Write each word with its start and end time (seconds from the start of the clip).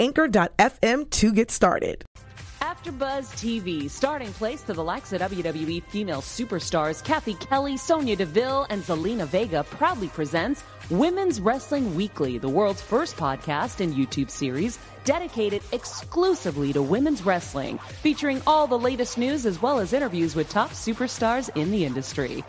anchor.fm 0.00 1.10
to 1.10 1.32
get 1.32 1.50
started. 1.50 2.04
AfterBuzz 2.60 3.26
TV, 3.36 3.88
starting 3.88 4.32
place 4.34 4.62
to 4.62 4.74
the 4.74 4.84
likes 4.84 5.12
of 5.12 5.20
WWE 5.20 5.82
female 5.84 6.20
superstars 6.20 7.02
Cathy 7.02 7.34
Kelley, 7.34 7.76
Sonya 7.76 8.16
Deville, 8.16 8.66
and 8.68 8.82
Zelina 8.82 9.26
Vega 9.26 9.64
proudly 9.64 10.08
presents 10.08 10.62
Women's 10.90 11.40
Wrestling 11.40 11.94
Weekly, 11.94 12.36
the 12.36 12.48
world's 12.48 12.82
first 12.82 13.16
podcast 13.16 13.80
and 13.80 13.94
YouTube 13.94 14.30
series 14.30 14.78
dedicated 15.04 15.62
exclusively 15.72 16.72
to 16.72 16.82
women's 16.82 17.22
wrestling, 17.22 17.78
featuring 18.02 18.42
all 18.46 18.66
the 18.66 18.78
latest 18.78 19.16
news 19.16 19.46
as 19.46 19.62
well 19.62 19.78
as 19.78 19.92
interviews 19.92 20.34
with 20.34 20.50
top 20.50 20.70
superstars 20.70 21.54
in 21.56 21.70
the 21.70 21.84
industry. 21.84 22.44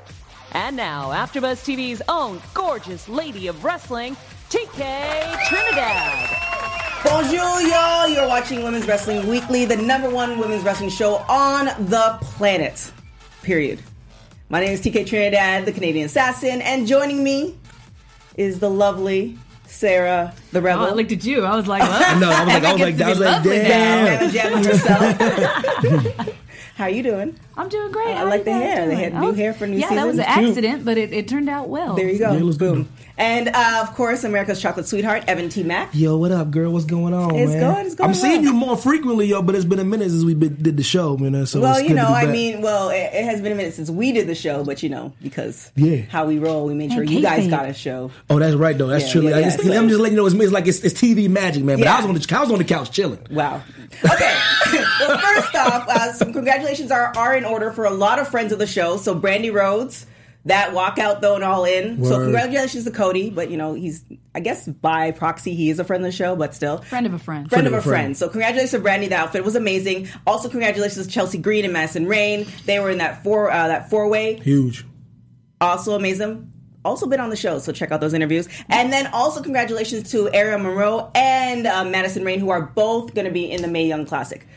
And 0.54 0.76
now, 0.76 1.12
AfterBuzz 1.12 1.64
TV's 1.64 2.02
own 2.10 2.42
gorgeous 2.54 3.08
lady 3.08 3.48
of 3.48 3.64
wrestling, 3.64 4.18
TK 4.50 5.48
Trinidad. 5.48 6.81
Bonjour, 7.04 7.62
y'all. 7.62 8.08
You're 8.08 8.28
watching 8.28 8.64
Women's 8.64 8.88
Wrestling 8.88 9.28
Weekly, 9.28 9.66
the 9.66 9.76
number 9.76 10.10
one 10.10 10.38
women's 10.38 10.64
wrestling 10.64 10.90
show 10.90 11.16
on 11.28 11.66
the 11.66 12.18
planet. 12.22 12.92
Period. 13.42 13.82
My 14.50 14.60
name 14.60 14.72
is 14.72 14.82
TK 14.82 15.08
Trinidad, 15.08 15.66
the 15.66 15.72
Canadian 15.72 16.06
assassin, 16.06 16.62
and 16.62 16.86
joining 16.86 17.24
me 17.24 17.58
is 18.38 18.60
the 18.60 18.70
lovely 18.70 19.38
Sarah, 19.66 20.34
the 20.52 20.60
oh, 20.60 20.62
rebel. 20.62 20.84
Oh, 20.84 20.90
I 20.90 20.92
looked 20.92 21.12
at 21.12 21.26
you. 21.26 21.44
I 21.44 21.56
was 21.56 21.68
like, 21.68 21.82
what? 21.82 22.20
No, 22.20 22.30
I 22.30 22.44
was 22.44 22.54
like, 22.54 22.64
I 22.64 22.74
was 22.74 22.82
like, 22.82 23.02
I 23.02 23.10
was 23.10 23.20
like, 23.20 23.30
lovely 23.36 23.58
damn. 23.58 24.08
Anna 24.08 24.32
Jam 24.32 24.64
herself. 24.64 26.36
How 26.76 26.86
you 26.86 27.02
doing? 27.02 27.40
I'm 27.62 27.70
doing 27.70 27.92
great. 27.92 28.08
I 28.08 28.14
How 28.16 28.26
like 28.30 28.44
the 28.44 28.52
guys 28.52 28.62
hair. 28.64 28.88
They 28.88 28.96
had 28.96 29.14
new 29.14 29.34
hair 29.34 29.54
for 29.54 29.68
new 29.68 29.78
yeah, 29.78 29.90
that 29.94 30.08
was 30.08 30.18
an 30.18 30.24
accident, 30.26 30.84
but 30.84 30.98
it, 30.98 31.14
it 31.14 31.28
turned 31.28 31.48
out 31.50 31.70
well. 31.70 31.96
There 31.96 32.10
you 32.10 32.18
go. 32.18 32.32
Yeah, 32.32 32.38
it 32.38 32.44
looks 32.44 32.58
Boom. 32.58 32.84
good. 32.84 32.88
And 33.18 33.50
uh, 33.50 33.86
of 33.88 33.94
course, 33.94 34.24
America's 34.24 34.60
chocolate 34.60 34.88
sweetheart, 34.88 35.26
Evan 35.28 35.48
T. 35.50 35.62
Mack. 35.62 35.90
Yo, 35.94 36.18
what 36.18 36.32
up, 36.32 36.50
girl? 36.50 36.72
What's 36.74 36.86
going 36.86 37.14
on, 37.14 37.36
It's 37.36 37.52
man? 37.52 37.76
good, 37.76 37.86
it's 37.86 37.94
going 37.96 38.10
I'm 38.10 38.16
seeing 38.16 38.42
you 38.44 38.52
more 38.52 38.76
frequently, 38.76 39.28
yo, 39.28 39.44
but 39.44 39.54
it's 39.54 39.66
been 39.66 39.78
a 39.78 39.84
minute 39.84 40.10
since 40.10 40.24
we 40.24 40.34
been, 40.34 40.56
did 40.60 40.76
the 40.76 40.82
show, 40.82 41.16
you 41.20 41.30
know. 41.30 41.46
So 41.46 41.62
well, 41.62 41.74
it's 41.74 41.84
you 41.84 41.90
good 41.90 41.96
to 41.98 42.02
know, 42.02 42.08
I 42.16 42.26
mean, 42.26 42.62
well, 42.62 42.90
it, 42.90 43.12
it 43.14 43.26
has 43.26 43.40
been 43.40 43.52
a 43.52 43.56
minute 43.56 43.76
since 43.76 43.92
we 43.92 44.12
did 44.12 44.26
the 44.26 44.34
show, 44.34 44.64
but 44.64 44.82
you 44.82 44.90
know, 44.90 45.14
because 45.22 45.72
Yeah. 45.76 45.98
how 46.10 46.26
we 46.26 46.40
roll, 46.40 46.66
we 46.66 46.74
made 46.74 46.94
sure 46.94 47.04
you 47.04 47.22
guys 47.22 47.48
got 47.48 47.70
a 47.70 47.74
show. 47.74 48.10
oh, 48.32 48.40
that's 48.40 48.56
right, 48.56 48.76
though. 48.76 48.88
That's 48.88 49.06
Yeah, 49.08 49.12
true. 49.12 49.22
yeah, 49.30 49.36
Like, 49.36 49.64
yeah, 49.66 49.78
I'm 49.78 49.88
just 49.88 50.00
letting 50.00 50.14
you 50.18 50.22
know, 50.24 50.26
it's, 50.26 50.34
it's 50.36 50.52
like 50.52 50.66
it's, 50.68 50.80
it's 50.84 51.00
TV 51.00 51.30
magic, 51.30 51.64
man. 51.64 51.78
But 51.78 51.86
Yeah. 51.86 51.94
I 51.94 51.98
was 51.98 52.06
on 52.08 52.16
the 52.16 52.36
I 52.36 52.40
was 52.42 52.52
on 52.52 52.58
the 52.58 52.64
couch 52.64 52.90
chilling. 52.92 53.20
Wow. 53.30 53.62
Okay. 54.04 54.40
well, 55.00 55.18
first 55.20 55.54
off, 55.56 55.88
uh, 55.88 56.14
some 56.14 56.34
congratulations 56.34 56.90
are, 56.92 57.14
are 57.16 57.36
in 57.36 57.46
order 57.52 57.72
for 57.72 57.86
a 57.86 57.92
lot 57.92 58.20
of 58.20 58.28
friends 58.28 58.52
of 58.52 58.60
the 58.60 58.68
show. 58.68 58.98
So, 58.98 59.14
Brandi 59.14 59.54
Rhodes, 59.54 60.06
that 60.46 60.74
walkout 60.74 61.22
though 61.22 61.36
and 61.36 61.44
all 61.44 61.66
in. 61.66 62.04
So, 62.04 62.18
congratulations 62.18 62.86
to 62.86 62.92
Cody. 62.92 63.30
But, 63.30 63.52
you 63.52 63.58
know, 63.58 63.74
he's, 63.74 64.04
I 64.34 64.40
guess 64.40 64.68
by 64.68 65.12
proxy, 65.12 65.54
he 65.54 65.70
is 65.70 65.78
a 65.80 65.84
friend 65.84 66.04
of 66.04 66.12
the 66.12 66.16
show, 66.16 66.36
but 66.36 66.56
still. 66.56 66.80
Friend 66.80 67.06
of 67.06 67.14
a 67.14 67.20
friend. 67.20 67.50
Friend 67.50 67.68
of 67.68 67.74
of 67.74 67.78
a 67.78 67.80
a 67.80 67.82
friend. 67.84 68.02
friend. 68.02 68.18
So 68.18 68.30
congratulations 68.30 68.72
to 68.72 68.80
Brandi. 68.80 69.10
The 69.10 69.16
outfit 69.16 69.44
was 69.44 69.56
amazing. 69.56 70.08
Also 70.26 70.50
congratulations 70.50 71.06
to 71.06 71.12
Chelsea 71.12 71.38
Green 71.38 71.64
and 71.64 71.74
Madison 71.74 72.08
Rayne. 72.08 72.48
They 72.66 72.80
were 72.80 72.90
in 72.90 72.98
that 72.98 73.24
four 73.24 73.52
uh, 73.52 73.68
that 73.68 73.90
four 73.90 74.08
way. 74.10 74.38
Huge. 74.38 74.86
Also 75.60 75.96
amazing. 75.96 76.52
Also 76.84 77.06
been 77.06 77.20
on 77.20 77.30
the 77.30 77.36
show, 77.36 77.60
so 77.60 77.72
check 77.72 77.92
out 77.92 78.02
those 78.02 78.16
interviews. 78.16 78.50
And 78.68 78.92
then 78.92 79.06
also 79.14 79.44
congratulations 79.44 80.10
to 80.14 80.34
Aerial 80.34 80.58
Monroe 80.58 81.12
and 81.14 81.68
uh, 81.68 81.84
Madison 81.84 82.26
Rayne, 82.26 82.40
who 82.40 82.50
are 82.50 82.64
both 82.64 83.14
going 83.14 83.26
to 83.26 83.32
be 83.32 83.52
in 83.52 83.62
the 83.62 83.68
Mae 83.68 83.86
Young 83.86 84.08
Classic. 84.08 84.48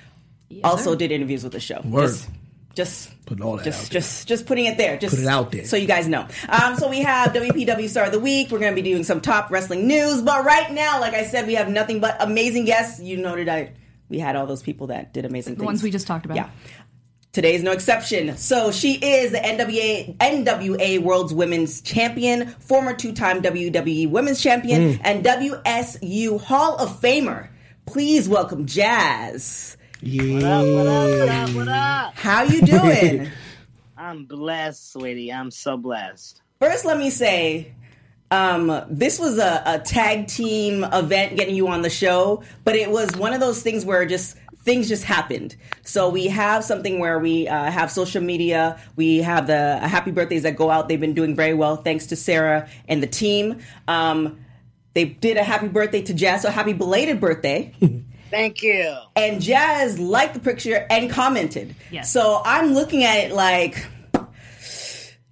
also 0.62 0.92
sir. 0.92 0.96
did 0.96 1.12
interviews 1.12 1.44
with 1.44 1.52
the 1.52 1.60
show. 1.60 1.82
Word. 1.84 2.06
Just, 2.06 2.30
just 2.74 3.10
Put 3.26 3.40
all 3.40 3.56
that 3.56 3.64
just, 3.64 3.86
out 3.86 3.90
there. 3.90 4.00
just, 4.00 4.28
just 4.28 4.46
putting 4.46 4.66
it 4.66 4.76
there. 4.76 4.98
Just 4.98 5.14
Put 5.14 5.22
it 5.22 5.28
out 5.28 5.50
there. 5.52 5.64
so 5.64 5.76
you 5.76 5.86
guys 5.86 6.06
know. 6.08 6.26
Um, 6.48 6.76
so 6.76 6.88
we 6.88 7.00
have 7.00 7.32
WPW 7.32 7.88
Star 7.88 8.04
of 8.04 8.12
the 8.12 8.20
Week. 8.20 8.50
We're 8.50 8.58
going 8.58 8.74
to 8.74 8.82
be 8.82 8.88
doing 8.88 9.04
some 9.04 9.20
top 9.20 9.50
wrestling 9.50 9.86
news, 9.86 10.20
but 10.22 10.44
right 10.44 10.70
now, 10.72 11.00
like 11.00 11.14
I 11.14 11.24
said, 11.24 11.46
we 11.46 11.54
have 11.54 11.68
nothing 11.68 12.00
but 12.00 12.16
amazing 12.20 12.64
guests. 12.66 13.00
You 13.00 13.16
noted 13.16 13.48
I 13.48 13.72
we 14.08 14.18
had 14.18 14.36
all 14.36 14.46
those 14.46 14.62
people 14.62 14.88
that 14.88 15.14
did 15.14 15.24
amazing 15.24 15.52
things. 15.52 15.56
The 15.56 15.60
things. 15.60 15.66
ones 15.66 15.82
we 15.82 15.90
just 15.90 16.06
talked 16.06 16.24
about. 16.26 16.36
Yeah. 16.36 16.50
Today 17.32 17.54
is 17.56 17.64
no 17.64 17.72
exception. 17.72 18.36
So 18.36 18.70
she 18.70 18.94
is 18.94 19.32
the 19.32 19.38
NWA 19.38 20.16
NWA 20.18 21.00
World's 21.00 21.34
Women's 21.34 21.80
Champion, 21.80 22.46
former 22.60 22.94
two-time 22.94 23.42
WWE 23.42 24.08
Women's 24.08 24.40
Champion, 24.40 25.00
and 25.02 25.24
WSU 25.24 26.40
Hall 26.40 26.76
of 26.76 27.00
Famer. 27.00 27.48
Please 27.86 28.28
welcome 28.28 28.66
Jazz. 28.66 29.76
Yeah. 30.06 30.34
What 30.34 30.44
up, 30.44 30.66
what 30.66 31.28
up, 31.28 31.50
what 31.56 31.68
up? 31.68 32.14
How 32.14 32.42
you 32.42 32.60
doing? 32.60 33.30
I'm 33.96 34.26
blessed, 34.26 34.92
sweetie. 34.92 35.32
I'm 35.32 35.50
so 35.50 35.78
blessed. 35.78 36.42
First, 36.60 36.84
let 36.84 36.98
me 36.98 37.08
say, 37.08 37.72
um, 38.30 38.82
this 38.90 39.18
was 39.18 39.38
a, 39.38 39.62
a 39.64 39.78
tag 39.78 40.26
team 40.26 40.84
event 40.84 41.38
getting 41.38 41.54
you 41.54 41.68
on 41.68 41.80
the 41.80 41.88
show, 41.88 42.42
but 42.64 42.76
it 42.76 42.90
was 42.90 43.16
one 43.16 43.32
of 43.32 43.40
those 43.40 43.62
things 43.62 43.86
where 43.86 44.04
just 44.04 44.36
things 44.58 44.88
just 44.88 45.04
happened. 45.04 45.56
So 45.84 46.10
we 46.10 46.26
have 46.26 46.64
something 46.64 46.98
where 46.98 47.18
we 47.18 47.48
uh, 47.48 47.70
have 47.70 47.90
social 47.90 48.22
media. 48.22 48.78
We 48.96 49.18
have 49.18 49.46
the 49.46 49.78
happy 49.78 50.10
birthdays 50.10 50.42
that 50.42 50.56
go 50.56 50.70
out. 50.70 50.88
They've 50.88 51.00
been 51.00 51.14
doing 51.14 51.34
very 51.34 51.54
well 51.54 51.76
thanks 51.76 52.06
to 52.08 52.16
Sarah 52.16 52.68
and 52.88 53.02
the 53.02 53.06
team. 53.06 53.60
Um, 53.88 54.44
they 54.92 55.06
did 55.06 55.38
a 55.38 55.42
happy 55.42 55.68
birthday 55.68 56.02
to 56.02 56.12
Jazz, 56.12 56.42
so 56.42 56.50
happy 56.50 56.74
belated 56.74 57.20
birthday. 57.20 57.74
Thank 58.34 58.62
you. 58.62 58.94
and 59.16 59.40
Jazz 59.40 59.98
liked 59.98 60.34
the 60.34 60.40
picture 60.40 60.86
and 60.90 61.08
commented. 61.08 61.74
Yes. 61.90 62.12
So 62.12 62.42
I'm 62.44 62.74
looking 62.74 63.04
at 63.04 63.18
it 63.18 63.32
like 63.32 63.86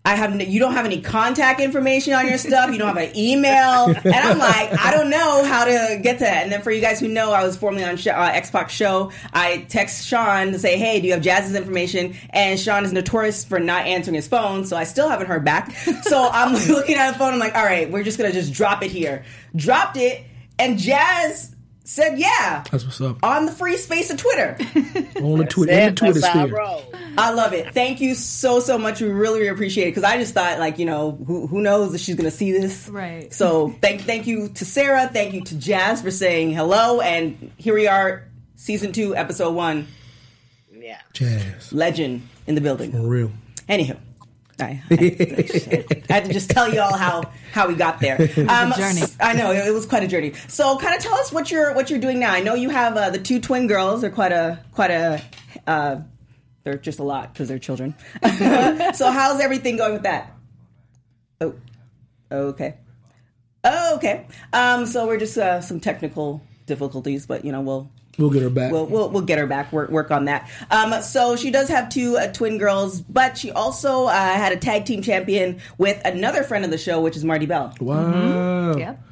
I 0.05 0.17
have 0.17 0.35
no, 0.35 0.45
you 0.45 0.59
don't 0.59 0.73
have 0.73 0.85
any 0.85 1.01
contact 1.01 1.61
information 1.61 2.13
on 2.13 2.27
your 2.27 2.37
stuff. 2.37 2.73
You 2.73 2.79
don't 2.79 2.89
have 2.89 2.97
an 2.97 3.13
email, 3.17 3.87
and 3.87 4.15
I'm 4.15 4.37
like 4.37 4.77
I 4.77 4.91
don't 4.91 5.11
know 5.11 5.45
how 5.45 5.65
to 5.65 6.01
get 6.03 6.19
to 6.19 6.25
that. 6.25 6.43
And 6.43 6.51
then 6.51 6.61
for 6.61 6.73
you 6.73 6.81
guys 6.81 6.99
who 6.99 7.07
know, 7.07 7.31
I 7.33 7.45
was 7.47 7.57
formerly 7.57 7.85
on 7.85 7.97
Sh- 7.97 8.09
uh, 8.09 8.33
Xbox 8.33 8.71
Show. 8.71 9.13
I 9.33 9.59
text 9.69 10.07
Sean 10.09 10.51
to 10.51 10.59
say, 10.59 10.77
"Hey, 10.77 11.01
do 11.01 11.07
you 11.07 11.13
have 11.13 11.23
Jazz's 11.23 11.55
information?" 11.55 12.17
And 12.31 12.59
Sean 12.59 12.85
is 12.85 12.93
notorious 12.93 13.45
for 13.45 13.61
not 13.61 13.87
answering 13.87 14.17
his 14.17 14.27
phone, 14.27 14.65
so 14.65 14.77
I 14.77 14.83
still 14.85 15.09
haven't 15.09 15.29
heard 15.29 15.45
back. 15.45 15.73
So 16.03 16.29
I'm 16.33 16.53
looking 16.69 16.97
at 16.97 17.13
the 17.13 17.19
phone. 17.19 17.35
I'm 17.35 17.39
like, 17.39 17.55
"All 17.55 17.65
right, 17.65 17.89
we're 17.89 18.03
just 18.03 18.19
gonna 18.19 18.33
just 18.33 18.53
drop 18.53 18.83
it 18.83 18.91
here." 18.91 19.25
Dropped 19.55 19.97
it, 19.97 20.25
and 20.59 20.79
Jazz 20.79 21.55
said, 21.85 22.19
"Yeah." 22.19 22.65
That's 22.71 22.85
what's 22.85 23.01
up. 23.01 23.19
on 23.23 23.47
the 23.47 23.53
free 23.53 23.77
space 23.77 24.11
of 24.11 24.17
Twitter. 24.17 24.57
On 25.23 25.39
the 25.39 25.45
Twitter, 25.45 25.73
in 25.73 25.87
the 25.87 25.93
Twitter 25.93 26.21
That's 26.21 26.27
how 26.27 26.45
I 26.45 26.81
sphere. 26.81 27.15
I 27.17 27.33
love 27.33 27.53
it. 27.53 27.73
Thank 27.73 28.01
you 28.01 28.15
so 28.15 28.61
so 28.61 28.79
much. 28.79 29.01
We 29.01 29.09
really, 29.09 29.41
really 29.41 29.49
appreciate 29.49 29.85
it 29.85 29.91
because 29.91 30.05
I 30.05 30.17
just 30.19 30.35
thought 30.35 30.59
like 30.59 30.79
you 30.79 30.87
know 30.87 31.13
who 31.27 31.47
who 31.47 31.61
knows 31.61 31.95
if 31.95 32.01
she's 32.01 32.15
gonna 32.17 32.31
see 32.31 32.53
this. 32.53 32.89
Right. 32.89 33.33
So 33.33 33.71
thank 33.81 34.03
thank 34.03 34.27
you 34.27 34.49
to 34.49 34.65
Sarah. 34.65 35.09
Thank 35.13 35.35
you 35.35 35.43
to 35.45 35.57
Jazz 35.57 36.03
for 36.03 36.11
saying 36.11 36.53
hello. 36.53 37.01
And 37.01 37.53
here 37.57 37.75
we 37.75 37.87
are, 37.87 38.29
season 38.57 38.93
two, 38.93 39.15
episode 39.15 39.55
one. 39.55 39.87
Yeah. 40.73 40.99
Jazz. 41.13 41.73
Legend 41.73 42.29
in 42.47 42.55
the 42.55 42.61
building. 42.61 42.93
For 42.93 43.07
real. 43.07 43.31
Anywho. 43.69 43.99
I, 44.63 44.83
I, 44.91 45.85
I 46.11 46.13
had 46.13 46.25
to 46.27 46.33
just 46.33 46.51
tell 46.51 46.73
you 46.73 46.81
all 46.81 46.97
how 46.97 47.23
how 47.53 47.69
we 47.69 47.75
got 47.75 48.01
there. 48.01 48.19
Um, 48.53 48.73
journey. 48.73 49.03
I 49.21 49.33
know 49.35 49.53
it 49.53 49.73
was 49.73 49.87
quite 49.87 50.03
a 50.03 50.09
journey. 50.09 50.35
So, 50.49 50.77
kind 50.79 50.95
of 50.95 51.03
tell 51.03 51.15
us 51.15 51.33
what 51.33 51.51
you're 51.51 51.75
what 51.75 51.91
you're 51.91 51.99
doing 51.99 52.19
now. 52.19 52.33
I 52.33 52.41
know 52.41 52.55
you 52.55 52.71
have 52.71 52.97
uh, 52.97 53.11
the 53.11 53.19
two 53.19 53.41
twin 53.41 53.67
girls. 53.67 54.01
They're 54.03 54.11
quite 54.11 54.33
a 54.33 54.59
quite 54.73 54.91
a. 54.91 55.23
Uh, 55.67 56.01
they're 56.65 56.77
just 56.77 56.99
a 56.99 57.03
lot 57.03 57.33
because 57.33 57.49
they're 57.49 57.59
children. 57.59 57.95
so, 58.95 59.11
how's 59.11 59.41
everything 59.41 59.77
going 59.77 59.93
with 59.93 60.03
that? 60.03 60.33
Oh, 61.41 61.55
okay. 62.31 62.77
Oh, 63.65 63.97
okay. 63.97 64.27
Um, 64.53 64.87
so 64.87 65.07
we're 65.07 65.19
just 65.19 65.39
uh, 65.39 65.61
some 65.61 65.81
technical 65.81 66.43
difficulties, 66.67 67.27
but 67.27 67.45
you 67.45 67.53
know 67.53 67.61
we'll 67.61 67.91
We'll 68.19 68.31
get 68.31 68.43
her 68.43 68.51
back. 68.51 68.71
We'll, 68.73 68.85
we'll, 68.87 69.09
we'll 69.09 69.23
get 69.23 69.39
her 69.39 69.47
back. 69.47 69.73
Work 69.73 69.91
work 69.91 70.11
on 70.11 70.27
that. 70.27 70.51
Um, 70.71 71.01
so 71.03 71.35
she 71.37 71.51
does 71.51 71.69
have 71.69 71.89
two 71.89 72.19
uh, 72.19 72.27
twin 72.33 72.59
girls, 72.59 73.01
but 73.01 73.39
she 73.39 73.51
also 73.51 74.05
uh, 74.07 74.13
had 74.13 74.53
a 74.53 74.57
tag 74.57 74.85
team 74.85 75.01
champion 75.03 75.61
with 75.79 76.01
another 76.05 76.43
friend 76.43 76.65
of 76.65 76.71
the 76.71 76.77
show, 76.79 77.01
which 77.01 77.17
is 77.17 77.25
Marti 77.25 77.47
Belle. 77.47 77.75
wow. 77.81 78.77
Yep. 78.77 79.03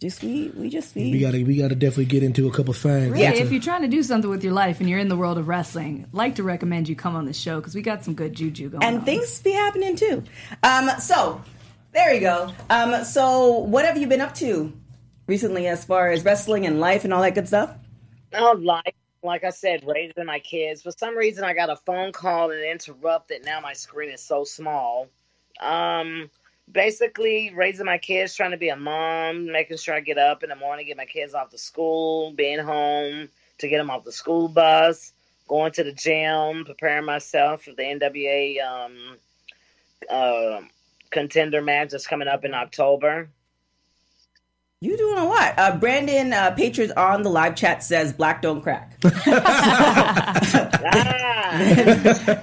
Just 0.00 0.22
we 0.22 0.48
we 0.56 0.70
just 0.70 0.94
we, 0.94 1.12
We 1.12 1.20
gotta 1.20 1.44
we 1.44 1.58
gotta 1.58 1.74
definitely 1.74 2.06
get 2.06 2.22
into 2.22 2.48
a 2.48 2.50
couple 2.50 2.72
things. 2.72 3.10
Really, 3.10 3.22
Yeah. 3.22 3.34
if 3.34 3.52
you're 3.52 3.60
trying 3.60 3.82
to 3.82 3.88
do 3.88 4.02
something 4.02 4.30
with 4.30 4.42
your 4.42 4.54
life 4.54 4.80
and 4.80 4.88
you're 4.88 4.98
in 4.98 5.08
the 5.10 5.16
world 5.16 5.36
of 5.36 5.46
wrestling, 5.46 6.06
like 6.10 6.36
to 6.36 6.42
recommend 6.42 6.88
you 6.88 6.96
come 6.96 7.14
on 7.14 7.26
the 7.26 7.34
show 7.34 7.60
because 7.60 7.74
we 7.74 7.82
got 7.82 8.02
some 8.02 8.14
good 8.14 8.32
juju 8.34 8.70
going 8.70 8.82
and 8.82 9.00
on. 9.00 9.04
things 9.04 9.40
be 9.42 9.52
happening 9.52 9.96
too. 9.96 10.24
Um, 10.62 10.88
so 11.00 11.42
there 11.92 12.14
you 12.14 12.20
go. 12.20 12.50
Um, 12.70 13.04
so 13.04 13.58
what 13.58 13.84
have 13.84 13.98
you 13.98 14.06
been 14.06 14.22
up 14.22 14.32
to 14.36 14.72
recently, 15.26 15.66
as 15.68 15.84
far 15.84 16.10
as 16.10 16.24
wrestling 16.24 16.66
and 16.66 16.80
life 16.80 17.04
and 17.04 17.12
all 17.12 17.20
that 17.20 17.34
good 17.34 17.46
stuff? 17.46 17.70
Oh, 18.32 18.56
like 18.60 18.94
like 19.22 19.44
I 19.44 19.50
said, 19.50 19.84
raising 19.86 20.24
my 20.24 20.38
kids. 20.38 20.82
For 20.82 20.92
some 20.92 21.16
reason, 21.16 21.44
I 21.44 21.52
got 21.52 21.68
a 21.68 21.76
phone 21.76 22.12
call 22.12 22.50
and 22.50 22.62
interrupted. 22.62 23.44
Now 23.44 23.60
my 23.60 23.74
screen 23.74 24.10
is 24.10 24.22
so 24.22 24.44
small. 24.44 25.08
Um, 25.60 26.30
basically, 26.70 27.52
raising 27.54 27.84
my 27.86 27.98
kids, 27.98 28.34
trying 28.34 28.52
to 28.52 28.56
be 28.56 28.70
a 28.70 28.76
mom, 28.76 29.46
making 29.46 29.76
sure 29.76 29.94
I 29.94 30.00
get 30.00 30.16
up 30.16 30.42
in 30.42 30.48
the 30.48 30.56
morning, 30.56 30.86
get 30.86 30.96
my 30.96 31.04
kids 31.04 31.34
off 31.34 31.50
to 31.50 31.58
school, 31.58 32.32
being 32.32 32.60
home 32.60 33.28
to 33.58 33.68
get 33.68 33.76
them 33.76 33.90
off 33.90 34.04
the 34.04 34.12
school 34.12 34.48
bus, 34.48 35.12
going 35.48 35.72
to 35.72 35.84
the 35.84 35.92
gym, 35.92 36.64
preparing 36.64 37.04
myself 37.04 37.64
for 37.64 37.72
the 37.72 37.82
NWA 37.82 38.64
um, 38.64 39.16
uh, 40.08 40.60
contender 41.10 41.60
match 41.60 41.90
that's 41.90 42.06
coming 42.06 42.28
up 42.28 42.44
in 42.46 42.54
October. 42.54 43.28
You 44.82 44.96
doing 44.96 45.18
a 45.18 45.26
lot. 45.26 45.52
Uh, 45.58 45.76
Brandon 45.76 46.32
uh, 46.32 46.52
Patriots 46.52 46.90
on 46.96 47.22
the 47.22 47.28
live 47.28 47.54
chat 47.54 47.82
says 47.82 48.14
black 48.14 48.40
don't 48.40 48.62
crack. 48.62 48.96
Ah, 51.52 51.58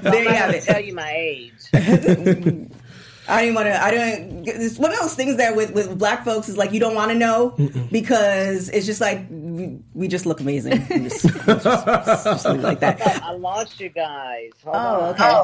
there 0.01 0.23
you 0.23 0.29
have 0.29 0.53
it. 0.53 0.63
tell 0.63 0.81
you 0.81 0.93
my 0.93 1.09
age. 1.15 1.53
I 1.73 3.45
don't 3.45 3.55
want 3.55 3.67
to. 3.67 3.81
I 3.81 3.91
don't. 3.91 4.45
It's 4.47 4.77
one 4.77 4.91
of 4.91 4.99
those 4.99 5.15
things 5.15 5.37
that 5.37 5.55
with 5.55 5.71
with 5.71 5.97
black 5.97 6.25
folks 6.25 6.49
is 6.49 6.57
like 6.57 6.73
you 6.73 6.79
don't 6.81 6.93
want 6.95 7.11
to 7.11 7.17
know 7.17 7.55
because 7.91 8.67
it's 8.69 8.85
just 8.85 8.99
like 8.99 9.25
we, 9.29 9.79
we 9.93 10.07
just 10.09 10.25
look 10.25 10.41
amazing. 10.41 10.85
We 10.89 10.99
just, 11.07 11.21
just- 11.23 11.63
just 11.63 12.45
like 12.45 12.81
that. 12.81 13.01
I 13.23 13.31
lost 13.31 13.79
you 13.79 13.87
guys. 13.89 14.51
Hold 14.65 14.75
Oh, 14.75 14.79
on. 14.79 15.09
okay. 15.15 15.43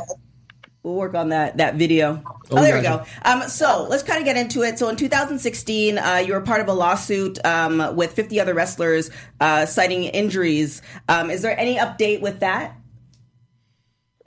We'll 0.84 0.96
work 0.96 1.16
on 1.16 1.30
that 1.30 1.58
that 1.58 1.76
video. 1.76 2.22
Oh, 2.52 2.62
there 2.62 2.76
we 2.76 2.82
go. 2.82 3.06
Um, 3.24 3.44
so 3.44 3.88
let's 3.90 4.04
kind 4.04 4.20
of 4.20 4.26
get 4.26 4.36
into 4.36 4.64
it. 4.64 4.78
So 4.78 4.90
in 4.90 4.98
2016, 4.98 5.98
uh, 5.98 6.16
you 6.18 6.34
were 6.34 6.42
part 6.42 6.60
of 6.60 6.68
a 6.68 6.74
lawsuit 6.74 7.44
um, 7.46 7.96
with 7.96 8.12
50 8.12 8.40
other 8.42 8.54
wrestlers 8.54 9.10
uh, 9.40 9.66
citing 9.66 10.04
injuries. 10.04 10.82
Um, 11.08 11.30
is 11.32 11.42
there 11.42 11.58
any 11.58 11.78
update 11.78 12.20
with 12.20 12.42
that? 12.42 12.76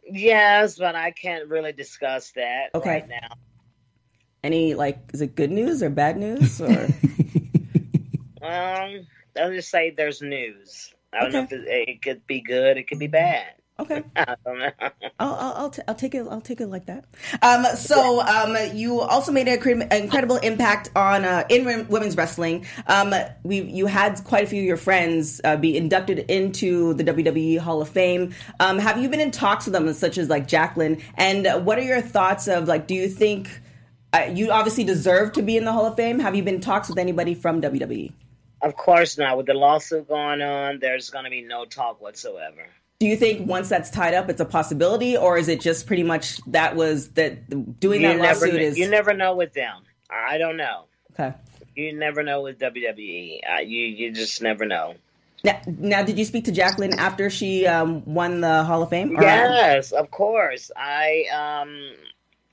Yes, 0.03 0.79
but 0.79 0.95
I 0.95 1.11
can't 1.11 1.49
really 1.49 1.73
discuss 1.73 2.31
that 2.33 2.71
Okay. 2.75 2.89
right 2.89 3.09
now. 3.09 3.37
Any 4.43 4.75
like, 4.75 4.99
is 5.13 5.21
it 5.21 5.35
good 5.35 5.51
news 5.51 5.83
or 5.83 5.91
bad 5.91 6.17
news? 6.17 6.61
Or 6.61 6.69
Um, 8.43 9.07
I'll 9.37 9.53
just 9.53 9.71
say 9.71 9.91
there's 9.91 10.23
news. 10.23 10.95
I 11.13 11.21
don't 11.21 11.33
know 11.33 11.43
if 11.43 11.53
it, 11.53 11.65
it 11.67 12.03
could 12.03 12.27
be 12.27 12.41
good, 12.41 12.77
it 12.77 12.89
could 12.89 12.99
be 13.01 13.09
bad. 13.09 13.56
Okay. 13.79 14.03
I 14.17 14.37
don't 14.45 14.59
know. 14.59 14.71
I'll 15.19 15.35
I'll, 15.35 15.53
I'll, 15.57 15.71
t- 15.71 15.83
I'll 15.87 15.95
take 15.95 16.15
it. 16.15 16.27
I'll 16.31 16.41
take 16.41 16.61
it 16.61 16.69
like 16.69 16.87
that. 16.87 17.05
Um, 17.43 17.65
so 17.77 18.23
um, 18.23 18.57
you 18.75 19.01
also 19.01 19.33
made 19.33 19.49
an 19.49 19.93
incredible 19.93 20.37
impact 20.39 20.91
on 20.97 21.25
uh, 21.25 21.45
in 21.51 21.87
women's 21.89 22.17
wrestling. 22.17 22.67
Um, 22.87 23.15
we 23.43 23.61
you 23.61 23.87
had 23.87 24.23
quite 24.25 24.45
a 24.45 24.47
few 24.47 24.61
of 24.61 24.67
your 24.67 24.77
friends 24.77 25.41
uh, 25.45 25.57
be 25.57 25.77
inducted 25.77 26.21
into 26.31 26.95
the 26.95 27.05
WWE 27.05 27.59
Hall 27.59 27.83
of 27.83 27.89
Fame. 27.89 28.35
Um, 28.61 28.79
have 28.79 28.99
you 29.01 29.09
been 29.09 29.21
in 29.21 29.31
talks 29.31 29.67
with 29.67 29.73
them, 29.73 29.93
such 29.93 30.19
as 30.19 30.29
like 30.29 30.49
Jacqueline? 30.49 31.03
And 31.17 31.67
what 31.67 31.79
are 31.79 31.83
your 31.83 32.01
thoughts 32.01 32.49
of 32.49 32.69
like? 32.69 32.87
Do 32.87 32.95
you 32.95 33.09
think 33.09 33.61
uh, 34.15 34.31
you 34.33 34.51
obviously 34.51 34.85
deserve 34.85 35.33
to 35.33 35.43
be 35.43 35.57
in 35.57 35.65
the 35.65 35.73
Hall 35.73 35.85
of 35.85 35.97
Fame? 35.97 36.21
Have 36.21 36.35
you 36.35 36.43
been 36.43 36.57
in 36.57 36.61
talks 36.61 36.89
with 36.89 36.99
anybody 36.99 37.35
from? 37.35 37.61
WWE? 37.71 38.13
Of 38.63 38.77
course 38.77 39.19
not. 39.19 39.37
With 39.37 39.47
the 39.47 39.55
lawsuit 39.55 40.09
going 40.09 40.41
on, 40.41 40.79
there's 40.81 41.11
going 41.11 41.25
to 41.25 41.31
be 41.31 41.43
no 41.43 41.65
talk 41.65 42.01
whatsoever. 42.01 42.67
Do 42.99 43.07
you 43.07 43.17
think 43.17 43.47
once 43.47 43.69
that's 43.69 43.91
tied 43.91 44.15
up, 44.15 44.31
it's 44.31 44.41
a 44.41 44.45
possibility, 44.47 45.17
or 45.17 45.37
is 45.37 45.49
it 45.49 45.61
just 45.61 45.87
pretty 45.87 46.03
much 46.03 46.39
that 46.47 46.77
was 46.77 47.11
that 47.11 47.79
doing 47.79 48.01
You 48.03 48.09
that 48.09 48.17
never, 48.17 48.47
lawsuit 48.47 48.61
is 48.61 48.79
you 48.79 48.89
never 48.89 49.13
know 49.13 49.35
with 49.37 49.53
them. 49.53 49.83
I 50.09 50.39
don't 50.39 50.57
know. 50.57 50.85
okay? 51.13 51.37
You 51.75 51.93
never 51.93 52.23
know 52.23 52.41
with 52.43 52.59
WWE. 52.59 53.41
Uh, 53.49 53.61
you 53.61 53.87
you 53.87 54.13
just 54.13 54.41
never 54.41 54.65
know. 54.65 54.95
Now, 55.45 55.61
now, 55.67 56.03
did 56.03 56.19
you 56.19 56.25
speak 56.25 56.47
to 56.47 56.53
Jacqueline 56.53 56.95
after 56.99 57.29
she 57.29 57.67
um, 57.67 58.03
won 58.07 58.41
the 58.41 58.65
Hall 58.65 58.83
of 58.83 58.89
Fame? 58.91 59.17
Or- 59.17 59.23
Yes, 59.23 59.93
of 59.93 60.11
course. 60.11 60.71
I 60.75 61.27
um, 61.33 61.93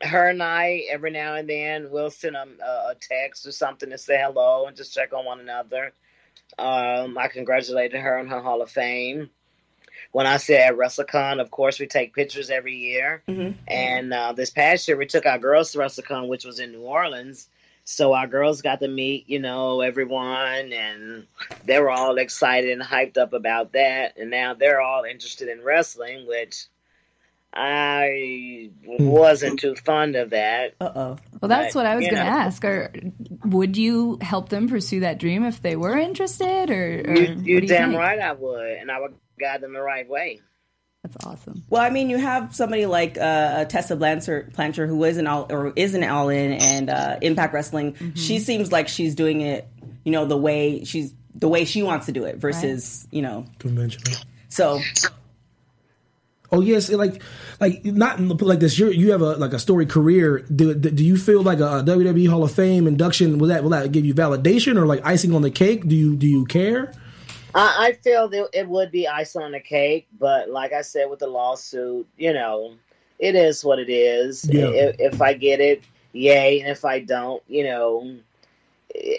her 0.01 0.27
and 0.29 0.43
I 0.43 0.83
every 0.91 1.11
now 1.11 1.35
and 1.35 1.49
then 1.49 1.89
we'll 1.89 2.11
send 2.11 2.35
a, 2.35 2.41
a 2.63 2.95
text 2.99 3.47
or 3.47 3.51
something 3.51 3.89
to 3.89 3.97
say 3.97 4.19
hello 4.21 4.67
and 4.67 4.75
just 4.75 4.93
check 4.93 5.13
on 5.13 5.23
one 5.25 5.39
another. 5.39 5.93
Um, 6.59 7.17
I 7.17 7.29
congratulated 7.29 7.99
her 8.01 8.19
on 8.19 8.27
her 8.27 8.41
Hall 8.41 8.61
of 8.61 8.69
Fame. 8.69 9.29
When 10.13 10.27
I 10.27 10.37
said 10.37 10.61
at 10.61 10.77
WrestleCon, 10.77 11.41
of 11.41 11.49
course, 11.51 11.79
we 11.79 11.87
take 11.87 12.13
pictures 12.13 12.49
every 12.51 12.75
year. 12.75 13.23
Mhm. 13.27 13.55
And 13.67 14.13
uh, 14.13 14.33
this 14.33 14.51
past 14.51 14.87
year, 14.87 14.95
we 14.95 15.07
took 15.07 15.25
our 15.25 15.39
girls 15.39 15.71
to 15.71 15.79
WrestleCon, 15.79 16.27
which 16.27 16.45
was 16.45 16.59
in 16.59 16.71
New 16.71 16.81
Orleans. 16.83 17.49
So 17.83 18.13
our 18.13 18.27
girls 18.27 18.61
got 18.61 18.79
to 18.79 18.87
meet, 18.87 19.27
you 19.27 19.39
know, 19.39 19.81
everyone, 19.81 20.71
and 20.71 21.25
they 21.65 21.79
were 21.79 21.89
all 21.89 22.17
excited 22.17 22.71
and 22.71 22.81
hyped 22.81 23.17
up 23.17 23.33
about 23.33 23.73
that. 23.73 24.15
And 24.17 24.29
now 24.29 24.53
they're 24.53 24.79
all 24.79 25.03
interested 25.03 25.49
in 25.49 25.63
wrestling, 25.63 26.27
which 26.27 26.65
I 27.51 28.69
wasn't 28.83 29.59
too 29.59 29.75
fond 29.75 30.15
of 30.15 30.29
that. 30.29 30.75
Uh 30.79 30.91
oh. 30.95 31.17
Well, 31.41 31.49
that's 31.49 31.73
But, 31.73 31.79
what 31.81 31.85
I 31.87 31.95
was 31.95 32.05
going 32.05 32.15
to 32.15 32.21
ask. 32.21 32.63
Or 32.63 32.91
would 33.45 33.77
you 33.77 34.17
help 34.21 34.49
them 34.49 34.69
pursue 34.69 35.01
that 35.01 35.17
dream 35.17 35.43
if 35.43 35.61
they 35.61 35.75
were 35.75 35.97
interested? 35.97 36.69
Or, 36.71 37.03
or 37.07 37.13
You, 37.15 37.35
what 37.35 37.45
you 37.45 37.61
damn 37.61 37.89
think? 37.89 37.99
right 37.99 38.19
I 38.19 38.31
would, 38.31 38.71
and 38.77 38.89
I 38.91 38.99
would 39.01 39.13
guide 39.39 39.61
them 39.61 39.73
the 39.73 39.81
right 39.81 40.07
way. 40.09 40.41
That's 41.03 41.25
awesome. 41.25 41.63
Well, 41.69 41.81
I 41.81 41.89
mean, 41.89 42.09
you 42.09 42.17
have 42.17 42.55
somebody 42.55 42.85
like 42.85 43.17
uh, 43.17 43.65
Tessa 43.65 43.95
Blanchard, 43.97 44.53
Blanchard, 44.53 44.87
who 44.87 45.03
isn't 45.03 45.27
all 45.27 45.47
or 45.51 45.73
is 45.75 45.95
an 45.95 46.03
all 46.05 46.29
in 46.29 46.53
and 46.53 46.89
uh, 46.89 47.17
Impact 47.21 47.53
Wrestling. 47.53 48.13
She 48.15 48.39
seems 48.39 48.71
like 48.71 48.87
she's 48.87 49.13
doing 49.13 49.41
it, 49.41 49.67
you 50.05 50.13
know, 50.13 50.25
the 50.25 50.37
way 50.37 50.85
she's 50.85 51.13
the 51.35 51.49
way 51.49 51.65
she 51.65 51.83
wants 51.83 52.05
to 52.05 52.13
do 52.13 52.23
it 52.23 52.37
versus, 52.37 53.05
you 53.11 53.21
know. 53.21 53.45
Conventional. 53.59 54.17
So 54.47 54.79
Oh 56.53 56.61
yes, 56.61 56.91
like 56.91 57.23
like 57.59 57.83
not 57.83 58.19
in 58.19 58.27
the- 58.27 58.35
like 58.45 58.59
this. 58.59 58.77
You 58.77 58.91
you 58.91 59.11
have 59.11 59.21
a 59.21 59.31
like 59.37 59.53
a 59.53 59.59
story 59.59 59.87
career. 59.87 60.45
Do 60.55 60.75
do 60.75 61.03
you 61.03 61.17
feel 61.17 61.41
like 61.41 61.57
a, 61.57 61.83
WWE 61.83 62.29
Hall 62.29 62.43
of 62.43 62.51
Fame 62.51 62.85
induction? 62.85 63.39
Will 63.39 63.47
that 63.47 63.63
will 63.63 63.71
that 63.71 63.91
give 63.91 64.05
you 64.05 64.13
validation 64.13 64.77
or 64.77 64.85
like 64.85 65.01
icing 65.03 65.33
on 65.33 65.41
the 65.41 65.49
cake? 65.49 65.87
Do 65.87 65.95
you 65.95 66.15
do 66.15 66.27
you 66.27 66.45
care? 66.45 66.93
I, 67.55 67.87
I 67.87 67.93
feel 67.93 68.27
that 68.29 68.49
it 68.53 68.67
would 68.67 68.91
be 68.91 69.07
icing 69.07 69.41
on 69.41 69.51
the 69.51 69.59
cake, 69.59 70.07
but 70.19 70.49
like 70.49 70.73
I 70.73 70.81
said 70.81 71.09
with 71.09 71.19
the 71.19 71.27
lawsuit, 71.27 72.07
you 72.17 72.33
know, 72.33 72.75
it 73.19 73.35
is 73.35 73.63
what 73.63 73.79
it 73.79 73.89
is. 73.89 74.47
Yeah. 74.51 74.67
If, 74.67 74.95
if 74.99 75.21
I 75.21 75.33
get 75.33 75.59
it, 75.59 75.83
yay, 76.13 76.61
and 76.61 76.69
if 76.69 76.83
I 76.85 76.99
don't, 76.99 77.43
you 77.47 77.63
know, 77.63 78.17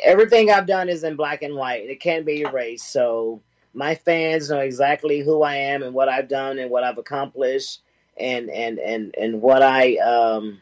everything 0.02 0.50
I've 0.50 0.66
done 0.66 0.88
is 0.88 1.04
in 1.04 1.16
black 1.16 1.42
and 1.42 1.54
white. 1.54 1.88
It 1.88 2.00
can't 2.00 2.26
be 2.26 2.42
erased. 2.42 2.92
So 2.92 3.40
my 3.72 3.94
fans 3.94 4.50
know 4.50 4.60
exactly 4.60 5.20
who 5.20 5.42
I 5.42 5.56
am 5.56 5.82
and 5.82 5.94
what 5.94 6.08
I've 6.08 6.28
done 6.28 6.58
and 6.58 6.70
what 6.70 6.84
I've 6.84 6.98
accomplished 6.98 7.80
and 8.16 8.48
and 8.50 8.78
and 8.78 9.12
and 9.18 9.42
what 9.42 9.62
I 9.62 9.96
um 9.96 10.60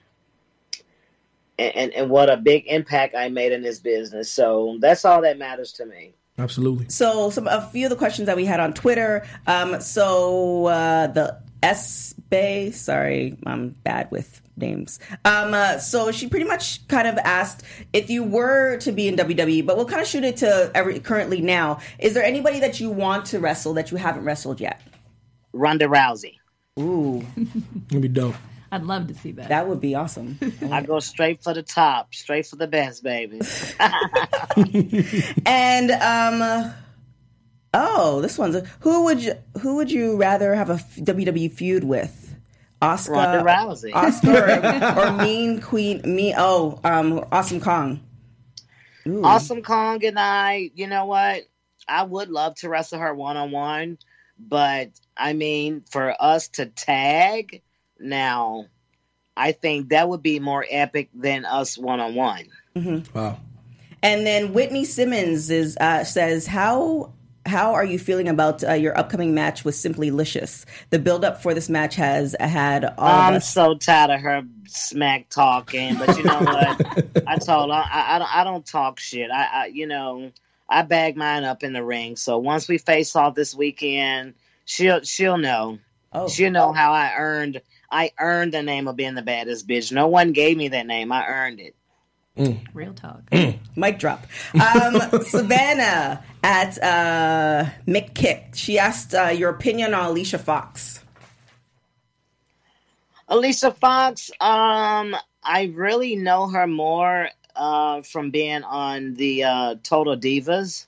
and 1.59 1.77
and, 1.77 1.93
and 1.93 2.11
what 2.11 2.31
a 2.31 2.37
big 2.39 2.67
impact 2.67 3.15
I 3.15 3.29
made 3.29 3.53
in 3.53 3.63
this 3.63 3.79
business. 3.79 4.31
So 4.31 4.79
that's 4.81 5.05
all 5.05 5.21
that 5.23 5.39
matters 5.39 5.73
to 5.75 5.87
me. 5.87 6.15
Absolutely. 6.39 6.87
So, 6.89 7.31
some 7.31 7.47
a 7.47 7.69
few 7.73 7.87
of 7.87 7.91
the 7.91 7.97
questions 7.97 8.27
that 8.27 8.37
we 8.37 8.45
had 8.45 8.59
on 8.61 8.73
Twitter. 8.73 9.27
Um, 9.47 9.81
so 9.81 10.67
uh, 10.67 11.07
the 11.09 11.39
S 11.63 12.15
Bay, 12.31 12.71
sorry, 12.71 13.37
I'm 13.45 13.71
bad 13.85 14.11
with 14.11 14.41
names. 14.57 14.99
Um, 15.25 15.55
uh, 15.55 15.79
so 15.79 16.11
she 16.11 16.29
pretty 16.29 16.47
much 16.47 16.87
kind 16.89 17.07
of 17.07 17.19
asked 17.19 17.65
if 17.93 18.09
you 18.11 18.25
were 18.25 18.79
to 18.79 18.93
be 18.93 19.09
in 19.09 19.17
WWE, 19.17 19.65
but 19.67 19.77
we'll 19.77 19.87
kind 19.87 20.01
of 20.01 20.09
shoot 20.09 20.25
it 20.25 20.39
to 20.39 20.71
every 20.75 20.99
currently 21.01 21.41
now. 21.41 21.79
Is 21.99 22.15
there 22.15 22.25
anybody 22.25 22.61
that 22.61 22.81
you 22.81 22.91
want 22.91 23.27
to 23.27 23.39
wrestle 23.39 23.75
that 23.75 23.91
you 23.91 23.99
haven't 23.99 24.25
wrestled 24.25 24.61
yet? 24.61 24.81
Ronda 25.53 25.87
Rousey. 25.87 26.39
Ooh, 26.81 27.25
That'd 27.89 28.03
be 28.03 28.09
dope. 28.09 28.35
I'd 28.73 28.85
love 28.85 29.07
to 29.09 29.15
see 29.15 29.33
that. 29.33 29.51
that 29.51 29.69
would 29.69 29.83
be 29.83 29.95
awesome. 29.95 30.39
I 30.71 30.81
go 30.81 30.99
straight 30.99 31.43
for 31.43 31.53
the 31.53 31.63
top, 31.63 32.15
straight 32.15 32.47
for 32.47 32.57
the 32.57 32.67
best, 32.67 33.03
baby. 33.03 33.41
And 35.47 35.91
um, 35.91 36.75
oh, 37.75 38.23
this 38.23 38.39
one's 38.39 38.67
who 38.81 39.05
would 39.05 39.23
you 39.23 39.35
who 39.61 39.77
would 39.77 39.91
you 39.91 40.17
rather 40.17 40.55
have 40.55 40.71
a 40.71 40.77
WWE 40.77 41.53
feud 41.53 41.85
with? 41.85 42.35
Oscar, 42.81 43.13
Ronda 43.13 43.45
Rousey. 43.45 43.95
Oscar, 43.95 44.99
or, 44.99 45.07
or 45.07 45.13
Mean 45.23 45.61
Queen, 45.61 46.01
me. 46.05 46.35
Oh, 46.37 46.81
um, 46.83 47.25
Awesome 47.31 47.61
Kong. 47.61 48.01
Ooh. 49.07 49.23
Awesome 49.23 49.63
Kong 49.63 50.05
and 50.05 50.19
I, 50.19 50.71
you 50.75 50.87
know 50.87 51.05
what? 51.05 51.43
I 51.87 52.03
would 52.05 52.31
love 52.31 52.55
to 52.57 52.69
wrestle 52.69 52.99
her 53.01 53.15
one 53.15 53.37
on 53.37 53.51
one, 53.51 53.99
but 54.39 54.91
I 55.17 55.35
mean, 55.35 55.85
for 55.91 56.15
us 56.19 56.49
to 56.49 56.67
tag 56.67 57.63
now, 58.03 58.67
I 59.37 59.53
think 59.53 59.91
that 59.91 60.09
would 60.09 60.23
be 60.23 60.39
more 60.41 60.65
epic 60.69 61.09
than 61.15 61.45
us 61.45 61.79
one 61.79 62.01
on 62.01 62.15
one. 62.15 63.05
Wow. 63.15 63.39
And 64.03 64.27
then 64.27 64.53
Whitney 64.53 64.85
Simmons 64.85 65.51
is 65.51 65.77
uh, 65.79 66.05
says 66.05 66.47
how. 66.47 67.13
How 67.45 67.75
are 67.75 67.85
you 67.85 67.99
feeling 67.99 68.29
about 68.29 68.63
uh, 68.63 68.75
your 68.75 68.97
upcoming 68.97 69.35
match 69.35 69.65
with 69.65 69.75
Simply 69.75 70.13
Luscious? 70.13 70.65
The 70.91 71.01
build 71.01 71.25
up 71.25 71.43
for 71.43 71.55
this 71.55 71.69
match 71.69 71.97
has 71.97 72.37
had 72.39 72.85
all 72.85 72.95
I'm 72.99 73.35
us. 73.35 73.53
so 73.53 73.75
tired 73.75 74.11
of 74.11 74.21
her 74.21 74.43
smack 74.69 75.29
talking, 75.29 75.97
but 75.97 76.17
you 76.17 76.23
know 76.23 76.39
what? 76.39 77.27
I 77.27 77.39
told 77.39 77.71
her 77.71 77.75
I, 77.77 78.15
I, 78.15 78.19
don't, 78.21 78.37
I 78.37 78.45
don't 78.45 78.65
talk 78.65 79.01
shit. 79.01 79.29
I, 79.33 79.45
I 79.45 79.67
you 79.67 79.89
know 79.89 80.31
I 80.69 80.83
bag 80.83 81.17
mine 81.17 81.43
up 81.43 81.65
in 81.65 81.73
the 81.73 81.83
ring. 81.83 82.15
So 82.15 82.39
once 82.39 82.69
we 82.69 82.79
face 82.79 83.17
off 83.17 83.35
this 83.35 83.57
weekend, 83.57 84.35
she'll 84.65 85.03
she'll 85.03 85.39
know. 85.39 85.81
Oh, 86.13 86.29
She'll 86.29 86.53
know 86.53 86.73
how 86.73 86.93
I 86.93 87.15
earned 87.17 87.61
I 87.93 88.13
earned 88.19 88.55
the 88.55 88.63
name 88.63 88.89
of 88.89 88.97
being 88.97 89.15
the 89.15 89.23
baddest 89.23 89.69
bitch. 89.69 89.93
No 89.93 90.09
one 90.09 90.33
gave 90.33 90.57
me 90.57 90.69
that 90.69 90.87
name. 90.87 91.13
I 91.13 91.27
earned 91.27 91.61
it. 91.61 91.77
Real 92.73 92.95
talk. 92.95 93.21
mic 93.77 93.99
drop. 93.99 94.27
Um, 94.55 95.01
Savannah 95.23 96.25
at 96.43 96.83
uh, 96.83 97.69
Mick 97.87 98.15
Kick. 98.15 98.53
She 98.55 98.79
asked 98.79 99.15
uh, 99.15 99.27
your 99.27 99.51
opinion 99.51 99.93
on 99.93 100.07
Alicia 100.07 100.39
Fox. 100.39 101.01
Alicia 103.29 103.71
Fox, 103.73 104.31
um, 104.41 105.15
I 105.43 105.73
really 105.75 106.17
know 106.17 106.49
her 106.49 106.67
more 106.67 107.29
uh, 107.55 108.03
from 108.03 108.31
being 108.31 108.63
on 108.63 109.15
the 109.15 109.45
uh, 109.45 109.75
Total 109.83 110.17
Divas. 110.17 110.87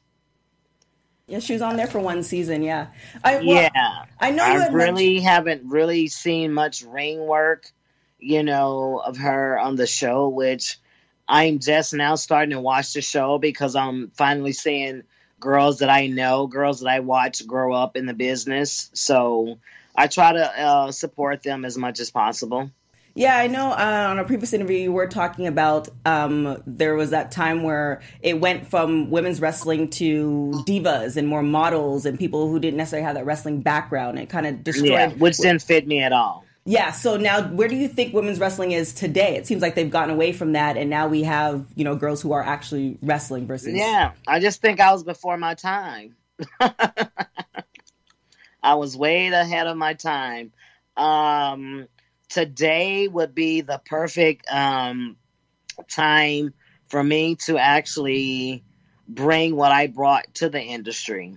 Yeah, 1.26 1.38
she 1.38 1.54
was 1.54 1.62
on 1.62 1.76
there 1.76 1.86
for 1.86 2.00
one 2.00 2.22
season. 2.22 2.62
Yeah, 2.62 2.88
I, 3.22 3.36
well, 3.36 3.44
yeah, 3.44 4.04
I 4.20 4.30
know 4.30 4.44
I 4.44 4.68
really 4.68 5.20
haven't 5.20 5.62
really 5.70 6.08
seen 6.08 6.52
much 6.52 6.82
ring 6.82 7.26
work, 7.26 7.70
you 8.18 8.42
know, 8.42 9.00
of 9.04 9.16
her 9.16 9.58
on 9.58 9.76
the 9.76 9.86
show, 9.86 10.28
which 10.28 10.78
I'm 11.26 11.60
just 11.60 11.94
now 11.94 12.16
starting 12.16 12.50
to 12.50 12.60
watch 12.60 12.92
the 12.92 13.00
show 13.00 13.38
because 13.38 13.74
I'm 13.74 14.10
finally 14.10 14.52
seeing 14.52 15.04
girls 15.40 15.78
that 15.78 15.88
I 15.88 16.08
know, 16.08 16.46
girls 16.46 16.80
that 16.80 16.90
I 16.90 17.00
watch 17.00 17.46
grow 17.46 17.72
up 17.74 17.96
in 17.96 18.04
the 18.04 18.14
business. 18.14 18.90
So 18.92 19.58
I 19.96 20.08
try 20.08 20.32
to 20.32 20.60
uh, 20.60 20.92
support 20.92 21.42
them 21.42 21.64
as 21.64 21.78
much 21.78 22.00
as 22.00 22.10
possible. 22.10 22.70
Yeah, 23.16 23.36
I 23.36 23.46
know. 23.46 23.70
Uh, 23.70 24.06
on 24.10 24.18
a 24.18 24.24
previous 24.24 24.52
interview, 24.52 24.76
you 24.76 24.92
were 24.92 25.06
talking 25.06 25.46
about 25.46 25.88
um, 26.04 26.60
there 26.66 26.96
was 26.96 27.10
that 27.10 27.30
time 27.30 27.62
where 27.62 28.02
it 28.20 28.40
went 28.40 28.68
from 28.68 29.08
women's 29.08 29.40
wrestling 29.40 29.88
to 29.90 30.50
divas 30.66 31.16
and 31.16 31.28
more 31.28 31.42
models 31.42 32.06
and 32.06 32.18
people 32.18 32.48
who 32.48 32.58
didn't 32.58 32.76
necessarily 32.76 33.06
have 33.06 33.14
that 33.14 33.24
wrestling 33.24 33.60
background. 33.60 34.18
It 34.18 34.28
kind 34.28 34.46
of 34.46 34.64
destroyed. 34.64 34.90
Yeah, 34.90 35.08
which 35.10 35.36
didn't 35.36 35.62
fit 35.62 35.86
me 35.86 36.02
at 36.02 36.12
all. 36.12 36.44
Yeah. 36.64 36.90
So 36.90 37.16
now, 37.16 37.42
where 37.42 37.68
do 37.68 37.76
you 37.76 37.86
think 37.86 38.14
women's 38.14 38.40
wrestling 38.40 38.72
is 38.72 38.92
today? 38.92 39.36
It 39.36 39.46
seems 39.46 39.62
like 39.62 39.76
they've 39.76 39.90
gotten 39.90 40.12
away 40.12 40.32
from 40.32 40.52
that, 40.52 40.76
and 40.76 40.90
now 40.90 41.06
we 41.06 41.22
have 41.22 41.66
you 41.76 41.84
know 41.84 41.94
girls 41.94 42.20
who 42.20 42.32
are 42.32 42.42
actually 42.42 42.98
wrestling 43.00 43.46
versus. 43.46 43.74
Yeah, 43.74 44.12
I 44.26 44.40
just 44.40 44.60
think 44.60 44.80
I 44.80 44.92
was 44.92 45.04
before 45.04 45.36
my 45.36 45.54
time. 45.54 46.16
I 46.60 47.10
was 48.74 48.96
way 48.96 49.28
ahead 49.28 49.68
of 49.68 49.76
my 49.76 49.94
time. 49.94 50.50
Um, 50.96 51.86
today 52.34 53.06
would 53.06 53.32
be 53.32 53.60
the 53.60 53.80
perfect 53.86 54.44
um, 54.50 55.16
time 55.88 56.52
for 56.88 57.02
me 57.02 57.36
to 57.46 57.58
actually 57.58 58.64
bring 59.06 59.54
what 59.54 59.70
I 59.70 59.86
brought 59.86 60.34
to 60.34 60.48
the 60.48 60.60
industry. 60.60 61.36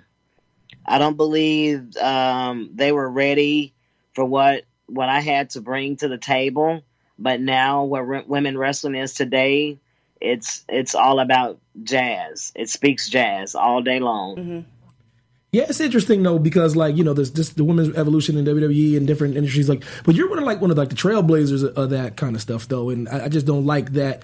I 0.84 0.98
don't 0.98 1.16
believe 1.16 1.96
um, 1.98 2.72
they 2.74 2.92
were 2.92 3.08
ready 3.08 3.76
for 4.16 4.26
what 4.26 4.64
what 4.88 5.08
I 5.08 5.20
had 5.20 5.52
to 5.52 5.62
bring 5.62 5.98
to 5.98 6.08
the 6.08 6.18
table. 6.18 6.82
But 7.20 7.42
now, 7.42 7.84
where 7.84 8.04
re- 8.04 8.24
women 8.26 8.58
wrestling 8.58 8.96
is 8.96 9.14
today, 9.14 9.78
it's 10.20 10.66
it's 10.68 10.96
all 10.96 11.20
about 11.20 11.60
jazz. 11.84 12.52
It 12.56 12.70
speaks 12.70 13.08
jazz 13.08 13.54
all 13.54 13.84
day 13.84 14.00
long. 14.00 14.66
Yeah, 15.52 15.66
it's 15.70 15.80
interesting 15.80 16.24
though 16.24 16.40
because 16.40 16.76
like 16.76 16.98
you 16.98 17.04
know 17.04 17.14
there's 17.14 17.32
this 17.32 17.50
the 17.50 17.64
women's 17.64 17.96
evolution 17.96 18.38
in 18.38 18.46
WWE 18.46 18.98
and 18.98 19.08
different 19.08 19.38
industries 19.38 19.70
like, 19.70 19.84
but 20.04 20.14
you're 20.14 20.30
one 20.30 20.40
of 20.40 20.46
like 20.46 20.60
one 20.62 20.72
of 20.72 20.78
like 20.78 20.90
the 20.90 20.96
trailblazers 20.96 21.64
of, 21.64 21.78
of 21.78 21.90
that 21.92 22.18
kind 22.18 22.36
of 22.36 22.42
stuff 22.42 22.68
though, 22.68 22.90
and 22.90 23.08
I, 23.10 23.26
I 23.26 23.30
just 23.30 23.46
don't 23.46 23.66
like 23.66 23.94
that. 23.94 24.24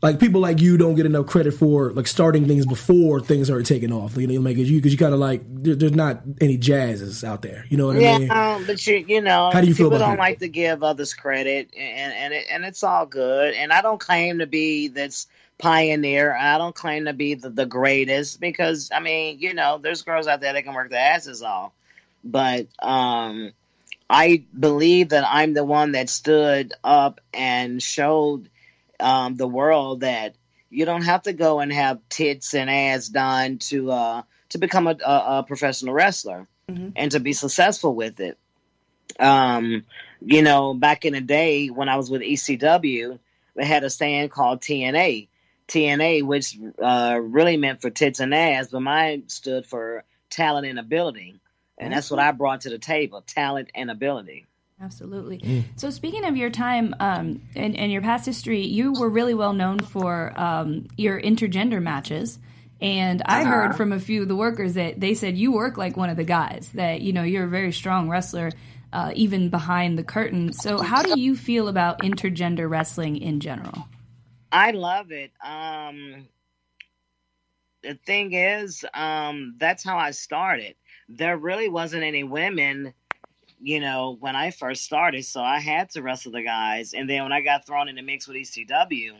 Like 0.00 0.20
people 0.20 0.40
like 0.40 0.60
you 0.60 0.78
don't 0.78 0.94
get 0.94 1.06
enough 1.06 1.26
credit 1.26 1.52
for 1.52 1.92
like 1.92 2.06
starting 2.06 2.46
things 2.46 2.66
before 2.66 3.20
things 3.20 3.50
are 3.50 3.62
taking 3.62 3.92
off. 3.92 4.16
You 4.16 4.28
know, 4.28 4.40
like 4.40 4.56
you 4.56 4.78
because 4.78 4.92
you 4.92 4.98
kind 4.98 5.12
of 5.12 5.20
like 5.20 5.42
there, 5.46 5.74
there's 5.74 5.92
not 5.92 6.22
any 6.40 6.56
jazzes 6.56 7.24
out 7.24 7.42
there. 7.42 7.66
You 7.68 7.76
know 7.76 7.86
what 7.86 7.96
I 7.96 8.00
Yeah, 8.00 8.18
mean? 8.20 8.36
um, 8.54 8.66
but 8.66 8.86
you 8.86 8.96
you 8.98 9.20
know, 9.20 9.52
How 9.52 9.60
do 9.60 9.68
you 9.68 9.74
feel 9.74 9.88
people 9.88 9.98
about 9.98 10.04
don't 10.04 10.16
that? 10.18 10.18
like 10.18 10.38
to 10.40 10.48
give 10.48 10.82
others 10.84 11.12
credit, 11.14 11.70
and 11.76 12.12
and 12.14 12.34
it, 12.34 12.46
and 12.50 12.64
it's 12.64 12.84
all 12.84 13.06
good. 13.06 13.54
And 13.54 13.72
I 13.72 13.82
don't 13.82 13.98
claim 14.00 14.38
to 14.38 14.46
be 14.46 14.86
this 14.88 15.26
pioneer. 15.60 16.34
I 16.34 16.58
don't 16.58 16.74
claim 16.74 17.04
to 17.04 17.12
be 17.12 17.34
the, 17.34 17.50
the 17.50 17.66
greatest 17.66 18.40
because 18.40 18.90
I 18.92 19.00
mean, 19.00 19.38
you 19.40 19.54
know, 19.54 19.78
there's 19.78 20.02
girls 20.02 20.26
out 20.26 20.40
there 20.40 20.52
that 20.52 20.64
can 20.64 20.74
work 20.74 20.90
their 20.90 21.00
asses 21.00 21.42
off, 21.42 21.72
but 22.24 22.66
um, 22.80 23.52
I 24.08 24.44
believe 24.58 25.10
that 25.10 25.24
I'm 25.26 25.54
the 25.54 25.64
one 25.64 25.92
that 25.92 26.08
stood 26.08 26.72
up 26.82 27.20
and 27.32 27.82
showed 27.82 28.48
um, 28.98 29.36
the 29.36 29.46
world 29.46 30.00
that 30.00 30.34
you 30.70 30.84
don't 30.84 31.02
have 31.02 31.22
to 31.22 31.32
go 31.32 31.60
and 31.60 31.72
have 31.72 32.00
tits 32.08 32.54
and 32.54 32.70
ass 32.70 33.08
done 33.08 33.58
to 33.58 33.90
uh, 33.90 34.22
to 34.50 34.58
become 34.58 34.86
a, 34.86 34.96
a, 35.04 35.38
a 35.38 35.44
professional 35.46 35.94
wrestler 35.94 36.46
and 36.96 37.12
to 37.12 37.20
be 37.20 37.32
successful 37.32 37.94
with 37.94 38.20
it. 38.20 38.38
Um, 39.18 39.84
you 40.20 40.42
know, 40.42 40.74
back 40.74 41.04
in 41.04 41.14
the 41.14 41.20
day 41.20 41.68
when 41.68 41.88
I 41.88 41.96
was 41.96 42.10
with 42.10 42.22
ECW, 42.22 43.18
they 43.56 43.64
had 43.64 43.84
a 43.84 43.90
stand 43.90 44.30
called 44.30 44.60
TNA. 44.60 45.28
TNA, 45.70 46.24
which 46.24 46.58
uh, 46.82 47.18
really 47.22 47.56
meant 47.56 47.80
for 47.80 47.90
tits 47.90 48.20
and 48.20 48.34
ass, 48.34 48.68
but 48.72 48.80
mine 48.80 49.28
stood 49.28 49.66
for 49.66 50.04
talent 50.28 50.66
and 50.66 50.78
ability. 50.78 51.40
And 51.78 51.92
that's 51.92 52.10
what 52.10 52.20
I 52.20 52.32
brought 52.32 52.62
to 52.62 52.70
the 52.70 52.78
table 52.78 53.22
talent 53.22 53.70
and 53.74 53.90
ability. 53.90 54.46
Absolutely. 54.82 55.64
So, 55.76 55.90
speaking 55.90 56.24
of 56.24 56.36
your 56.36 56.50
time 56.50 56.94
um, 57.00 57.42
and, 57.54 57.76
and 57.76 57.92
your 57.92 58.02
past 58.02 58.26
history, 58.26 58.66
you 58.66 58.92
were 58.92 59.08
really 59.08 59.34
well 59.34 59.52
known 59.52 59.78
for 59.78 60.38
um, 60.38 60.88
your 60.96 61.20
intergender 61.20 61.82
matches. 61.82 62.38
And 62.82 63.22
I 63.26 63.44
heard 63.44 63.76
from 63.76 63.92
a 63.92 64.00
few 64.00 64.22
of 64.22 64.28
the 64.28 64.36
workers 64.36 64.74
that 64.74 64.98
they 64.98 65.12
said 65.12 65.36
you 65.36 65.52
work 65.52 65.76
like 65.76 65.98
one 65.98 66.08
of 66.08 66.16
the 66.16 66.24
guys, 66.24 66.70
that, 66.74 67.02
you 67.02 67.12
know, 67.12 67.22
you're 67.22 67.44
a 67.44 67.48
very 67.48 67.72
strong 67.72 68.08
wrestler, 68.08 68.52
uh, 68.90 69.12
even 69.14 69.50
behind 69.50 69.98
the 69.98 70.02
curtain. 70.02 70.54
So, 70.54 70.80
how 70.80 71.02
do 71.02 71.20
you 71.20 71.36
feel 71.36 71.68
about 71.68 72.00
intergender 72.00 72.68
wrestling 72.68 73.18
in 73.18 73.40
general? 73.40 73.86
I 74.52 74.72
love 74.72 75.12
it. 75.12 75.32
Um, 75.44 76.28
the 77.82 77.94
thing 78.06 78.32
is, 78.32 78.84
um, 78.94 79.54
that's 79.58 79.84
how 79.84 79.96
I 79.96 80.10
started. 80.10 80.74
There 81.08 81.36
really 81.36 81.68
wasn't 81.68 82.02
any 82.02 82.24
women, 82.24 82.92
you 83.60 83.80
know, 83.80 84.16
when 84.20 84.36
I 84.36 84.50
first 84.50 84.84
started, 84.84 85.24
so 85.24 85.40
I 85.40 85.60
had 85.60 85.90
to 85.90 86.02
wrestle 86.02 86.32
the 86.32 86.42
guys. 86.42 86.94
And 86.94 87.08
then 87.08 87.22
when 87.22 87.32
I 87.32 87.40
got 87.40 87.66
thrown 87.66 87.88
in 87.88 87.96
the 87.96 88.02
mix 88.02 88.26
with 88.28 88.36
ECW, 88.36 89.16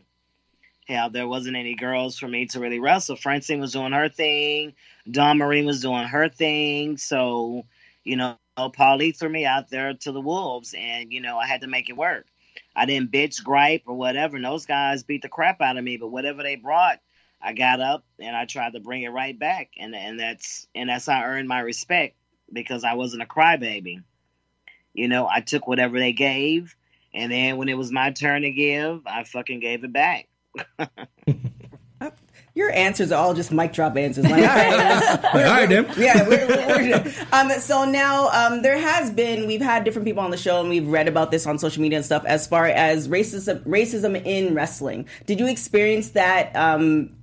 hell, 0.87 1.11
there 1.11 1.29
wasn't 1.29 1.57
any 1.57 1.75
girls 1.75 2.19
for 2.19 2.29
me 2.29 2.47
to 2.47 2.61
really 2.61 2.81
wrestle. 2.81 3.17
Francine 3.17 3.61
was 3.61 3.73
doing 3.73 3.93
her 3.93 4.09
thing, 4.09 4.75
Dawn 5.11 5.39
Marie 5.39 5.65
was 5.65 5.81
doing 5.83 6.05
her 6.07 6.29
thing. 6.29 6.97
So, 6.97 7.65
you 8.05 8.17
know, 8.17 8.37
Paulie 8.59 9.17
threw 9.17 9.29
me 9.31 9.47
out 9.47 9.71
there 9.71 9.95
to 9.95 10.13
the 10.13 10.21
wolves, 10.21 10.75
and 10.77 11.13
you 11.13 11.21
know, 11.21 11.39
I 11.39 11.47
had 11.47 11.63
to 11.63 11.67
make 11.67 11.89
it 11.89 11.97
work. 11.97 12.27
I 12.75 12.87
didn't 12.87 13.13
bitch, 13.13 13.43
gripe, 13.43 13.83
or 13.87 13.95
whatever. 13.95 14.37
And 14.37 14.45
those 14.45 14.67
guys 14.67 15.03
beat 15.03 15.23
the 15.23 15.29
crap 15.29 15.61
out 15.61 15.77
of 15.77 15.85
me, 15.85 15.97
but 15.97 16.09
whatever 16.09 16.43
they 16.43 16.57
brought, 16.57 17.01
I 17.43 17.53
got 17.53 17.81
up 17.81 18.05
and 18.19 18.37
I 18.37 18.45
tried 18.45 18.75
to 18.75 18.81
bring 18.81 19.03
it 19.03 19.09
right 19.09 19.39
back, 19.39 19.71
and 19.79 19.95
and 19.95 20.21
that's 20.21 20.67
and 20.75 20.91
that's 20.91 21.07
how 21.07 21.21
I 21.21 21.25
earned 21.25 21.49
my 21.49 21.61
respect 21.61 22.17
because 22.53 22.85
I 22.85 22.95
wasn't 22.95 23.23
a 23.23 23.27
crybaby. 23.27 24.03
You 24.93 25.09
know, 25.09 25.27
I 25.29 25.41
took 25.41 25.67
whatever 25.67 25.99
they 25.99 26.13
gave, 26.13 26.77
and 27.15 27.33
then 27.33 27.57
when 27.57 27.69
it 27.69 27.79
was 27.79 27.93
my 27.93 28.11
turn 28.11 28.43
to 28.43 28.51
give, 28.51 29.07
I 29.07 29.25
fucking 29.25 29.61
gave 29.61 29.85
it 29.85 29.93
back. 29.93 30.29
Your 32.61 32.73
answers 32.73 33.11
are 33.11 33.17
all 33.25 33.33
just 33.33 33.51
mic 33.51 33.73
drop 33.73 33.97
answers. 33.97 34.25
Like, 34.25 34.33
all 34.43 34.47
right, 34.47 35.23
Like, 35.23 35.35
all 35.35 35.41
right, 35.41 35.67
then. 35.67 35.87
yeah. 35.97 36.29
We're, 36.29 36.47
we're, 36.47 37.15
um, 37.33 37.51
so 37.53 37.87
now 37.87 38.29
um, 38.29 38.61
there 38.61 38.77
has 38.77 39.11
been 39.11 39.47
we've 39.47 39.63
had 39.63 39.83
different 39.83 40.05
people 40.05 40.23
on 40.23 40.31
the 40.31 40.37
show 40.37 40.61
and 40.61 40.69
we've 40.69 40.87
read 40.87 41.09
about 41.09 41.31
this 41.31 41.47
on 41.47 41.59
social 41.59 41.81
media 41.81 41.97
and 41.97 42.05
stuff 42.05 42.23
as 42.27 42.47
far 42.47 42.67
as 42.67 43.09
racism 43.09 43.65
racism 43.65 44.23
in 44.27 44.55
wrestling. 44.55 45.09
Did 45.25 45.41
you 45.41 45.49
experience 45.49 46.11
that, 46.11 46.55
um, 46.55 47.17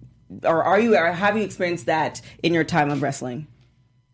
or 0.44 0.64
are 0.64 0.80
you 0.80 0.98
or 0.98 1.12
have 1.12 1.38
you 1.38 1.44
experienced 1.44 1.86
that 1.86 2.20
in 2.42 2.52
your 2.52 2.64
time 2.64 2.90
of 2.90 3.04
wrestling? 3.04 3.46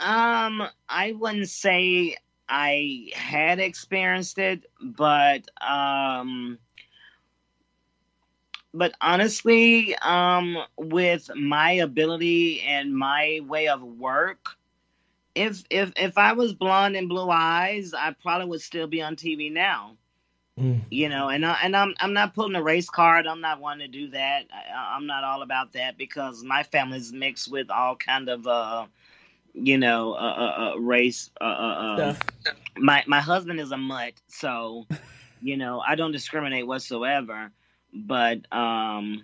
Um, 0.01 0.61
I 0.89 1.13
wouldn't 1.13 1.47
say 1.47 2.17
I 2.49 3.11
had 3.13 3.59
experienced 3.59 4.39
it, 4.39 4.65
but 4.81 5.47
um 5.61 6.59
but 8.73 8.93
honestly, 9.01 9.95
um 9.97 10.57
with 10.77 11.29
my 11.35 11.71
ability 11.73 12.61
and 12.61 12.95
my 12.95 13.41
way 13.47 13.67
of 13.67 13.81
work, 13.83 14.39
if 15.35 15.63
if 15.69 15.91
if 15.97 16.17
I 16.17 16.33
was 16.33 16.53
blonde 16.53 16.95
and 16.95 17.09
blue 17.09 17.29
eyes, 17.29 17.93
I 17.93 18.11
probably 18.21 18.47
would 18.47 18.61
still 18.61 18.87
be 18.87 19.01
on 19.01 19.15
TV 19.15 19.51
now. 19.51 19.97
You 20.89 21.09
know, 21.09 21.29
and 21.29 21.45
I, 21.45 21.57
and 21.63 21.75
I'm 21.75 21.95
I'm 21.99 22.13
not 22.13 22.35
pulling 22.35 22.55
a 22.55 22.63
race 22.63 22.89
card. 22.89 23.27
I'm 23.27 23.41
not 23.41 23.59
wanting 23.59 23.91
to 23.91 23.99
do 23.99 24.09
that. 24.11 24.45
I, 24.53 24.95
I'm 24.95 25.07
not 25.07 25.23
all 25.23 25.41
about 25.41 25.73
that 25.73 25.97
because 25.97 26.43
my 26.43 26.63
family's 26.63 27.11
mixed 27.11 27.51
with 27.51 27.69
all 27.71 27.95
kind 27.95 28.29
of 28.29 28.47
uh 28.47 28.85
you 29.53 29.77
know, 29.77 30.13
uh, 30.13 30.17
uh, 30.17 30.71
uh 30.73 30.79
race. 30.79 31.31
Uh, 31.39 31.43
uh, 31.43 31.47
uh, 31.47 32.15
my 32.77 33.03
my 33.07 33.19
husband 33.19 33.59
is 33.59 33.71
a 33.71 33.77
mutt, 33.77 34.13
so 34.27 34.87
you 35.41 35.57
know 35.57 35.79
I 35.79 35.95
don't 35.95 36.11
discriminate 36.11 36.67
whatsoever. 36.67 37.51
But 37.93 38.51
um, 38.51 39.23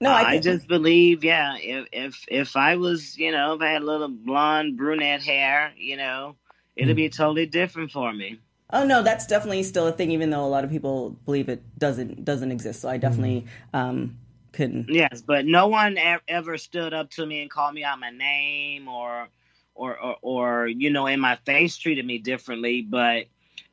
No, 0.00 0.12
I, 0.12 0.32
I 0.32 0.38
just 0.38 0.68
believe, 0.68 1.24
yeah, 1.24 1.56
if 1.58 1.86
if 1.92 2.24
if 2.28 2.56
I 2.56 2.76
was, 2.76 3.18
you 3.18 3.32
know, 3.32 3.54
if 3.54 3.62
I 3.62 3.70
had 3.70 3.82
a 3.82 3.84
little 3.84 4.08
blonde 4.08 4.76
brunette 4.76 5.22
hair, 5.22 5.72
you 5.76 5.96
know, 5.96 6.36
it'd 6.76 6.94
be 6.96 7.08
totally 7.08 7.46
different 7.46 7.90
for 7.90 8.12
me. 8.12 8.38
Oh 8.70 8.84
no, 8.84 9.02
that's 9.02 9.26
definitely 9.26 9.62
still 9.62 9.86
a 9.86 9.92
thing, 9.92 10.10
even 10.12 10.30
though 10.30 10.44
a 10.44 10.46
lot 10.48 10.62
of 10.62 10.70
people 10.70 11.16
believe 11.24 11.48
it 11.48 11.62
doesn't 11.78 12.24
doesn't 12.24 12.52
exist. 12.52 12.82
So 12.82 12.88
I 12.88 12.98
definitely 12.98 13.46
um, 13.72 14.18
couldn't. 14.52 14.90
Yes, 14.90 15.22
but 15.22 15.46
no 15.46 15.68
one 15.68 15.98
e- 15.98 16.16
ever 16.28 16.58
stood 16.58 16.94
up 16.94 17.10
to 17.12 17.24
me 17.24 17.42
and 17.42 17.50
called 17.50 17.74
me 17.74 17.82
out 17.84 17.98
my 17.98 18.10
name 18.10 18.88
or, 18.88 19.28
or, 19.74 19.98
or, 19.98 20.16
or 20.22 20.66
you 20.66 20.90
know, 20.90 21.06
in 21.06 21.18
my 21.20 21.36
face 21.46 21.76
treated 21.76 22.04
me 22.04 22.18
differently. 22.18 22.82
But 22.82 23.16
as 23.16 23.26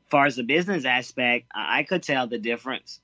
far 0.08 0.26
as 0.26 0.36
the 0.36 0.42
business 0.42 0.84
aspect, 0.84 1.46
I, 1.54 1.80
I 1.80 1.82
could 1.84 2.02
tell 2.02 2.26
the 2.26 2.38
difference. 2.38 3.00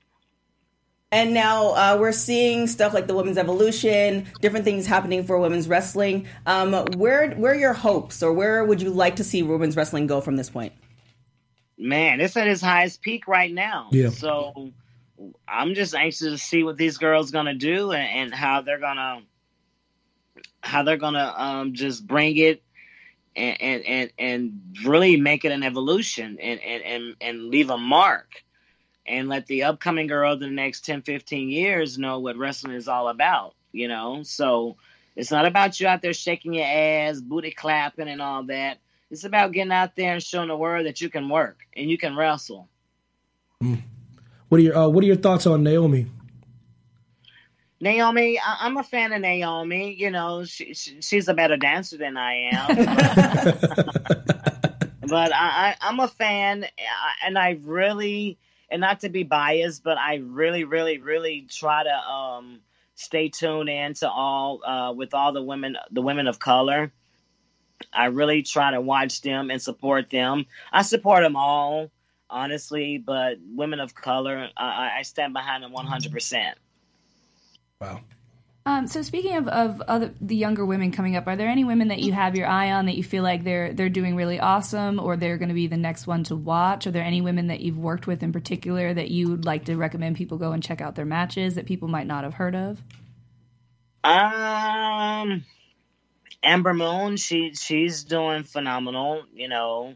And 1.13 1.31
now 1.31 1.73
uh, 1.75 1.97
we're 1.99 2.11
seeing 2.11 2.65
stuff 2.65 2.91
like 2.91 3.05
the 3.05 3.13
women's 3.13 3.37
evolution, 3.37 4.25
different 4.41 4.65
things 4.65 4.87
happening 4.87 5.23
for 5.23 5.37
women's 5.37 5.67
wrestling. 5.67 6.25
Um, 6.47 6.73
where 6.97 7.29
where 7.35 7.51
are 7.51 7.55
your 7.55 7.73
hopes, 7.73 8.23
or 8.23 8.33
where 8.33 8.65
would 8.65 8.81
you 8.81 8.89
like 8.89 9.17
to 9.17 9.23
see 9.23 9.43
women's 9.43 9.75
wrestling 9.75 10.07
go 10.07 10.21
from 10.21 10.37
this 10.37 10.49
point? 10.49 10.73
Man, 11.77 12.19
it's 12.19 12.35
at 12.35 12.47
its 12.47 12.61
highest 12.61 13.03
peak 13.03 13.27
right 13.27 13.53
now. 13.53 13.89
Yeah. 13.91 14.09
So 14.09 14.71
I'm 15.47 15.75
just 15.75 15.93
anxious 15.93 16.31
to 16.31 16.37
see 16.39 16.63
what 16.63 16.77
these 16.77 16.97
girls 16.97 17.29
gonna 17.29 17.53
do 17.53 17.91
and, 17.91 18.31
and 18.31 18.33
how 18.33 18.61
they're 18.61 18.79
gonna 18.79 19.21
how 20.61 20.81
they're 20.81 20.97
gonna 20.97 21.31
um, 21.37 21.75
just 21.75 22.07
bring 22.07 22.37
it 22.37 22.63
and, 23.35 23.61
and 23.61 23.85
and 23.85 24.11
and 24.17 24.61
really 24.83 25.15
make 25.17 25.45
it 25.45 25.51
an 25.51 25.61
evolution 25.61 26.39
and 26.41 26.59
and 26.59 26.83
and, 26.83 27.15
and 27.21 27.49
leave 27.49 27.69
a 27.69 27.77
mark 27.77 28.43
and 29.05 29.29
let 29.29 29.45
the 29.47 29.63
upcoming 29.63 30.07
girl 30.07 30.33
in 30.33 30.39
the 30.39 30.47
next 30.47 30.85
10 30.85 31.01
15 31.01 31.49
years 31.49 31.97
know 31.97 32.19
what 32.19 32.37
wrestling 32.37 32.75
is 32.75 32.87
all 32.87 33.09
about 33.09 33.53
you 33.71 33.87
know 33.87 34.23
so 34.23 34.77
it's 35.15 35.31
not 35.31 35.45
about 35.45 35.79
you 35.79 35.87
out 35.87 36.01
there 36.01 36.13
shaking 36.13 36.53
your 36.53 36.65
ass 36.65 37.19
booty 37.19 37.51
clapping 37.51 38.07
and 38.07 38.21
all 38.21 38.43
that 38.43 38.77
it's 39.11 39.25
about 39.25 39.51
getting 39.51 39.71
out 39.71 39.95
there 39.95 40.13
and 40.13 40.23
showing 40.23 40.47
the 40.47 40.57
world 40.57 40.85
that 40.85 41.01
you 41.01 41.09
can 41.09 41.29
work 41.29 41.59
and 41.75 41.89
you 41.89 41.97
can 41.97 42.15
wrestle 42.15 42.67
What 44.49 44.59
are 44.59 44.63
your 44.63 44.77
uh, 44.77 44.87
What 44.87 45.03
are 45.03 45.07
your 45.07 45.15
thoughts 45.15 45.47
on 45.47 45.63
Naomi? 45.63 46.05
Naomi, 47.79 48.39
I- 48.39 48.57
I'm 48.61 48.77
a 48.77 48.83
fan 48.83 49.11
of 49.11 49.21
Naomi. 49.21 49.93
You 49.93 50.09
know, 50.09 50.45
she, 50.45 50.73
she, 50.73 51.01
she's 51.01 51.27
a 51.27 51.33
better 51.33 51.57
dancer 51.57 51.97
than 51.97 52.15
I 52.15 52.49
am. 52.53 52.75
but 55.07 55.33
I, 55.33 55.35
I, 55.35 55.75
I'm 55.81 55.99
a 55.99 56.07
fan, 56.07 56.65
and 57.25 57.37
I 57.37 57.59
really, 57.63 58.37
and 58.73 58.81
not 58.81 59.01
to 59.01 59.09
be 59.09 59.21
biased, 59.21 59.83
but 59.83 59.99
I 59.99 60.15
really, 60.15 60.63
really, 60.63 60.97
really 60.97 61.45
try 61.47 61.83
to 61.83 61.95
um, 61.95 62.59
stay 62.95 63.29
tuned 63.29 63.69
in 63.69 63.93
to 63.93 64.09
all 64.09 64.63
uh, 64.65 64.91
with 64.91 65.13
all 65.13 65.31
the 65.31 65.43
women, 65.43 65.77
the 65.91 66.01
women 66.01 66.27
of 66.27 66.39
color. 66.39 66.91
I 67.93 68.05
really 68.05 68.41
try 68.41 68.71
to 68.71 68.81
watch 68.81 69.21
them 69.21 69.51
and 69.51 69.61
support 69.61 70.09
them. 70.09 70.47
I 70.71 70.81
support 70.81 71.21
them 71.21 71.35
all, 71.35 71.91
honestly, 72.31 72.97
but 72.97 73.37
women 73.55 73.79
of 73.79 73.93
color, 73.93 74.49
I, 74.57 74.93
I 74.97 75.01
stand 75.03 75.33
behind 75.33 75.63
them 75.63 75.71
100. 75.71 76.11
percent 76.11 76.57
Wow. 77.79 78.01
Um, 78.65 78.87
so 78.87 79.01
speaking 79.01 79.35
of, 79.35 79.49
of 79.49 79.81
other 79.89 80.13
the 80.21 80.37
younger 80.37 80.65
women 80.65 80.91
coming 80.91 81.17
up, 81.17 81.27
are 81.27 81.35
there 81.35 81.49
any 81.49 81.65
women 81.65 81.89
that 81.89 81.99
you 81.99 82.13
have 82.13 82.33
your 82.35 82.47
eye 82.47 82.71
on 82.71 82.85
that 82.85 82.95
you 82.95 83.03
feel 83.03 83.21
like 83.21 83.43
they're 83.43 83.73
they're 83.73 83.89
doing 83.89 84.15
really 84.15 84.39
awesome, 84.39 84.99
or 84.99 85.17
they're 85.17 85.37
going 85.37 85.49
to 85.49 85.55
be 85.55 85.67
the 85.67 85.75
next 85.75 86.07
one 86.07 86.23
to 86.25 86.35
watch? 86.37 86.87
Are 86.87 86.91
there 86.91 87.03
any 87.03 87.19
women 87.19 87.47
that 87.47 87.59
you've 87.59 87.77
worked 87.77 88.07
with 88.07 88.23
in 88.23 88.31
particular 88.31 88.93
that 88.93 89.09
you 89.11 89.27
would 89.29 89.43
like 89.43 89.65
to 89.65 89.75
recommend 89.75 90.15
people 90.15 90.37
go 90.37 90.53
and 90.53 90.63
check 90.63 90.79
out 90.79 90.95
their 90.95 91.03
matches 91.05 91.55
that 91.55 91.65
people 91.65 91.89
might 91.89 92.07
not 92.07 92.23
have 92.23 92.35
heard 92.35 92.55
of? 92.55 92.81
Um, 94.05 95.43
Amber 96.41 96.73
Moon, 96.73 97.17
she 97.17 97.53
she's 97.55 98.03
doing 98.05 98.43
phenomenal. 98.43 99.23
You 99.33 99.49
know, 99.49 99.95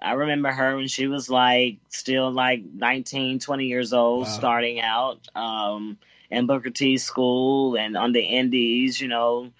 I 0.00 0.12
remember 0.12 0.50
her 0.50 0.76
when 0.76 0.88
she 0.88 1.08
was 1.08 1.28
like 1.28 1.76
still 1.90 2.30
like 2.30 2.62
19, 2.64 3.38
20 3.38 3.64
years 3.66 3.92
old, 3.92 4.20
Wow. 4.20 4.24
starting 4.24 4.80
out 4.80 5.20
um, 5.34 5.98
in 6.30 6.46
Booker 6.46 6.70
T 6.70 6.98
school 6.98 7.76
and 7.76 7.96
on 7.96 8.12
the 8.12 8.22
Indies. 8.22 9.00
You 9.00 9.08
know, 9.08 9.50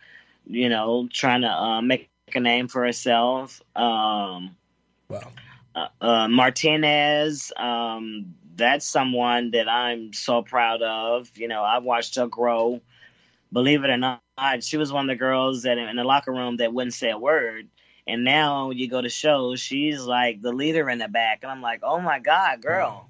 you 0.47 0.69
know, 0.69 1.09
trying 1.13 1.43
to 1.43 1.51
uh, 1.51 1.81
make 1.83 2.09
a 2.35 2.41
name 2.41 2.69
for 2.69 2.85
herself. 2.85 3.63
Um, 3.77 4.57
Wow. 5.09 5.33
uh, 5.75 5.89
uh, 6.01 6.29
Martinez, 6.29 7.53
um, 7.57 8.35
that's 8.57 8.87
someone 8.87 9.51
that 9.53 9.69
I'm 9.69 10.13
so 10.13 10.43
proud 10.43 10.83
of. 10.83 11.31
You 11.37 11.49
know, 11.49 11.63
I 11.63 11.79
watched 11.79 12.17
her 12.17 12.27
grow. 12.27 12.81
Believe 13.53 13.85
it 13.85 13.91
or 13.91 13.97
not, 13.97 14.21
she 14.63 14.77
was 14.77 14.93
one 14.93 15.09
of 15.09 15.15
the 15.15 15.19
girls 15.19 15.63
that 15.63 15.79
in 15.79 15.97
the 15.97 16.05
locker 16.05 16.33
room 16.33 16.59
that 16.59 16.73
wouldn't 16.73 16.95
say 16.95 17.11
a 17.11 17.19
word. 17.19 17.69
And 18.07 18.25
now 18.25 18.71
you 18.71 18.89
go 18.89 19.01
to 19.01 19.09
shows, 19.09 19.61
she's 19.61 20.03
like 20.03 20.41
the 20.43 20.53
leader 20.53 20.89
in 20.91 20.99
the 20.99 21.09
back. 21.09 21.41
And 21.43 21.51
I'm 21.51 21.63
like, 21.63 21.81
oh 21.83 22.01
my 22.01 22.19
God, 22.19 22.61
girl, 22.63 23.09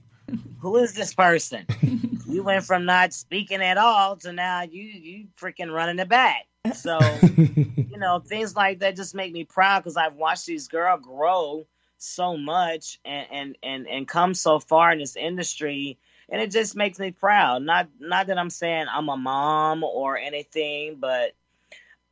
who 0.60 0.76
is 0.76 0.94
this 0.94 1.14
person? 1.14 1.66
you 2.28 2.42
went 2.42 2.64
from 2.64 2.84
not 2.84 3.12
speaking 3.12 3.62
at 3.62 3.78
all 3.78 4.16
to 4.16 4.32
now 4.32 4.62
you 4.62 4.82
you 4.82 5.26
freaking 5.40 5.72
running 5.72 5.96
the 5.96 6.06
back. 6.06 6.46
So, 6.74 6.98
you 7.36 7.98
know, 7.98 8.20
things 8.20 8.54
like 8.54 8.80
that 8.80 8.96
just 8.96 9.14
make 9.14 9.32
me 9.32 9.44
proud 9.44 9.80
because 9.80 9.96
I've 9.96 10.14
watched 10.14 10.46
these 10.46 10.68
girls 10.68 11.00
grow 11.02 11.66
so 11.98 12.36
much 12.36 13.00
and, 13.04 13.26
and 13.30 13.58
and 13.62 13.88
and 13.88 14.08
come 14.08 14.34
so 14.34 14.60
far 14.60 14.92
in 14.92 14.98
this 14.98 15.16
industry 15.16 15.98
and 16.28 16.40
it 16.40 16.50
just 16.52 16.76
makes 16.76 16.98
me 16.98 17.10
proud 17.10 17.60
not 17.60 17.88
not 17.98 18.28
that 18.28 18.38
i'm 18.38 18.50
saying 18.50 18.86
i'm 18.88 19.08
a 19.08 19.16
mom 19.16 19.82
or 19.82 20.16
anything 20.16 20.96
but 21.00 21.32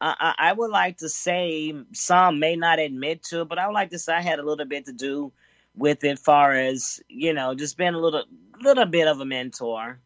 I, 0.01 0.15
I 0.19 0.49
I 0.49 0.53
would 0.53 0.71
like 0.71 0.99
to 0.99 1.09
say 1.09 1.75
some 1.93 2.39
may 2.39 2.57
not 2.57 2.79
admit 2.79 3.23
to 3.25 3.43
it, 3.43 3.49
but 3.49 3.59
I 3.59 3.67
would 3.67 3.75
like 3.75 3.91
to 3.91 3.99
say 3.99 4.15
I 4.15 4.21
had 4.21 4.39
a 4.39 4.43
little 4.43 4.67
bit 4.67 4.87
to 4.87 4.93
do 4.93 5.33
with 5.75 6.05
it, 6.05 6.19
far 6.19 6.53
as 6.53 7.01
you 7.09 7.33
know, 7.33 7.55
just 7.55 7.77
being 7.77 7.95
a 7.95 7.99
little 7.99 8.25
little 8.61 8.87
bit 8.87 9.09
of 9.09 9.21
a 9.21 9.25
mentor. 9.25 9.99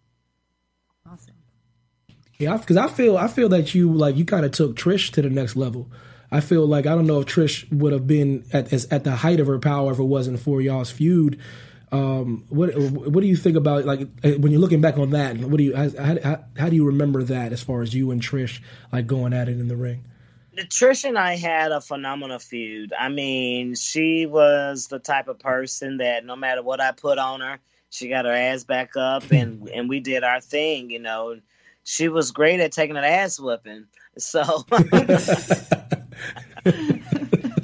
Yeah, 2.40 2.57
because 2.57 2.79
I 2.79 2.88
feel 2.88 3.18
I 3.18 3.29
feel 3.29 3.50
that 3.50 3.74
you 3.74 3.92
like 3.92 4.16
you 4.16 4.24
kind 4.24 4.46
of 4.46 4.53
took 4.53 4.74
Trish 4.74 5.12
to 5.12 5.22
the 5.22 5.29
next 5.29 5.57
level. 5.57 5.90
I 6.33 6.40
feel 6.40 6.66
like 6.66 6.87
I 6.87 6.94
don't 6.94 7.07
know 7.07 7.20
if 7.20 7.26
Trish 7.26 7.70
would 7.70 7.92
have 7.92 8.07
been 8.07 8.46
at 8.50 8.72
as, 8.72 8.87
at 8.87 9.05
the 9.05 9.14
height 9.14 9.40
of 9.40 9.46
her 9.46 9.59
power 9.59 9.92
if 9.92 9.98
it 9.98 10.05
wasn't 10.05 10.40
for 10.40 10.62
y'all's 10.62 10.90
feud. 10.90 11.38
Um, 11.92 12.44
what 12.48 12.74
what 12.79 13.20
do 13.20 13.26
you 13.26 13.37
think 13.37 13.57
about 13.57 13.85
like 13.85 14.00
uh, 14.24 14.31
when 14.38 14.53
you're 14.53 14.61
looking 14.61 14.81
back 14.81 14.96
on 14.96 15.11
that? 15.11 15.37
What 15.37 15.59
do 15.59 15.64
you 15.64 15.76
how, 15.76 15.90
how, 16.00 16.44
how 16.57 16.68
do 16.70 16.76
you 16.76 16.87
remember 16.87 17.22
that 17.24 17.53
as 17.53 17.62
far 17.62 17.83
as 17.83 17.92
you 17.92 18.11
and 18.11 18.22
Trish 18.22 18.61
like 18.90 19.07
going 19.07 19.35
at 19.35 19.50
it 19.50 19.61
in 19.61 19.68
the 19.68 19.76
ring? 19.76 20.07
Trish 20.57 21.05
and 21.05 21.18
I 21.18 21.37
had 21.37 21.72
a 21.72 21.81
phenomenal 21.83 22.38
feud. 22.38 22.94
I 22.98 23.11
mean, 23.11 23.74
she 23.74 24.24
was 24.24 24.87
the 24.87 24.98
type 24.98 25.29
of 25.29 25.38
person 25.38 25.98
that 25.98 26.24
no 26.24 26.37
matter 26.37 26.62
what 26.62 26.81
I 26.81 26.92
put 26.92 27.18
on 27.18 27.40
her, 27.40 27.59
she 27.90 28.09
got 28.09 28.24
her 28.24 28.33
ass 28.33 28.64
back 28.64 28.96
up, 28.96 29.31
and 29.31 29.68
and 29.68 29.90
we 29.90 30.00
did 30.00 30.24
our 30.24 30.40
thing. 30.40 30.88
You 30.88 31.00
know, 31.00 31.40
she 31.85 32.09
was 32.09 32.31
great 32.31 32.61
at 32.61 32.73
taking 32.73 32.97
an 32.97 33.05
ass 33.05 33.38
whipping. 33.40 33.87
So, 34.19 34.64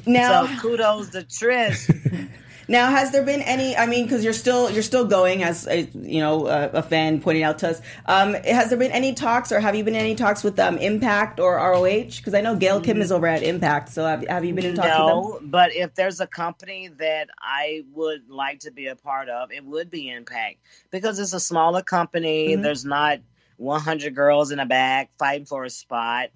Now, 0.06 0.46
so 0.46 0.60
kudos 0.60 1.10
to 1.10 1.22
Trish. 1.22 2.30
now, 2.68 2.90
has 2.90 3.10
there 3.10 3.24
been 3.24 3.42
any? 3.42 3.76
I 3.76 3.86
mean, 3.86 4.04
because 4.04 4.22
you're 4.22 4.32
still 4.32 4.70
you're 4.70 4.82
still 4.82 5.04
going, 5.04 5.42
as 5.42 5.66
a, 5.66 5.82
you 5.94 6.20
know, 6.20 6.46
a, 6.46 6.68
a 6.74 6.82
fan 6.82 7.20
pointed 7.20 7.42
out 7.42 7.58
to 7.60 7.70
us. 7.70 7.82
Um, 8.06 8.34
has 8.34 8.68
there 8.68 8.78
been 8.78 8.92
any 8.92 9.14
talks, 9.14 9.50
or 9.50 9.58
have 9.58 9.74
you 9.74 9.82
been 9.82 9.94
in 9.94 10.00
any 10.00 10.14
talks 10.14 10.44
with 10.44 10.58
um, 10.60 10.78
Impact 10.78 11.40
or 11.40 11.56
ROH? 11.56 12.16
Because 12.16 12.34
I 12.34 12.40
know 12.40 12.54
Gail 12.54 12.80
Kim 12.80 13.00
is 13.00 13.10
over 13.10 13.26
at 13.26 13.42
Impact. 13.42 13.88
So 13.88 14.04
have, 14.06 14.26
have 14.28 14.44
you 14.44 14.54
been 14.54 14.66
in 14.66 14.76
talks 14.76 14.88
with 14.88 14.96
No, 14.96 15.40
but 15.42 15.74
if 15.74 15.94
there's 15.94 16.20
a 16.20 16.26
company 16.26 16.88
that 16.98 17.28
I 17.40 17.82
would 17.92 18.28
like 18.28 18.60
to 18.60 18.70
be 18.70 18.86
a 18.86 18.96
part 18.96 19.28
of, 19.28 19.50
it 19.50 19.64
would 19.64 19.90
be 19.90 20.08
Impact 20.08 20.58
because 20.90 21.18
it's 21.18 21.32
a 21.32 21.40
smaller 21.40 21.82
company. 21.82 22.50
Mm-hmm. 22.50 22.62
There's 22.62 22.84
not 22.84 23.18
100 23.56 24.14
girls 24.14 24.50
in 24.50 24.58
a 24.58 24.66
back 24.66 25.10
fighting 25.18 25.46
for 25.46 25.64
a 25.64 25.70
spot, 25.70 26.30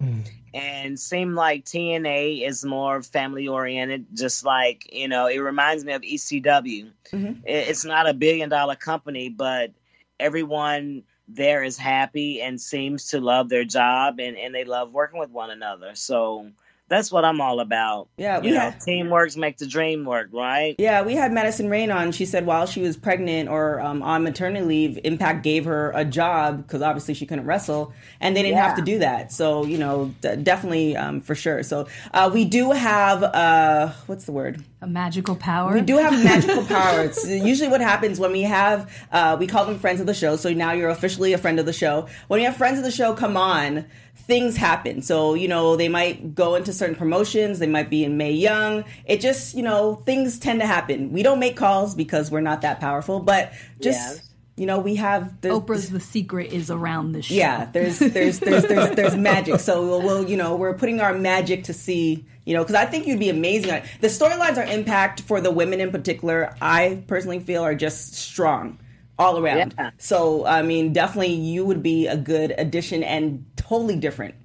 and 0.53 0.99
seem 0.99 1.35
like 1.35 1.65
TNA 1.65 2.47
is 2.47 2.65
more 2.65 3.01
family 3.01 3.47
oriented. 3.47 4.07
Just 4.13 4.43
like 4.43 4.89
you 4.91 5.07
know, 5.07 5.27
it 5.27 5.39
reminds 5.39 5.85
me 5.85 5.93
of 5.93 6.01
ECW. 6.01 6.91
Mm-hmm. 7.11 7.41
It's 7.45 7.85
not 7.85 8.09
a 8.09 8.13
billion 8.13 8.49
dollar 8.49 8.75
company, 8.75 9.29
but 9.29 9.71
everyone 10.19 11.03
there 11.27 11.63
is 11.63 11.77
happy 11.77 12.41
and 12.41 12.59
seems 12.59 13.07
to 13.09 13.21
love 13.21 13.49
their 13.49 13.63
job 13.63 14.19
and, 14.19 14.37
and 14.37 14.53
they 14.53 14.65
love 14.65 14.91
working 14.91 15.19
with 15.19 15.29
one 15.29 15.49
another. 15.49 15.95
So 15.95 16.51
that's 16.91 17.09
what 17.09 17.23
I'm 17.23 17.39
all 17.39 17.61
about. 17.61 18.09
Yeah, 18.17 18.39
we 18.39 18.49
you 18.49 18.53
know, 18.53 18.73
teamwork 18.83 19.35
makes 19.37 19.61
the 19.61 19.65
dream 19.65 20.03
work, 20.03 20.29
right? 20.33 20.75
Yeah, 20.77 21.03
we 21.03 21.15
had 21.15 21.31
Madison 21.31 21.69
Rayne 21.69 21.89
on. 21.89 22.11
She 22.11 22.25
said 22.25 22.45
while 22.45 22.65
she 22.65 22.81
was 22.81 22.97
pregnant 22.97 23.47
or 23.47 23.79
um, 23.79 24.03
on 24.03 24.23
maternity 24.23 24.65
leave, 24.65 24.99
Impact 25.05 25.41
gave 25.41 25.63
her 25.65 25.91
a 25.95 26.03
job 26.03 26.67
because 26.67 26.81
obviously 26.81 27.13
she 27.13 27.25
couldn't 27.25 27.45
wrestle, 27.45 27.93
and 28.19 28.35
they 28.35 28.43
didn't 28.43 28.57
have 28.57 28.75
to 28.75 28.81
do 28.81 28.99
that. 28.99 29.31
So 29.31 29.65
you 29.65 29.77
know, 29.77 30.13
d- 30.19 30.35
definitely 30.35 30.97
um, 30.97 31.21
for 31.21 31.33
sure. 31.33 31.63
So 31.63 31.87
uh, 32.13 32.29
we 32.31 32.43
do 32.43 32.71
have 32.71 33.23
uh, 33.23 33.93
what's 34.07 34.25
the 34.25 34.33
word? 34.33 34.61
A 34.81 34.87
magical 34.87 35.35
power. 35.35 35.73
We 35.73 35.81
do 35.81 35.97
have 35.97 36.11
magical 36.23 36.65
power. 36.65 37.03
It's 37.03 37.25
usually 37.25 37.69
what 37.69 37.81
happens 37.81 38.19
when 38.19 38.31
we 38.31 38.41
have, 38.41 38.91
uh, 39.11 39.37
we 39.39 39.45
call 39.45 39.65
them 39.65 39.77
friends 39.77 40.01
of 40.01 40.07
the 40.07 40.13
show. 40.13 40.35
So 40.35 40.51
now 40.51 40.71
you're 40.71 40.89
officially 40.89 41.33
a 41.33 41.37
friend 41.37 41.59
of 41.59 41.67
the 41.67 41.73
show. 41.73 42.07
When 42.27 42.39
you 42.39 42.47
have 42.47 42.57
friends 42.57 42.79
of 42.79 42.83
the 42.83 42.91
show 42.91 43.13
come 43.13 43.37
on, 43.37 43.85
things 44.21 44.55
happen. 44.57 45.01
So, 45.01 45.33
you 45.33 45.47
know, 45.47 45.75
they 45.75 45.89
might 45.89 46.33
go 46.35 46.55
into 46.55 46.73
certain 46.73 46.95
promotions. 46.95 47.59
They 47.59 47.67
might 47.67 47.89
be 47.89 48.03
in 48.03 48.17
Mae 48.17 48.31
Young. 48.31 48.83
It 49.05 49.21
just, 49.21 49.55
you 49.55 49.63
know, 49.63 49.95
things 50.05 50.39
tend 50.39 50.59
to 50.61 50.67
happen. 50.67 51.11
We 51.11 51.23
don't 51.23 51.39
make 51.39 51.57
calls 51.57 51.95
because 51.95 52.31
we're 52.31 52.41
not 52.41 52.61
that 52.61 52.79
powerful, 52.79 53.19
but 53.19 53.51
just, 53.81 53.99
Yes. 53.99 54.29
you 54.57 54.65
know, 54.65 54.79
we 54.79 54.95
have 54.95 55.41
the, 55.41 55.49
Oprah's 55.49 55.89
The 55.89 55.99
Secret 55.99 56.51
is 56.53 56.69
around 56.71 57.13
this 57.13 57.25
show. 57.25 57.35
yeah, 57.35 57.65
there's 57.71 57.99
there's 57.99 58.39
there's 58.39 58.63
there's, 58.65 58.95
there's 58.95 59.15
magic. 59.17 59.59
So 59.59 59.81
we'll, 59.85 60.01
we'll 60.01 60.29
you 60.29 60.37
know 60.37 60.55
we're 60.55 60.73
putting 60.75 60.99
our 61.01 61.13
magic 61.13 61.63
to 61.65 61.73
see 61.73 62.25
you 62.45 62.53
know 62.53 62.61
because 62.63 62.75
I 62.75 62.85
think 62.85 63.07
you'd 63.07 63.19
be 63.19 63.29
amazing. 63.29 63.81
The 64.01 64.07
storylines 64.07 64.57
are 64.57 64.63
impact 64.71 65.21
for 65.21 65.41
the 65.41 65.51
women 65.51 65.81
in 65.81 65.91
particular. 65.91 66.55
I 66.61 67.03
personally 67.07 67.39
feel 67.39 67.63
are 67.63 67.75
just 67.75 68.13
strong 68.13 68.77
all 69.17 69.37
around. 69.37 69.73
Yeah. 69.77 69.91
So 69.97 70.45
I 70.45 70.61
mean, 70.63 70.93
definitely 70.93 71.33
you 71.33 71.65
would 71.65 71.81
be 71.83 72.07
a 72.07 72.17
good 72.17 72.53
addition 72.57 73.03
and 73.03 73.45
totally 73.71 73.95
different. 73.95 74.35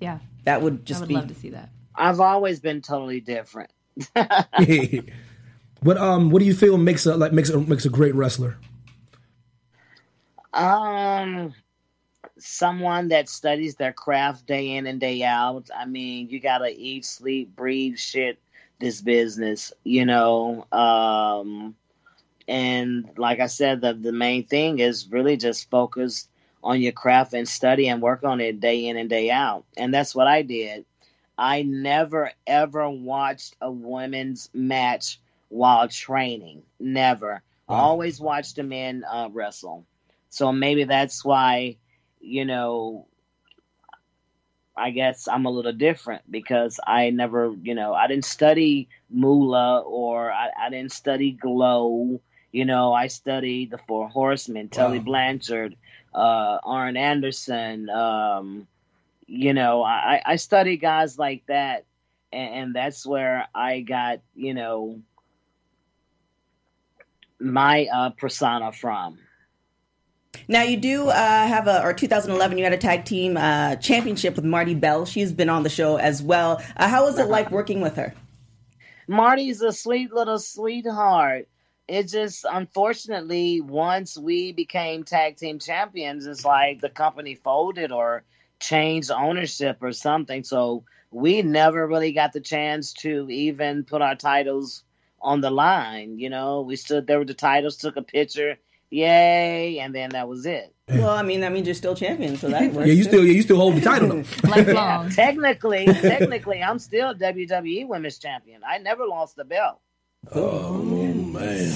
Yeah. 0.00 0.18
That 0.44 0.60
would 0.60 0.84
just 0.84 0.98
I 0.98 1.00
would 1.02 1.08
be 1.08 1.14
love 1.14 1.28
to 1.28 1.34
see 1.34 1.50
that. 1.50 1.68
I've 1.94 2.18
always 2.20 2.58
been 2.58 2.82
totally 2.82 3.20
different. 3.20 3.70
what 5.82 5.98
um 5.98 6.30
what 6.30 6.40
do 6.40 6.46
you 6.46 6.54
feel 6.54 6.78
makes 6.78 7.06
a 7.06 7.16
like 7.16 7.32
makes 7.32 7.50
a 7.50 7.60
makes 7.60 7.84
a 7.84 7.90
great 7.90 8.14
wrestler? 8.14 8.58
Um, 10.52 11.54
someone 12.38 13.08
that 13.08 13.28
studies 13.28 13.76
their 13.76 13.92
craft 13.92 14.46
day 14.46 14.72
in 14.72 14.86
and 14.86 15.00
day 15.00 15.22
out. 15.22 15.70
I 15.74 15.86
mean, 15.86 16.28
you 16.28 16.40
gotta 16.40 16.74
eat, 16.76 17.04
sleep, 17.04 17.54
breathe, 17.54 17.98
shit. 17.98 18.38
This 18.80 19.00
business, 19.00 19.72
you 19.84 20.04
know. 20.04 20.66
Um, 20.72 21.76
and 22.48 23.08
like 23.16 23.38
I 23.38 23.46
said, 23.46 23.80
the 23.80 23.94
the 23.94 24.12
main 24.12 24.44
thing 24.44 24.80
is 24.80 25.08
really 25.08 25.36
just 25.36 25.70
focus 25.70 26.26
on 26.62 26.80
your 26.80 26.92
craft 26.92 27.34
and 27.34 27.48
study 27.48 27.88
and 27.88 28.02
work 28.02 28.24
on 28.24 28.40
it 28.40 28.60
day 28.60 28.86
in 28.86 28.96
and 28.96 29.08
day 29.08 29.30
out. 29.30 29.64
And 29.76 29.92
that's 29.92 30.14
what 30.14 30.26
I 30.26 30.42
did. 30.42 30.84
I 31.38 31.62
never 31.62 32.32
ever 32.46 32.88
watched 32.90 33.56
a 33.60 33.70
women's 33.70 34.48
match 34.54 35.20
while 35.48 35.88
training. 35.88 36.62
Never. 36.78 37.42
I 37.68 37.74
always 37.78 38.20
watched 38.20 38.56
the 38.56 38.62
men 38.62 39.04
uh, 39.10 39.28
wrestle. 39.32 39.86
So 40.28 40.52
maybe 40.52 40.84
that's 40.84 41.24
why, 41.24 41.76
you 42.20 42.44
know, 42.44 43.06
I 44.76 44.90
guess 44.90 45.28
I'm 45.28 45.46
a 45.46 45.50
little 45.50 45.72
different 45.72 46.30
because 46.30 46.78
I 46.86 47.10
never, 47.10 47.54
you 47.62 47.74
know, 47.74 47.94
I 47.94 48.06
didn't 48.06 48.24
study 48.24 48.88
Moolah 49.10 49.80
or 49.80 50.30
I, 50.32 50.50
I 50.58 50.70
didn't 50.70 50.92
study 50.92 51.32
Glow. 51.32 52.20
You 52.52 52.64
know, 52.64 52.92
I 52.92 53.06
studied 53.08 53.70
the 53.70 53.78
Four 53.78 54.08
Horsemen, 54.08 54.68
Tully 54.68 54.98
Wow. 54.98 55.04
Blanchard, 55.04 55.76
uh, 56.14 56.58
Arn 56.62 56.96
Anderson. 56.96 57.88
Um, 57.88 58.66
you 59.26 59.54
know, 59.54 59.82
I, 59.82 60.20
I 60.24 60.36
study 60.36 60.76
guys 60.76 61.18
like 61.18 61.44
that, 61.46 61.84
and, 62.32 62.54
and 62.54 62.74
that's 62.74 63.06
where 63.06 63.48
I 63.54 63.80
got, 63.80 64.20
you 64.34 64.54
know, 64.54 65.00
my 67.40 67.86
uh, 67.92 68.10
persona 68.10 68.72
from. 68.72 69.18
Now 70.48 70.62
you 70.62 70.76
do 70.76 71.08
uh, 71.08 71.46
have 71.46 71.66
a 71.66 71.82
or 71.82 71.92
2011 71.92 72.58
you 72.58 72.64
had 72.64 72.72
a 72.72 72.78
tag 72.78 73.04
team 73.04 73.36
uh, 73.36 73.76
championship 73.76 74.36
with 74.36 74.44
Marti 74.44 74.74
Belle. 74.74 75.04
She's 75.04 75.32
been 75.32 75.48
on 75.48 75.62
the 75.62 75.68
show 75.68 75.96
as 75.96 76.22
well. 76.22 76.62
Uh, 76.76 76.88
how 76.88 77.04
was 77.04 77.18
it 77.18 77.28
like 77.28 77.50
working 77.50 77.80
with 77.80 77.96
her? 77.96 78.14
Marti's 79.06 79.62
a 79.62 79.72
sweet 79.72 80.12
little 80.12 80.38
sweetheart. 80.38 81.48
It 81.92 82.08
just 82.08 82.46
unfortunately 82.50 83.60
once 83.60 84.16
we 84.16 84.52
became 84.52 85.04
tag 85.04 85.36
team 85.36 85.58
champions, 85.58 86.26
it's 86.26 86.42
like 86.42 86.80
the 86.80 86.88
company 86.88 87.34
folded 87.34 87.92
or 87.92 88.24
changed 88.58 89.10
ownership 89.10 89.76
or 89.82 89.92
something. 89.92 90.42
So 90.42 90.84
we 91.10 91.42
never 91.42 91.86
really 91.86 92.12
got 92.12 92.32
the 92.32 92.40
chance 92.40 92.94
to 93.04 93.28
even 93.28 93.84
put 93.84 94.00
our 94.00 94.14
titles 94.14 94.84
on 95.20 95.42
the 95.42 95.50
line. 95.50 96.18
You 96.18 96.30
know, 96.30 96.62
we 96.62 96.76
stood 96.76 97.06
there 97.06 97.18
with 97.18 97.28
the 97.28 97.34
titles, 97.34 97.76
took 97.76 97.98
a 97.98 98.02
picture, 98.02 98.56
yay, 98.88 99.78
and 99.78 99.94
then 99.94 100.12
that 100.12 100.30
was 100.30 100.46
it. 100.46 100.74
Well, 100.88 101.10
I 101.10 101.20
mean, 101.20 101.40
that 101.40 101.52
means 101.52 101.66
you're 101.66 101.74
still 101.74 101.94
champion, 101.94 102.38
so 102.38 102.48
that 102.48 102.72
works. 102.72 102.88
Yeah, 102.88 102.94
you 102.94 103.04
too. 103.04 103.10
still 103.10 103.24
yeah, 103.26 103.32
you 103.32 103.42
still 103.42 103.58
hold 103.58 103.76
the 103.76 103.82
title 103.82 104.08
though. 104.08 104.24
Lifelong. 104.48 105.10
Technically, 105.14 105.84
technically, 105.84 106.62
I'm 106.62 106.78
still 106.78 107.14
WWE 107.14 107.86
Women's 107.86 108.16
Champion. 108.18 108.62
I 108.66 108.78
never 108.78 109.04
lost 109.04 109.36
the 109.36 109.44
belt. 109.44 109.82
Oh, 110.34 111.11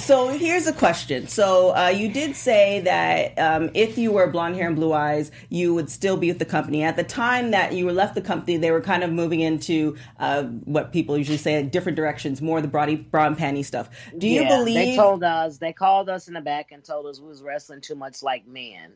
So 0.00 0.28
here's 0.28 0.66
a 0.66 0.72
question. 0.72 1.28
So 1.28 1.74
uh, 1.76 1.88
you 1.88 2.12
did 2.12 2.36
say 2.36 2.80
that 2.80 3.38
um, 3.38 3.70
if 3.74 3.98
you 3.98 4.12
were 4.12 4.26
blonde 4.26 4.56
hair 4.56 4.66
and 4.66 4.76
blue 4.76 4.92
eyes, 4.92 5.30
you 5.48 5.74
would 5.74 5.90
still 5.90 6.16
be 6.16 6.28
with 6.28 6.38
the 6.38 6.44
company. 6.44 6.82
At 6.82 6.96
the 6.96 7.04
time 7.04 7.50
that 7.52 7.72
you 7.72 7.86
were 7.86 7.92
left 7.92 8.14
the 8.14 8.20
company, 8.20 8.56
they 8.56 8.70
were 8.70 8.80
kind 8.80 9.02
of 9.02 9.10
moving 9.10 9.40
into 9.40 9.96
uh, 10.18 10.44
what 10.44 10.92
people 10.92 11.16
usually 11.16 11.38
say 11.38 11.62
different 11.62 11.96
directions, 11.96 12.40
more 12.42 12.60
the 12.60 12.68
bra, 12.68 12.86
bra 12.94 13.26
and 13.26 13.36
panty 13.36 13.64
stuff. 13.64 13.88
Do 14.16 14.28
you 14.28 14.42
Yeah, 14.42 14.58
believe? 14.58 14.74
they 14.74 14.96
told 14.96 15.24
us 15.24 15.58
they 15.58 15.72
called 15.72 16.08
us 16.08 16.28
in 16.28 16.34
the 16.34 16.40
back 16.40 16.72
and 16.72 16.84
told 16.84 17.06
us 17.06 17.20
we 17.20 17.28
was 17.28 17.42
wrestling 17.42 17.80
too 17.80 17.94
much 17.94 18.22
like 18.22 18.46
men. 18.46 18.92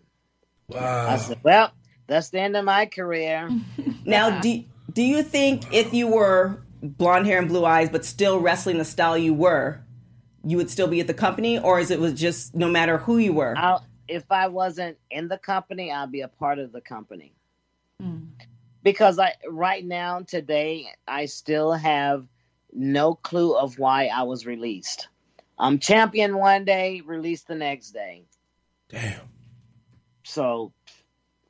Wow. 0.69 1.09
I 1.09 1.17
said, 1.17 1.39
"Well, 1.43 1.73
that's 2.07 2.31
the 2.31 2.41
end 2.41 2.57
of 2.57 2.65
my 2.65 2.87
career." 2.87 3.51
now, 4.05 4.41
do 4.41 4.65
do 4.93 5.03
you 5.03 5.23
think 5.23 5.73
if 5.73 5.93
you 5.95 6.09
were 6.09 6.63
blonde 6.83 7.27
hair 7.27 7.39
and 7.39 7.49
blue 7.49 7.65
eyes, 7.65 7.91
but 7.91 8.05
still 8.05 8.39
wrestling 8.41 8.79
the 8.79 8.85
style 8.85 9.19
you 9.19 9.35
were, 9.35 9.83
you 10.45 10.57
would 10.57 10.71
still 10.71 10.87
be 10.87 11.01
at 11.01 11.07
the 11.07 11.15
company, 11.15 11.59
or 11.59 11.81
is 11.81 11.91
it 11.91 12.01
was 12.01 12.15
just 12.15 12.55
no 12.55 12.69
matter 12.69 12.99
who 12.99 13.19
you 13.19 13.33
were? 13.33 13.55
I'll, 13.57 13.85
if 14.09 14.31
I 14.31 14.49
wasn't 14.49 14.99
in 15.11 15.29
the 15.29 15.39
company, 15.39 15.93
I'd 15.93 16.11
be 16.11 16.23
a 16.23 16.29
part 16.29 16.59
of 16.59 16.73
the 16.73 16.81
company. 16.81 17.33
Hmm. 18.01 18.25
Because 18.83 19.19
I 19.19 19.35
right 19.49 19.85
now 19.85 20.21
today 20.21 20.87
I 21.07 21.27
still 21.27 21.73
have 21.73 22.27
no 22.73 23.15
clue 23.15 23.57
of 23.57 23.79
why 23.79 24.07
I 24.07 24.23
was 24.23 24.47
released. 24.47 25.09
I'm 25.59 25.79
champion 25.79 26.39
one 26.39 26.65
day, 26.65 27.03
released 27.05 27.47
the 27.47 27.55
next 27.55 27.91
day. 27.91 28.25
Damn. 28.89 29.21
So 30.25 30.73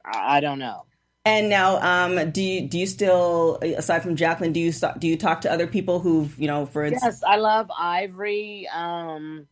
I, 0.04 0.38
I 0.38 0.40
don't 0.40 0.58
know. 0.58 0.86
And 1.24 1.50
now, 1.50 1.80
um, 1.82 2.30
do 2.30 2.42
you 2.42 2.66
do 2.66 2.78
you 2.78 2.86
still, 2.86 3.58
aside 3.62 4.02
from 4.02 4.16
Jacqueline, 4.16 4.52
do 4.52 4.60
you 4.60 4.72
do 4.98 5.06
you 5.06 5.18
talk 5.18 5.42
to 5.42 5.52
other 5.52 5.66
people 5.66 6.00
who've 6.00 6.38
you 6.38 6.46
know, 6.46 6.64
for 6.64 6.84
instance, 6.84 7.20
Yes, 7.20 7.22
I 7.22 7.36
love 7.36 7.70
Ivory. 7.78 8.66
Um, 8.72 9.46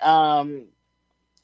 um, 0.00 0.64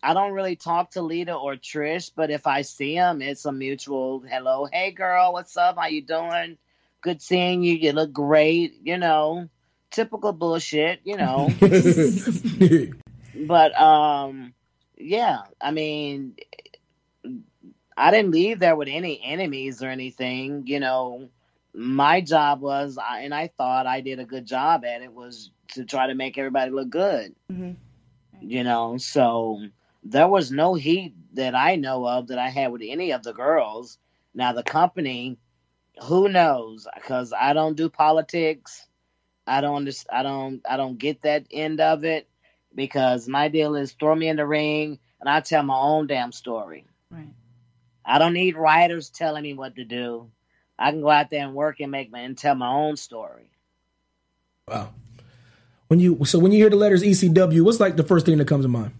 I 0.03 0.15
don't 0.15 0.33
really 0.33 0.57
talk 0.57 0.91
to 0.93 1.03
Lita 1.03 1.35
or 1.35 1.55
Trish, 1.55 2.11
but 2.15 2.31
if 2.31 2.47
I 2.47 2.63
see 2.63 2.97
them, 2.97 3.23
it's 3.23 3.45
a 3.45 3.53
mutual 3.53 4.21
hello. 4.21 4.69
Hey, 4.71 4.91
girl, 4.91 5.33
what's 5.33 5.57
up? 5.57 5.77
How 5.79 5.87
you 5.87 6.03
doing? 6.03 6.59
Good 7.01 7.23
seeing 7.23 7.63
you. 7.63 7.75
You 7.75 7.93
look 7.93 8.13
great. 8.13 8.81
You 8.83 8.99
know, 8.99 9.49
typical 9.93 10.33
bullshit. 10.33 11.01
You 11.05 11.19
know, 11.19 11.51
but 13.47 13.81
um, 13.81 14.55
yeah. 14.99 15.43
I 15.61 15.71
mean, 15.71 16.35
I 17.97 18.11
didn't 18.11 18.33
leave 18.33 18.59
there 18.59 18.77
with 18.77 18.89
any 18.89 19.21
enemies 19.23 19.83
or 19.83 19.89
anything. 19.89 20.65
You 20.67 20.81
know, 20.81 21.31
my 21.75 22.21
job 22.21 22.61
was, 22.61 22.99
and 22.99 23.35
I 23.35 23.49
thought 23.49 23.87
I 23.87 24.01
did 24.01 24.21
a 24.21 24.25
good 24.25 24.47
job 24.47 24.85
at 24.85 25.03
it, 25.03 25.13
was 25.13 25.51
to 25.69 25.85
try 25.85 26.07
to 26.07 26.15
make 26.15 26.37
everybody 26.39 26.71
look 26.71 26.91
good. 26.91 27.35
Mhm. 27.51 27.77
You 28.41 28.65
know, 28.65 28.97
so 28.99 29.63
there 30.03 30.29
was 30.29 30.53
no 30.53 30.75
heat 30.75 31.15
that 31.35 31.55
I 31.55 31.77
know 31.77 32.07
of 32.07 32.29
that 32.29 32.39
I 32.39 32.49
had 32.49 32.71
with 32.71 32.83
any 32.85 33.13
of 33.13 33.23
the 33.23 33.33
girls. 33.33 33.99
Now 34.35 34.53
the 34.53 34.63
company, 34.63 35.39
who 36.05 36.29
knows? 36.29 36.87
Because 36.95 37.33
I 37.33 37.55
don't 37.55 37.77
do 37.77 37.89
politics. 37.89 38.87
I 39.47 39.61
don't. 39.61 39.89
I 40.13 40.23
don't. 40.23 40.61
I 40.69 40.77
don't 40.77 40.99
get 40.99 41.23
that 41.23 41.47
end 41.51 41.81
of 41.81 42.05
it 42.05 42.29
because 42.75 43.29
my 43.29 43.49
deal 43.49 43.75
is 43.77 43.93
throw 43.93 44.15
me 44.15 44.29
in 44.29 44.37
the 44.37 44.47
ring 44.47 44.99
and 45.21 45.29
I 45.29 45.41
tell 45.41 45.63
my 45.63 45.79
own 45.79 46.07
damn 46.07 46.33
story. 46.33 46.85
Right. 47.11 47.29
I 48.07 48.19
don't 48.19 48.33
need 48.35 48.57
writers 48.57 49.11
telling 49.11 49.43
me 49.43 49.55
what 49.55 49.77
to 49.77 49.85
do. 49.85 50.31
I 50.79 50.91
can 50.91 51.01
go 51.01 51.11
out 51.11 51.31
there 51.31 51.45
and 51.45 51.55
work 51.55 51.81
and 51.81 51.91
make 51.91 52.11
my 52.11 52.21
and 52.21 52.39
tell 52.39 52.55
my 52.55 52.69
own 52.69 52.97
story. 52.97 53.51
Wow. 54.69 54.91
When 55.89 56.01
you 56.01 56.25
so 56.25 56.39
when 56.39 56.53
you 56.53 56.59
hear 56.59 56.71
the 56.71 56.77
letters 56.77 57.03
ECW, 57.03 57.63
what's 57.63 57.81
like 57.81 57.97
the 57.97 58.03
first 58.05 58.27
thing 58.27 58.39
that 58.39 58.49
comes 58.49 58.65
to 58.65 58.69
mind? 58.69 58.93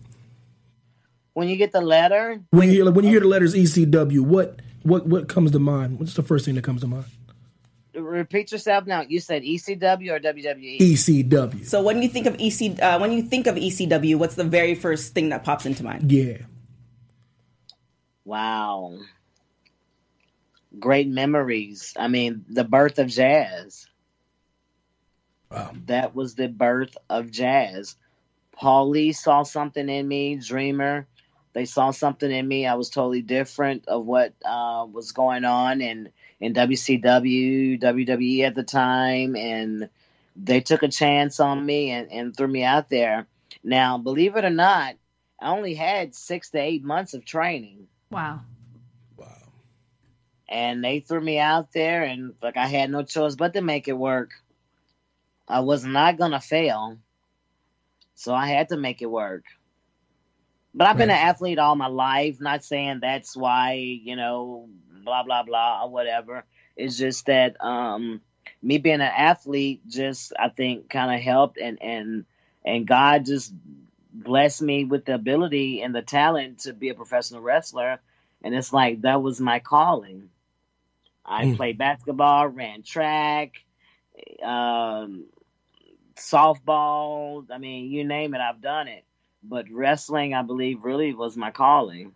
When 1.35 1.49
you 1.49 1.57
get 1.57 1.73
the 1.73 1.81
letter, 1.81 2.41
When 2.51 2.69
you 2.69 2.85
hear 2.85 2.91
when 2.91 3.05
you 3.05 3.11
hear 3.11 3.21
the 3.21 3.29
letters 3.29 3.55
ECW, 3.55 4.21
what 4.21 4.61
what 4.83 5.07
what 5.07 5.29
comes 5.29 5.53
to 5.53 5.59
mind? 5.59 6.01
What's 6.01 6.15
the 6.15 6.23
first 6.23 6.45
thing 6.45 6.55
that 6.55 6.65
comes 6.65 6.81
to 6.81 6.87
mind? 6.87 7.07
repeat 7.95 8.53
yourself 8.53 8.87
now. 8.87 9.03
You 9.03 9.21
said 9.21 9.43
ECW 9.43 10.11
or 10.13 10.21
WWE? 10.21 10.79
ECW. 10.79 11.65
So 11.67 11.83
when 11.83 12.03
you 12.03 12.09
think 12.09 12.27
of 12.27 12.37
EC, 12.39 12.81
uh, 12.81 12.99
when 12.99 13.13
you 13.13 13.23
think 13.23 13.47
of 13.47 13.57
ECW, 13.57 14.17
what's 14.17 14.35
the 14.35 14.45
very 14.45 14.75
first 14.75 15.15
thing 15.15 15.31
that 15.31 15.45
pops 15.45 15.67
into 15.67 15.83
mind? 15.83 16.11
Yeah. 16.11 16.39
Wow. 18.27 18.99
Great 20.81 21.07
memories. 21.07 21.95
I 21.97 22.09
mean, 22.09 22.45
the 22.49 22.65
birth 22.65 22.99
of 22.99 23.07
jazz. 23.07 23.87
Wow. 25.51 25.71
That 25.87 26.15
was 26.15 26.35
the 26.35 26.49
birth 26.49 26.97
of 27.09 27.31
jazz. 27.31 27.95
Paulie 28.61 29.15
saw 29.15 29.45
something 29.45 29.89
in 29.89 30.09
me, 30.09 30.35
Dreamer. 30.37 31.07
They 31.53 31.67
saw 31.67 31.93
something 31.93 32.31
in 32.31 32.47
me. 32.47 32.67
I 32.67 32.75
was 32.75 32.91
totally 32.91 33.23
different 33.23 33.87
of 33.87 34.05
what 34.05 34.35
uh, 34.45 34.87
was 34.91 35.13
going 35.13 35.45
on 35.45 35.81
in, 35.81 36.11
in 36.41 36.53
WCW, 36.53 37.81
WWE 37.81 38.43
at 38.43 38.57
the 38.57 38.65
time. 38.65 39.37
And 39.37 39.89
they 40.35 40.61
took 40.61 40.83
a 40.83 40.89
chance 40.89 41.39
on 41.39 41.65
me 41.65 41.93
and, 41.93 42.11
and 42.11 42.37
threw 42.37 42.49
me 42.49 42.65
out 42.65 42.89
there. 42.89 43.29
Now, 43.63 43.99
believe 43.99 44.35
it 44.37 44.45
or 44.45 44.51
not, 44.51 44.97
I 45.41 45.51
only 45.51 45.75
had 45.75 46.17
six 46.17 46.51
to 46.51 46.59
eight 46.59 46.83
months 46.83 47.15
of 47.15 47.25
training. 47.25 47.87
Wow. 48.11 48.41
Wow. 49.17 49.53
And 50.49 50.85
they 50.85 51.01
threw 51.01 51.21
me 51.21 51.39
out 51.39 51.73
there 51.73 52.05
and 52.05 52.35
like 52.43 52.57
I 52.57 52.67
had 52.67 52.91
no 52.91 53.03
choice 53.05 53.37
but 53.37 53.55
to 53.55 53.63
make 53.63 53.89
it 53.89 53.95
work. 53.99 54.33
I 55.49 55.61
was 55.61 55.85
not 55.85 56.19
gonna 56.19 56.41
fail. 56.41 56.99
So 58.15 58.35
I 58.35 58.49
had 58.49 58.71
to 58.71 58.77
make 58.77 59.03
it 59.03 59.07
work. 59.11 59.45
But 60.75 60.89
I've 60.89 60.99
been 60.99 61.11
Right. 61.11 61.17
an 61.17 61.17
athlete 61.17 61.59
all 61.59 61.77
my 61.77 61.89
life, 61.89 62.41
not 62.41 62.65
saying 62.65 63.01
that's 63.01 63.37
why, 63.37 63.75
you 63.75 64.17
know, 64.17 64.69
blah 65.05 65.23
blah 65.25 65.43
blah 65.43 65.85
or 65.85 65.91
whatever. 65.91 66.45
It's 66.77 66.99
just 66.99 67.27
that 67.27 67.57
um 67.65 68.21
me 68.63 68.79
being 68.79 68.97
an 68.97 69.03
athlete 69.03 69.83
just 69.89 70.33
I 70.39 70.51
think 70.51 70.91
kind 70.91 71.15
of 71.15 71.21
helped 71.21 71.59
and 71.59 71.83
and 71.83 72.25
and 72.65 72.87
God 72.87 73.27
just 73.27 73.53
blessed 74.25 74.63
me 74.63 74.85
with 74.85 75.05
the 75.05 75.15
ability 75.15 75.83
and 75.83 75.95
the 75.95 76.03
talent 76.03 76.61
to 76.61 76.73
be 76.73 76.91
a 76.91 76.95
professional 76.95 77.41
wrestler 77.43 78.01
and 78.43 78.55
it's 78.55 78.73
like 78.73 79.03
that 79.03 79.23
was 79.23 79.41
my 79.41 79.61
calling. 79.61 80.31
I 81.25 81.47
Mm. 81.47 81.57
played 81.57 81.79
basketball, 81.79 82.49
ran 82.49 82.83
track, 82.83 83.53
um, 84.43 85.27
softball. 86.17 87.47
I 87.51 87.59
mean, 87.59 87.91
you 87.91 88.05
name 88.05 88.35
it, 88.35 88.41
I've 88.41 88.61
done 88.61 88.89
it. 88.89 89.05
But 89.43 89.71
wrestling, 89.71 90.35
I 90.35 90.43
believe, 90.43 90.85
really 90.85 91.15
was 91.15 91.37
my 91.37 91.51
calling. 91.51 92.15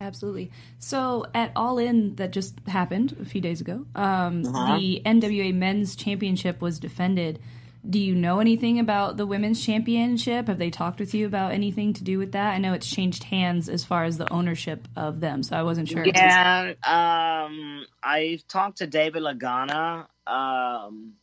Absolutely. 0.00 0.50
So 0.78 1.26
at 1.34 1.50
All 1.56 1.78
In 1.78 2.14
that 2.16 2.30
just 2.32 2.60
happened 2.68 3.16
a 3.20 3.24
few 3.24 3.40
days 3.40 3.60
ago, 3.60 3.84
um, 3.96 4.44
Uh-huh. 4.44 4.56
the 4.56 5.02
NWA 5.04 5.52
Men's 5.52 5.96
Championship 5.96 6.60
was 6.62 6.78
defended. 6.78 7.40
Do 7.88 7.98
you 7.98 8.14
know 8.14 8.40
anything 8.40 8.78
about 8.78 9.16
the 9.16 9.24
Women's 9.24 9.64
Championship? 9.64 10.48
Have 10.48 10.58
they 10.58 10.68
talked 10.68 11.00
with 11.00 11.14
you 11.14 11.26
about 11.26 11.52
anything 11.52 11.94
to 11.94 12.04
do 12.04 12.18
with 12.18 12.32
that? 12.32 12.52
I 12.52 12.58
know 12.58 12.74
it's 12.74 12.88
changed 12.88 13.24
hands 13.24 13.70
as 13.70 13.82
far 13.82 14.04
as 14.04 14.18
the 14.18 14.30
ownership 14.30 14.86
of 14.94 15.20
them, 15.20 15.42
so 15.42 15.56
I 15.56 15.62
wasn't 15.62 15.88
sure. 15.88 16.04
Yeah, 16.04 16.74
um, 16.82 17.86
I've 18.02 18.46
talked 18.46 18.78
to 18.78 18.86
David 18.86 19.22
Lagana. 19.22 20.06
Um, 20.26 21.14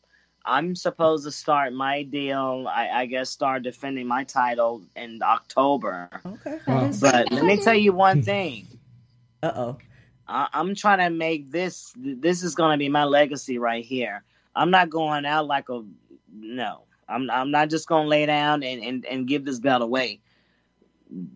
I'm 0.44 0.74
supposed 0.74 1.24
to 1.24 1.30
start 1.30 1.72
my 1.72 2.02
deal. 2.02 2.66
I, 2.68 2.88
I 2.88 3.06
guess 3.06 3.30
start 3.30 3.62
defending 3.62 4.08
my 4.08 4.24
title 4.24 4.82
in 4.96 5.20
October. 5.22 6.08
Okay. 6.24 6.58
Wow. 6.66 6.90
But 7.00 7.30
let 7.30 7.44
me 7.44 7.58
tell 7.58 7.74
you 7.74 7.92
one 7.92 8.22
thing. 8.22 8.66
Uh 9.40 9.52
oh. 9.54 9.78
I, 10.26 10.48
I'm 10.52 10.74
trying 10.74 10.98
to 10.98 11.10
make 11.10 11.52
this. 11.52 11.92
This 11.96 12.42
is 12.42 12.56
going 12.56 12.72
to 12.72 12.78
be 12.78 12.88
my 12.88 13.04
legacy 13.04 13.58
right 13.58 13.84
here. 13.84 14.24
I'm 14.54 14.70
not 14.70 14.88
going 14.88 15.26
out 15.26 15.46
like 15.46 15.68
a 15.68 15.84
no. 16.38 16.82
I'm 17.08 17.30
I'm 17.30 17.50
not 17.50 17.70
just 17.70 17.86
going 17.88 18.04
to 18.04 18.08
lay 18.08 18.26
down 18.26 18.62
and, 18.62 18.82
and, 18.82 19.06
and 19.06 19.28
give 19.28 19.44
this 19.44 19.60
belt 19.60 19.82
away. 19.82 20.20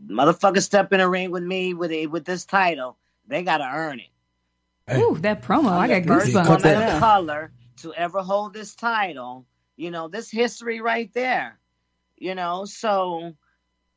Motherfucker, 0.06 0.62
step 0.62 0.92
in 0.92 1.00
a 1.00 1.08
ring 1.08 1.30
with 1.30 1.44
me 1.44 1.74
with 1.74 1.92
a, 1.92 2.06
with 2.08 2.24
this 2.24 2.44
title. 2.44 2.96
They 3.28 3.42
got 3.44 3.58
to 3.58 3.70
earn 3.72 4.00
it. 4.00 4.96
Ooh, 4.96 5.16
that 5.20 5.42
promo! 5.42 5.70
I 5.70 5.86
got 5.86 6.06
First 6.06 6.32
Cut 6.32 6.44
goosebumps. 6.46 6.48
woman 6.48 6.62
that. 6.80 6.94
of 6.94 7.00
color 7.00 7.52
to 7.82 7.94
ever 7.94 8.20
hold 8.20 8.52
this 8.52 8.74
title. 8.74 9.46
You 9.76 9.92
know, 9.92 10.08
this 10.08 10.30
history 10.30 10.80
right 10.80 11.12
there. 11.14 11.58
You 12.16 12.34
know, 12.34 12.64
so 12.64 13.34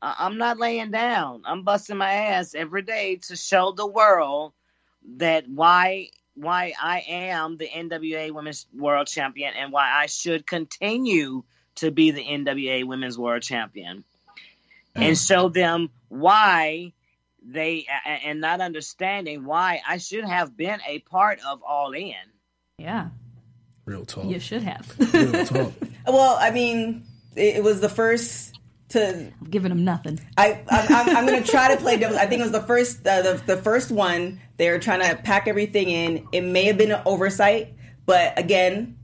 I- 0.00 0.14
I'm 0.20 0.38
not 0.38 0.58
laying 0.58 0.92
down. 0.92 1.42
I'm 1.44 1.64
busting 1.64 1.96
my 1.96 2.12
ass 2.12 2.54
every 2.54 2.82
day 2.82 3.16
to 3.26 3.34
show 3.36 3.72
the 3.72 3.86
world 3.86 4.52
that 5.16 5.48
why 5.48 6.10
why 6.34 6.72
I 6.80 7.04
am 7.08 7.56
the 7.56 7.68
NWA 7.68 8.32
Women's 8.32 8.66
World 8.76 9.06
Champion 9.06 9.54
and 9.54 9.72
why 9.72 9.90
I 9.92 10.06
should 10.06 10.46
continue 10.46 11.44
to 11.76 11.90
be 11.90 12.10
the 12.10 12.24
NWA 12.24 12.84
Women's 12.84 13.18
World 13.18 13.42
Champion. 13.42 14.04
And 14.94 15.08
hmm. 15.08 15.14
show 15.14 15.48
them 15.48 15.90
why 16.08 16.92
they 17.44 17.86
a- 17.88 18.08
a- 18.08 18.28
and 18.28 18.40
not 18.40 18.60
understanding 18.60 19.44
why 19.44 19.80
I 19.86 19.98
should 19.98 20.24
have 20.24 20.56
been 20.56 20.80
a 20.86 21.00
part 21.00 21.40
of 21.46 21.62
All 21.62 21.92
In. 21.92 22.14
Yeah, 22.78 23.08
Real 23.84 24.04
talk. 24.04 24.24
you 24.26 24.38
should 24.40 24.62
have. 24.62 24.92
Real 25.12 25.44
talk. 25.44 25.72
Well, 26.06 26.36
I 26.38 26.50
mean, 26.50 27.06
it, 27.34 27.56
it 27.56 27.64
was 27.64 27.80
the 27.80 27.88
first 27.88 28.54
to. 28.90 29.32
Giving 29.50 29.70
them 29.70 29.84
nothing. 29.84 30.20
I 30.36 30.62
I'm, 30.68 30.94
I'm, 30.94 31.16
I'm 31.16 31.26
going 31.26 31.42
to 31.42 31.48
try 31.48 31.74
to 31.74 31.80
play 31.80 31.96
devil. 31.96 32.18
I 32.18 32.26
think 32.26 32.40
it 32.40 32.44
was 32.44 32.52
the 32.52 32.62
first 32.62 33.06
uh, 33.06 33.22
the 33.22 33.42
the 33.46 33.56
first 33.56 33.90
one. 33.90 34.40
They 34.56 34.70
were 34.70 34.78
trying 34.78 35.00
to 35.00 35.16
pack 35.22 35.48
everything 35.48 35.88
in. 35.88 36.28
It 36.32 36.42
may 36.42 36.64
have 36.64 36.78
been 36.78 36.92
an 36.92 37.02
oversight, 37.06 37.74
but 38.06 38.38
again, 38.38 38.96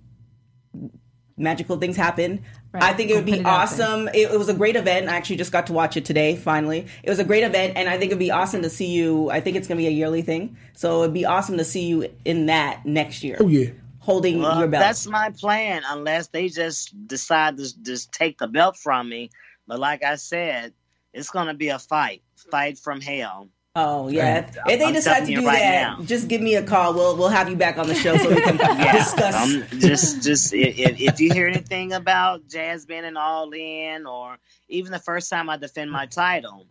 magical 1.37 1.77
things 1.79 1.97
happen. 1.97 2.45
Right. 2.73 2.85
I 2.85 2.93
think 2.93 3.11
it 3.11 3.15
would 3.15 3.29
I'll 3.29 3.35
be 3.35 3.41
it 3.41 3.47
awesome. 3.47 4.07
It, 4.09 4.31
it 4.31 4.39
was 4.39 4.49
a 4.49 4.55
great 4.55 4.77
event. 4.77 5.09
I 5.09 5.17
actually 5.17 5.37
just 5.37 5.51
got 5.51 5.67
to 5.67 5.73
watch 5.73 5.97
it 5.97 6.05
today. 6.05 6.37
Finally, 6.37 6.87
it 7.03 7.11
was 7.11 7.19
a 7.19 7.25
great 7.25 7.43
event, 7.43 7.73
and 7.77 7.89
I 7.89 7.99
think 7.99 8.11
it'd 8.13 8.19
be 8.21 8.31
awesome 8.31 8.63
to 8.63 8.71
see 8.71 8.87
you. 8.87 9.29
I 9.29 9.41
think 9.41 9.57
it's 9.57 9.67
going 9.67 9.77
to 9.77 9.83
be 9.83 9.89
a 9.89 9.91
yearly 9.91 10.23
thing, 10.23 10.57
so 10.75 11.03
it'd 11.03 11.13
be 11.13 11.25
awesome 11.27 11.57
to 11.59 11.65
see 11.65 11.87
you 11.87 12.09
in 12.25 12.47
that 12.47 12.87
next 12.87 13.25
year. 13.25 13.39
Oh 13.41 13.49
yeah. 13.49 13.71
holding 13.99 14.39
Well, 14.41 14.57
your 14.61 14.69
belt. 14.69 14.83
that's 14.83 15.05
my 15.09 15.31
plan, 15.31 15.83
unless 15.89 16.29
they 16.29 16.49
just 16.49 16.95
decide 17.09 17.57
to 17.57 17.83
just 17.83 18.13
take 18.13 18.39
the 18.39 18.47
belt 18.47 18.77
from 18.77 19.09
me. 19.09 19.31
But 19.71 19.79
like 19.79 20.03
I 20.03 20.17
said, 20.17 20.73
it's 21.15 21.31
gonna 21.31 21.55
be 21.55 21.69
a 21.69 21.79
fight, 21.79 22.23
fight 22.51 22.77
from 22.77 23.01
hell. 23.01 23.51
Oh 23.77 24.09
yeah. 24.09 24.51
If 24.67 24.81
they 24.81 24.85
I'm 24.85 24.93
decide 24.93 25.27
to 25.27 25.33
do 25.33 25.47
right 25.47 25.61
that, 25.61 25.99
now. 25.99 26.05
just 26.05 26.27
give 26.27 26.41
me 26.41 26.57
a 26.57 26.63
call. 26.65 26.93
We'll 26.93 27.17
we'll 27.17 27.29
have 27.29 27.49
you 27.49 27.55
back 27.55 27.79
on 27.79 27.87
the 27.87 27.95
show 27.95 28.17
so 28.17 28.31
we 28.31 28.41
can 28.41 28.57
discuss. 28.97 29.33
Um, 29.37 29.65
just, 29.79 30.25
just 30.25 30.53
if, 30.53 31.01
if 31.01 31.21
you 31.21 31.33
hear 31.33 31.47
anything 31.47 31.93
about 31.93 32.49
Jazz 32.49 32.85
being 32.85 33.05
an 33.05 33.17
all 33.17 33.53
in, 33.53 34.07
or 34.07 34.39
even 34.69 34.91
the 34.91 34.99
first 34.99 35.31
time 35.31 35.49
I 35.49 35.57
defend 35.57 35.93
my 35.93 36.07
title, 36.07 36.67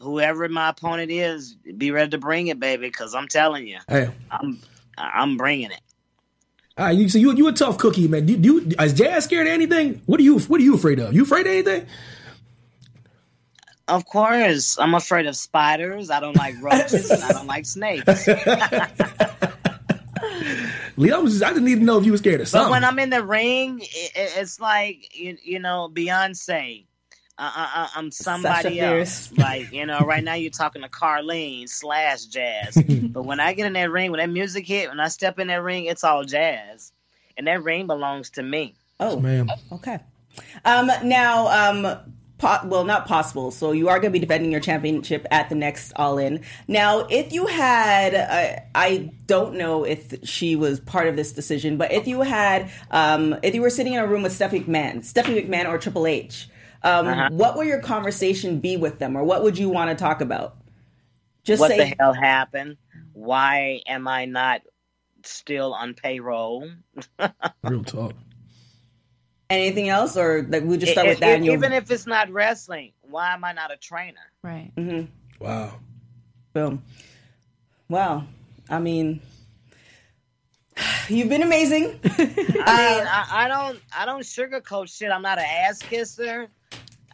whoever 0.00 0.48
my 0.48 0.70
opponent 0.70 1.12
is, 1.12 1.54
be 1.54 1.92
ready 1.92 2.10
to 2.10 2.18
bring 2.18 2.48
it, 2.48 2.58
baby. 2.58 2.88
Because 2.88 3.14
I'm 3.14 3.28
telling 3.28 3.68
you, 3.68 3.78
Hey. 3.88 4.10
I'm, 4.28 4.58
I'm 4.98 5.36
bringing 5.36 5.70
it. 5.70 5.80
All 6.78 6.86
right, 6.86 6.96
you 6.96 7.08
so 7.08 7.18
you 7.18 7.34
you 7.34 7.48
a 7.48 7.52
tough 7.52 7.76
cookie, 7.78 8.08
man. 8.08 8.24
Do, 8.26 8.36
do 8.36 8.48
you, 8.60 8.72
is 8.80 8.94
Jazz 8.94 9.24
scared 9.24 9.46
of 9.46 9.52
anything? 9.52 10.00
What 10.06 10.18
are 10.20 10.22
you 10.22 10.38
What 10.40 10.60
are 10.60 10.64
you 10.64 10.74
afraid 10.74 10.98
of? 11.00 11.12
You 11.14 11.22
afraid 11.24 11.46
of 11.46 11.52
anything? 11.52 11.86
Of 13.88 14.06
course, 14.06 14.78
I'm 14.78 14.94
afraid 14.94 15.26
of 15.26 15.36
spiders. 15.36 16.08
I 16.10 16.20
don't 16.20 16.36
like 16.36 16.54
roaches, 16.62 17.10
and 17.10 17.22
I 17.24 17.32
don't 17.32 17.46
like 17.46 17.66
snakes. 17.66 18.26
Lee, 20.96 21.10
I 21.12 21.22
just, 21.24 21.42
I 21.42 21.52
need 21.54 21.80
to 21.80 21.84
know 21.84 21.98
if 21.98 22.04
you 22.06 22.12
were 22.12 22.18
scared 22.18 22.40
of 22.40 22.44
But 22.46 22.50
something. 22.50 22.70
when 22.70 22.84
I'm 22.84 22.98
in 22.98 23.10
the 23.10 23.24
ring, 23.24 23.80
it- 23.80 24.12
it's 24.14 24.60
like 24.60 25.14
you, 25.18 25.36
you 25.42 25.58
know 25.58 25.90
Beyonce. 25.92 26.86
Uh, 27.42 27.50
uh, 27.56 27.68
uh, 27.74 27.88
I'm 27.96 28.12
somebody 28.12 28.78
else. 28.78 29.26
Fierce. 29.26 29.38
Like 29.38 29.72
you 29.72 29.84
know, 29.84 29.98
right 29.98 30.22
now 30.22 30.34
you're 30.34 30.52
talking 30.52 30.82
to 30.82 30.88
Carlene 30.88 31.68
slash 31.68 32.26
jazz. 32.26 32.80
but 33.02 33.24
when 33.24 33.40
I 33.40 33.52
get 33.52 33.66
in 33.66 33.72
that 33.72 33.90
ring, 33.90 34.12
when 34.12 34.20
that 34.20 34.30
music 34.30 34.64
hit, 34.64 34.88
when 34.88 35.00
I 35.00 35.08
step 35.08 35.40
in 35.40 35.48
that 35.48 35.60
ring, 35.60 35.86
it's 35.86 36.04
all 36.04 36.22
jazz, 36.22 36.92
and 37.36 37.48
that 37.48 37.64
ring 37.64 37.88
belongs 37.88 38.30
to 38.30 38.44
me. 38.44 38.76
oh, 39.00 39.18
ma'am. 39.18 39.48
okay. 39.72 39.98
Um, 40.64 40.88
now, 41.02 41.48
um, 41.48 41.98
po- 42.38 42.64
well, 42.64 42.84
not 42.84 43.08
possible. 43.08 43.50
So 43.50 43.72
you 43.72 43.88
are 43.88 43.98
going 43.98 44.12
to 44.12 44.18
be 44.18 44.24
defending 44.24 44.52
your 44.52 44.60
championship 44.60 45.26
at 45.32 45.48
the 45.48 45.56
next 45.56 45.92
All 45.96 46.18
In. 46.18 46.44
Now, 46.68 47.00
if 47.10 47.32
you 47.32 47.48
had, 47.48 48.14
uh, 48.14 48.62
I 48.72 49.10
don't 49.26 49.56
know 49.56 49.82
if 49.82 50.14
she 50.22 50.54
was 50.54 50.78
part 50.78 51.08
of 51.08 51.16
this 51.16 51.32
decision, 51.32 51.76
but 51.76 51.90
if 51.90 52.06
you 52.06 52.20
had, 52.20 52.70
um, 52.92 53.34
if 53.42 53.52
you 53.52 53.62
were 53.62 53.70
sitting 53.70 53.94
in 53.94 53.98
a 53.98 54.06
room 54.06 54.22
with 54.22 54.32
Stephanie 54.32 54.60
McMahon, 54.60 55.04
Stephanie 55.04 55.42
McMahon 55.42 55.68
or 55.68 55.76
Triple 55.76 56.06
H, 56.06 56.48
um, 56.84 57.06
Uh-huh. 57.06 57.28
what 57.32 57.56
would 57.56 57.66
your 57.66 57.80
conversation 57.80 58.58
be 58.60 58.76
with 58.76 58.98
them, 58.98 59.16
or 59.16 59.24
what 59.24 59.42
would 59.42 59.58
you 59.58 59.68
want 59.68 59.90
to 59.90 59.96
talk 60.02 60.20
about? 60.20 60.56
Just 61.44 61.60
What 61.60 61.68
say, 61.70 61.78
the 61.78 61.94
hell 61.98 62.12
happened? 62.12 62.76
Why 63.12 63.82
am 63.86 64.06
I 64.08 64.24
not 64.26 64.62
still 65.24 65.74
on 65.74 65.94
payroll? 65.94 66.70
Real 67.64 67.84
talk. 67.84 68.14
anything 69.50 69.88
else, 69.88 70.16
or 70.16 70.46
like 70.48 70.62
we 70.64 70.76
just 70.78 70.92
start 70.92 71.08
with 71.08 71.20
that. 71.20 71.40
if- 71.40 71.48
even 71.48 71.72
if 71.72 71.90
it's 71.90 72.06
not 72.06 72.30
wrestling, 72.30 72.92
why 73.02 73.32
am 73.34 73.44
I 73.44 73.52
not 73.52 73.72
a 73.72 73.76
trainer? 73.76 74.20
Right. 74.42 74.72
Wow. 75.40 75.74
Boom. 76.54 76.82
Well, 77.88 78.26
I 78.70 78.78
mean, 78.78 79.20
You've 81.08 81.28
been 81.28 81.42
amazing. 81.42 81.98
I 82.04 82.18
mean, 82.18 82.26
I, 82.66 83.26
I 83.30 83.48
don't, 83.48 83.80
I 83.96 84.06
don't 84.06 84.22
sugarcoat 84.22 84.88
shit. 84.96 85.10
I'm 85.10 85.20
not 85.22 85.38
an 85.38 85.44
ass 85.46 85.78
kisser. 85.80 86.48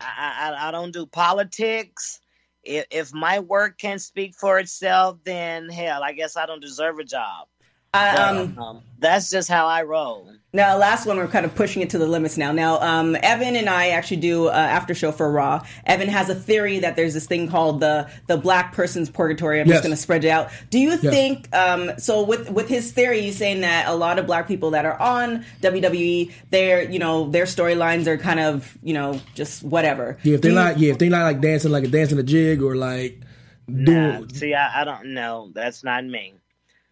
I, 0.00 0.54
I, 0.56 0.68
I 0.68 0.70
don't 0.70 0.92
do 0.92 1.06
politics. 1.06 2.20
If, 2.64 2.86
if 2.90 3.14
my 3.14 3.38
work 3.40 3.78
can 3.78 3.98
speak 3.98 4.34
for 4.34 4.58
itself, 4.58 5.18
then 5.24 5.68
hell, 5.68 6.02
I 6.02 6.12
guess 6.12 6.36
I 6.36 6.46
don't 6.46 6.60
deserve 6.60 6.98
a 6.98 7.04
job. 7.04 7.48
Uh, 7.94 8.44
um, 8.56 8.58
Um, 8.62 8.82
that's 8.98 9.30
just 9.30 9.48
how 9.48 9.66
I 9.66 9.82
roll. 9.82 10.26
Now, 10.50 10.78
last 10.78 11.04
one, 11.04 11.18
we're 11.18 11.26
kind 11.28 11.44
of 11.44 11.54
pushing 11.54 11.82
it 11.82 11.90
to 11.90 11.98
the 11.98 12.06
limits 12.06 12.38
now. 12.38 12.52
Now, 12.52 12.80
um, 12.80 13.14
Evan 13.22 13.54
and 13.54 13.68
I 13.68 13.88
actually 13.90 14.16
do 14.16 14.46
uh, 14.48 14.52
after 14.52 14.94
show 14.94 15.12
for 15.12 15.30
Raw. 15.30 15.62
Evan 15.84 16.08
has 16.08 16.30
a 16.30 16.34
theory 16.34 16.78
that 16.78 16.96
there's 16.96 17.12
this 17.12 17.26
thing 17.26 17.48
called 17.48 17.80
the 17.80 18.08
the 18.28 18.38
black 18.38 18.72
person's 18.72 19.10
purgatory. 19.10 19.60
I'm 19.60 19.66
Yes. 19.66 19.74
just 19.76 19.82
going 19.84 19.94
to 19.94 20.00
spread 20.00 20.24
it 20.24 20.30
out. 20.30 20.48
Do 20.70 20.78
you 20.78 20.90
Yes. 20.92 21.00
think? 21.00 21.54
Um, 21.54 21.92
so, 21.98 22.22
with 22.22 22.50
with 22.50 22.66
his 22.66 22.92
theory, 22.92 23.20
he's 23.20 23.36
saying 23.36 23.60
that 23.60 23.88
a 23.88 23.94
lot 23.94 24.18
of 24.18 24.26
black 24.26 24.48
people 24.48 24.70
that 24.70 24.86
are 24.86 24.98
on 24.98 25.44
WWE, 25.60 26.32
their 26.50 26.90
you 26.90 26.98
know 26.98 27.28
their 27.30 27.44
storylines 27.44 28.06
are 28.06 28.16
kind 28.16 28.40
of 28.40 28.76
you 28.82 28.94
know 28.94 29.20
just 29.34 29.62
whatever. 29.62 30.16
Yeah, 30.22 30.36
if 30.36 30.40
Do 30.40 30.48
they 30.48 30.54
you- 30.54 30.60
not, 30.60 30.78
yeah, 30.78 30.92
if 30.92 30.98
they're 30.98 31.10
not 31.10 31.24
like 31.24 31.42
dancing 31.42 31.72
like 31.72 31.84
a 31.84 31.88
dancing 31.88 32.18
a 32.18 32.22
jig 32.22 32.62
or 32.62 32.74
like 32.74 33.20
Nah, 33.66 33.84
doing, 34.18 34.28
see, 34.32 34.54
I, 34.54 34.80
I 34.80 34.84
don't 34.84 35.12
know. 35.12 35.50
That's 35.54 35.84
not 35.84 36.06
me. 36.06 36.32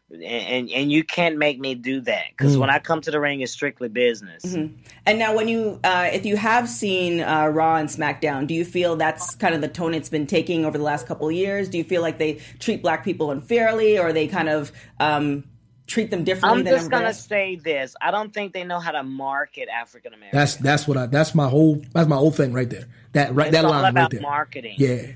And, 0.09 0.23
and 0.23 0.71
and 0.71 0.93
you 0.93 1.03
can't 1.03 1.37
make 1.37 1.59
me 1.59 1.75
do 1.75 2.01
that 2.03 2.27
because 2.31 2.55
Mm. 2.57 2.61
when 2.61 2.71
I 2.71 2.79
come 2.79 3.01
to 3.01 3.11
the 3.11 3.19
ring, 3.19 3.41
it's 3.41 3.51
strictly 3.51 3.89
business. 3.89 4.45
And 4.45 5.19
now, 5.19 5.35
when 5.35 5.49
you, 5.49 5.81
uh, 5.83 6.11
if 6.13 6.25
you 6.25 6.37
have 6.37 6.69
seen 6.69 7.21
uh, 7.21 7.47
Raw 7.49 7.75
and 7.77 7.89
SmackDown, 7.89 8.47
do 8.47 8.55
you 8.55 8.65
feel 8.65 8.95
that's 8.95 9.35
kind 9.35 9.53
of 9.53 9.61
the 9.63 9.69
tone 9.69 9.95
it's 9.95 10.09
been 10.09 10.29
taking 10.29 10.65
over 10.65 10.79
the 10.79 10.85
last 10.85 11.09
couple 11.09 11.27
of 11.29 11.35
years? 11.35 11.69
Do 11.69 11.77
you 11.79 11.83
feel 11.83 12.03
like 12.03 12.19
they 12.19 12.35
treat 12.61 12.83
black 12.83 13.05
people 13.05 13.33
unfairly, 13.33 13.99
or 13.99 14.13
they 14.13 14.29
kind 14.29 14.49
of 14.49 14.71
um, 15.01 15.43
treat 15.89 16.13
them 16.13 16.23
differently 16.23 16.61
I'm 16.61 16.65
than 16.65 16.75
just 16.75 16.89
gonna 16.91 17.07
else? 17.07 17.25
say 17.27 17.57
this: 17.57 17.97
I 18.01 18.13
don't 18.13 18.33
think 18.33 18.53
they 18.53 18.63
know 18.63 18.79
how 18.79 18.93
to 18.93 19.03
market 19.03 19.69
African 19.69 20.15
Americans. 20.15 20.55
that's 20.55 20.57
that's 20.63 20.87
what 20.89 20.97
I 20.97 21.07
that's 21.07 21.35
my 21.35 21.49
whole 21.49 21.83
that's 21.93 22.09
my 22.09 22.17
whole 22.17 22.31
thing 22.31 22.53
right 22.53 22.71
there. 22.71 22.85
That 23.15 23.35
right 23.35 23.49
It's 23.49 23.57
that 23.57 23.65
all 23.65 23.73
line 23.73 23.83
right 23.83 23.91
about 23.91 24.13
there. 24.13 24.21
marketing. 24.21 24.77
Yeah, 24.79 25.07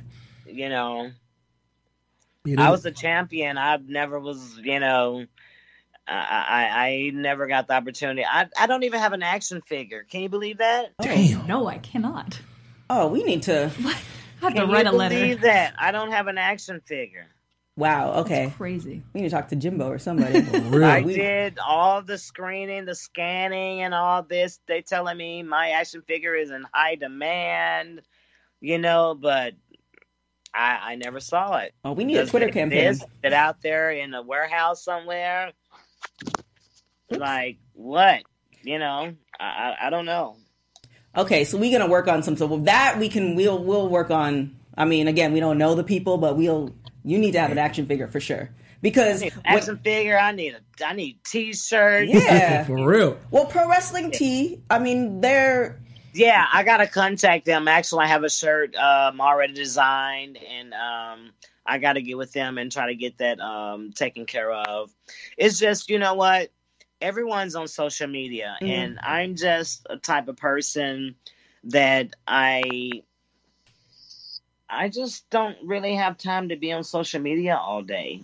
You 0.46 0.68
know? 0.68 1.12
I 2.56 2.70
was 2.70 2.86
a 2.86 2.90
champion. 2.90 3.58
I 3.58 3.76
never 3.76 4.18
was. 4.18 4.58
You 4.62 4.80
know. 4.80 5.26
I, 6.08 6.14
I 6.14 6.86
I 6.86 7.10
never 7.14 7.46
got 7.46 7.68
the 7.68 7.74
opportunity. 7.74 8.24
I 8.24 8.48
I 8.58 8.66
don't 8.66 8.82
even 8.82 8.98
have 9.00 9.12
an 9.12 9.22
action 9.22 9.60
figure. 9.60 10.04
Can 10.10 10.22
you 10.22 10.28
believe 10.28 10.58
that? 10.58 10.92
Oh, 10.98 11.04
damn. 11.04 11.46
No, 11.46 11.68
I 11.68 11.78
cannot. 11.78 12.40
Oh, 12.88 13.06
we 13.08 13.22
need 13.22 13.44
to. 13.44 13.70
I 13.84 13.94
have 14.40 14.54
to 14.54 14.66
write 14.66 14.86
you 14.86 14.92
a 14.92 14.96
letter. 14.96 15.14
believe 15.14 15.42
that? 15.42 15.74
I 15.78 15.92
don't 15.92 16.10
have 16.10 16.26
an 16.26 16.38
action 16.38 16.80
figure. 16.84 17.28
Wow. 17.76 18.14
Okay. 18.22 18.52
Crazy. 18.56 19.02
We 19.14 19.20
need 19.20 19.28
to 19.28 19.34
talk 19.36 19.48
to 19.48 19.56
Jimbo 19.56 19.88
or 19.88 19.98
somebody. 19.98 20.40
Real. 20.68 20.84
I 20.84 21.02
We- 21.02 21.14
did 21.14 21.58
all 21.64 22.02
the 22.02 22.18
screening, 22.18 22.86
the 22.86 22.94
scanning, 22.96 23.82
and 23.82 23.94
all 23.94 24.22
this. 24.22 24.58
They 24.66 24.82
telling 24.82 25.16
me 25.16 25.42
my 25.44 25.70
action 25.70 26.02
figure 26.02 26.34
is 26.34 26.50
in 26.50 26.64
high 26.72 26.96
demand, 26.96 28.02
you 28.60 28.78
know, 28.78 29.14
but 29.14 29.54
I 30.54 30.92
I 30.92 30.94
never 30.96 31.20
saw 31.20 31.56
it. 31.58 31.74
Oh, 31.84 31.92
we 31.92 32.04
need 32.04 32.16
a 32.16 32.26
Twitter 32.26 32.48
it 32.48 32.54
campaign. 32.54 32.88
exist? 32.88 33.08
It 33.22 33.32
out 33.32 33.62
there 33.62 33.90
in 33.90 34.14
a 34.14 34.22
warehouse 34.22 34.84
somewhere. 34.84 35.52
Like 37.10 37.58
what? 37.74 38.22
You 38.62 38.78
know, 38.78 39.14
I 39.38 39.44
I, 39.44 39.86
I 39.86 39.90
don't 39.90 40.06
know. 40.06 40.36
Okay, 41.16 41.44
so 41.44 41.58
we're 41.58 41.76
gonna 41.76 41.90
work 41.90 42.08
on 42.08 42.22
some. 42.22 42.36
So 42.36 42.46
with 42.46 42.66
that 42.66 42.98
we 42.98 43.08
can 43.08 43.34
we'll 43.34 43.62
we'll 43.62 43.88
work 43.88 44.10
on. 44.10 44.56
I 44.76 44.84
mean, 44.84 45.08
again, 45.08 45.32
we 45.32 45.40
don't 45.40 45.58
know 45.58 45.74
the 45.74 45.84
people, 45.84 46.18
but 46.18 46.36
we'll. 46.36 46.74
You 47.02 47.18
need 47.18 47.32
to 47.32 47.40
have 47.40 47.50
an 47.50 47.58
action 47.58 47.86
figure 47.86 48.08
for 48.08 48.20
sure 48.20 48.50
because 48.82 49.22
I 49.22 49.24
need 49.26 49.32
an 49.34 49.42
action 49.44 49.78
figure. 49.78 50.18
I 50.18 50.32
need 50.32 50.54
a 50.54 50.86
I 50.86 50.92
need 50.92 51.18
t-shirts. 51.24 52.10
yeah. 52.12 52.64
for 52.66 52.86
real. 52.86 53.18
Well, 53.30 53.46
pro 53.46 53.68
wrestling 53.68 54.10
tee. 54.10 54.62
I 54.68 54.78
mean, 54.78 55.20
they're 55.20 55.80
Yeah, 56.12 56.44
I 56.52 56.64
gotta 56.64 56.86
contact 56.86 57.44
them. 57.44 57.68
Actually, 57.68 58.04
I 58.04 58.08
have 58.08 58.24
a 58.24 58.30
shirt 58.30 58.74
um, 58.76 59.20
already 59.20 59.52
designed, 59.54 60.36
and 60.38 60.72
um, 60.74 61.30
I 61.64 61.78
gotta 61.78 62.00
get 62.02 62.16
with 62.18 62.32
them 62.32 62.58
and 62.58 62.70
try 62.70 62.86
to 62.88 62.94
get 62.94 63.18
that 63.18 63.40
um, 63.40 63.92
taken 63.92 64.26
care 64.26 64.50
of. 64.52 64.90
It's 65.36 65.58
just, 65.58 65.88
you 65.90 65.98
know 65.98 66.14
what? 66.14 66.50
Everyone's 67.00 67.54
on 67.54 67.68
social 67.68 68.08
media, 68.08 68.58
Mhm. 68.60 68.68
and 68.68 68.98
I'm 69.02 69.36
just 69.36 69.86
a 69.88 69.96
type 69.96 70.28
of 70.28 70.36
person 70.36 71.16
that 71.64 72.14
I. 72.26 73.02
I 74.68 74.88
just 74.88 75.28
don't 75.30 75.56
really 75.64 75.94
have 75.94 76.16
time 76.18 76.48
to 76.48 76.56
be 76.56 76.72
on 76.72 76.84
social 76.84 77.20
media 77.20 77.56
all 77.56 77.82
day. 77.82 78.22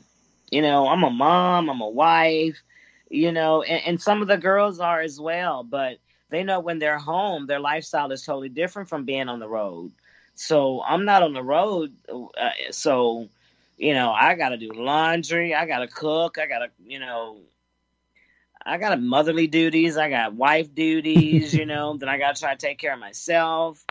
You 0.51 0.63
know, 0.63 0.89
I'm 0.89 1.03
a 1.03 1.11
mom, 1.11 1.69
I'm 1.69 1.81
a 1.81 1.89
wife, 1.89 2.63
you 3.11 3.33
know, 3.33 3.63
and, 3.63 3.83
and 3.87 4.01
some 4.03 4.23
of 4.23 4.29
the 4.29 4.37
girls 4.39 4.81
are 4.81 5.01
as 5.01 5.21
well, 5.21 5.65
but 5.65 5.99
they 6.31 6.43
know 6.43 6.61
when 6.61 6.79
they're 6.79 6.99
home, 6.99 7.47
their 7.47 7.61
lifestyle 7.61 8.11
is 8.13 8.23
totally 8.23 8.49
different 8.49 8.89
from 8.89 9.05
being 9.05 9.29
on 9.29 9.39
the 9.39 9.49
road. 9.49 9.93
So 10.35 10.83
I'm 10.83 11.05
not 11.05 11.23
on 11.23 11.33
the 11.33 11.43
road. 11.43 11.95
Uh, 12.09 12.51
so, 12.71 13.29
you 13.77 13.95
know, 13.95 14.13
I 14.13 14.35
got 14.35 14.51
to 14.51 14.57
do 14.57 14.71
laundry. 14.73 15.55
I 15.55 15.67
got 15.67 15.79
to 15.79 15.89
cook. 15.89 16.39
I 16.39 16.47
got 16.47 16.59
to, 16.59 16.71
you 16.85 16.99
know, 16.99 17.39
I 18.65 18.79
got 18.79 19.01
motherly 19.01 19.47
duties. 19.47 19.97
I 19.97 20.11
got 20.11 20.35
wife 20.35 20.75
duties, 20.75 21.55
you 21.55 21.67
know, 21.67 21.97
then 21.99 22.09
I 22.09 22.19
got 22.19 22.35
to 22.35 22.41
try 22.43 22.55
to 22.55 22.59
take 22.59 22.79
care 22.79 22.95
of 22.95 22.99
myself. 22.99 23.85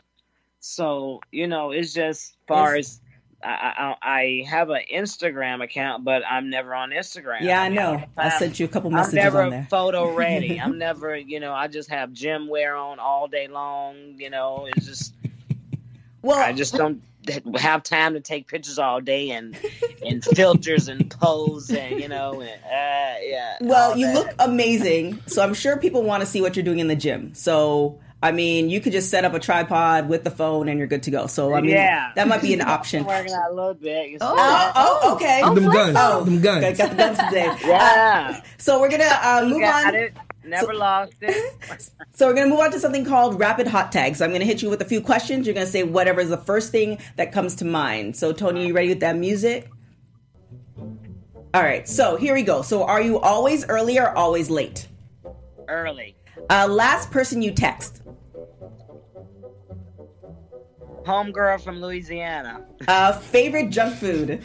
So, 0.60 1.20
you 1.32 1.46
know, 1.46 1.70
it's 1.70 1.94
just 1.94 2.36
far 2.46 2.76
as 2.76 3.00
I, 3.42 3.94
I, 4.02 4.10
I 4.10 4.46
have 4.48 4.70
an 4.70 4.82
Instagram 4.92 5.62
account, 5.62 6.04
but 6.04 6.22
I'm 6.28 6.50
never 6.50 6.74
on 6.74 6.90
Instagram. 6.90 7.42
yeah. 7.42 7.62
I 7.62 7.68
mean, 7.68 7.76
know. 7.76 8.04
I 8.16 8.30
sent 8.30 8.58
you 8.58 8.66
a 8.66 8.68
couple 8.68 8.90
messages. 8.90 9.18
I'm 9.18 9.50
never 9.50 9.66
photo 9.70 10.14
ready. 10.14 10.60
I'm 10.60 10.78
never, 10.78 11.16
you 11.16 11.40
know, 11.40 11.52
I 11.52 11.68
just 11.68 11.90
have 11.90 12.12
gym 12.12 12.48
wear 12.48 12.76
on 12.76 12.98
all 12.98 13.28
day 13.28 13.48
long. 13.48 14.14
You 14.16 14.30
know, 14.30 14.68
it's 14.74 14.86
just 14.86 15.14
Well, 16.22 16.38
I 16.38 16.52
just 16.52 16.74
don't 16.74 17.02
have 17.56 17.82
time 17.82 18.14
to 18.14 18.20
take 18.20 18.48
pictures 18.48 18.78
all 18.78 19.00
day 19.00 19.30
and 19.30 19.56
and 20.04 20.24
filters 20.24 20.88
and 20.88 21.10
pose 21.10 21.70
and 21.70 22.00
you 22.00 22.08
know 22.08 22.40
and 22.40 22.50
uh, 22.64 23.20
yeah. 23.22 23.56
Well, 23.60 23.96
you 23.96 24.06
that. 24.06 24.14
look 24.14 24.34
amazing. 24.38 25.20
So 25.26 25.42
I'm 25.42 25.54
sure 25.54 25.76
people 25.76 26.02
want 26.02 26.22
to 26.22 26.26
see 26.26 26.40
what 26.40 26.56
you're 26.56 26.64
doing 26.64 26.78
in 26.78 26.88
the 26.88 26.96
gym. 26.96 27.34
So 27.34 27.98
I 28.22 28.32
mean, 28.32 28.70
you 28.70 28.80
could 28.80 28.92
just 28.92 29.10
set 29.10 29.24
up 29.26 29.34
a 29.34 29.38
tripod 29.38 30.08
with 30.08 30.24
the 30.24 30.30
phone 30.30 30.68
and 30.68 30.78
you're 30.78 30.88
good 30.88 31.02
to 31.04 31.10
go. 31.10 31.26
So 31.26 31.54
I 31.54 31.60
mean, 31.60 31.70
Yeah. 31.72 32.12
that 32.16 32.26
might 32.26 32.40
be 32.40 32.54
an 32.54 32.60
I'm 32.62 32.68
option. 32.68 33.04
working 33.04 33.32
out 33.32 33.50
a 33.50 33.54
little 33.54 33.74
bit. 33.74 34.16
Oh. 34.20 34.34
Oh, 34.36 34.72
oh, 35.02 35.14
okay. 35.16 35.42
Oh, 35.44 35.54
them 35.54 35.70
guns, 35.70 35.96
Oh, 35.98 36.24
them 36.24 36.40
guns. 36.40 36.62
Got, 36.62 36.76
got 36.78 36.90
the 36.90 36.96
guns 36.96 37.18
today. 37.28 37.56
Yeah. 37.68 38.32
Uh, 38.38 38.40
so 38.58 38.80
we're 38.80 38.88
gonna 38.90 39.04
uh, 39.22 39.46
move 39.46 39.60
Got 39.60 39.88
on. 39.88 39.94
it. 39.94 40.16
Never 40.44 40.74
lost 40.74 41.12
it. 41.20 41.90
So 42.14 42.26
we're 42.28 42.34
gonna 42.34 42.48
move 42.48 42.60
on 42.60 42.70
to 42.70 42.80
something 42.80 43.04
called 43.04 43.38
rapid 43.38 43.66
hot 43.66 43.92
tags. 43.92 44.18
So 44.18 44.24
I'm 44.24 44.32
gonna 44.32 44.46
hit 44.46 44.62
you 44.62 44.70
with 44.70 44.80
a 44.80 44.86
few 44.86 45.02
questions. 45.02 45.46
You're 45.46 45.52
gonna 45.52 45.66
say 45.66 45.82
whatever 45.82 46.22
is 46.22 46.30
the 46.30 46.38
first 46.38 46.72
thing 46.72 46.96
that 47.16 47.30
comes 47.30 47.56
to 47.56 47.66
mind. 47.66 48.16
So 48.16 48.32
Tony, 48.32 48.66
you 48.66 48.72
ready 48.72 48.88
with 48.88 49.00
that 49.00 49.16
music? 49.16 49.68
All 51.52 51.62
right. 51.62 51.86
So 51.86 52.16
here 52.16 52.32
we 52.32 52.42
go. 52.42 52.62
So 52.62 52.84
are 52.84 53.02
you 53.02 53.20
always 53.20 53.66
early 53.66 53.98
or 53.98 54.16
always 54.16 54.48
late? 54.48 54.88
Early. 55.68 56.16
Uh, 56.48 56.66
last 56.68 57.10
person 57.10 57.42
you 57.42 57.50
text. 57.50 58.00
Homegirl 61.06 61.62
from 61.62 61.80
Louisiana. 61.80 62.66
Uh, 62.88 63.12
favorite 63.12 63.70
junk 63.70 63.96
food. 63.96 64.42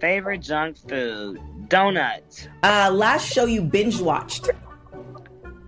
Favorite 0.00 0.40
junk 0.40 0.76
food. 0.76 1.40
Donuts. 1.68 2.48
Uh, 2.62 2.90
last 2.92 3.32
show 3.32 3.44
you 3.44 3.62
binge 3.62 4.00
watched. 4.00 4.50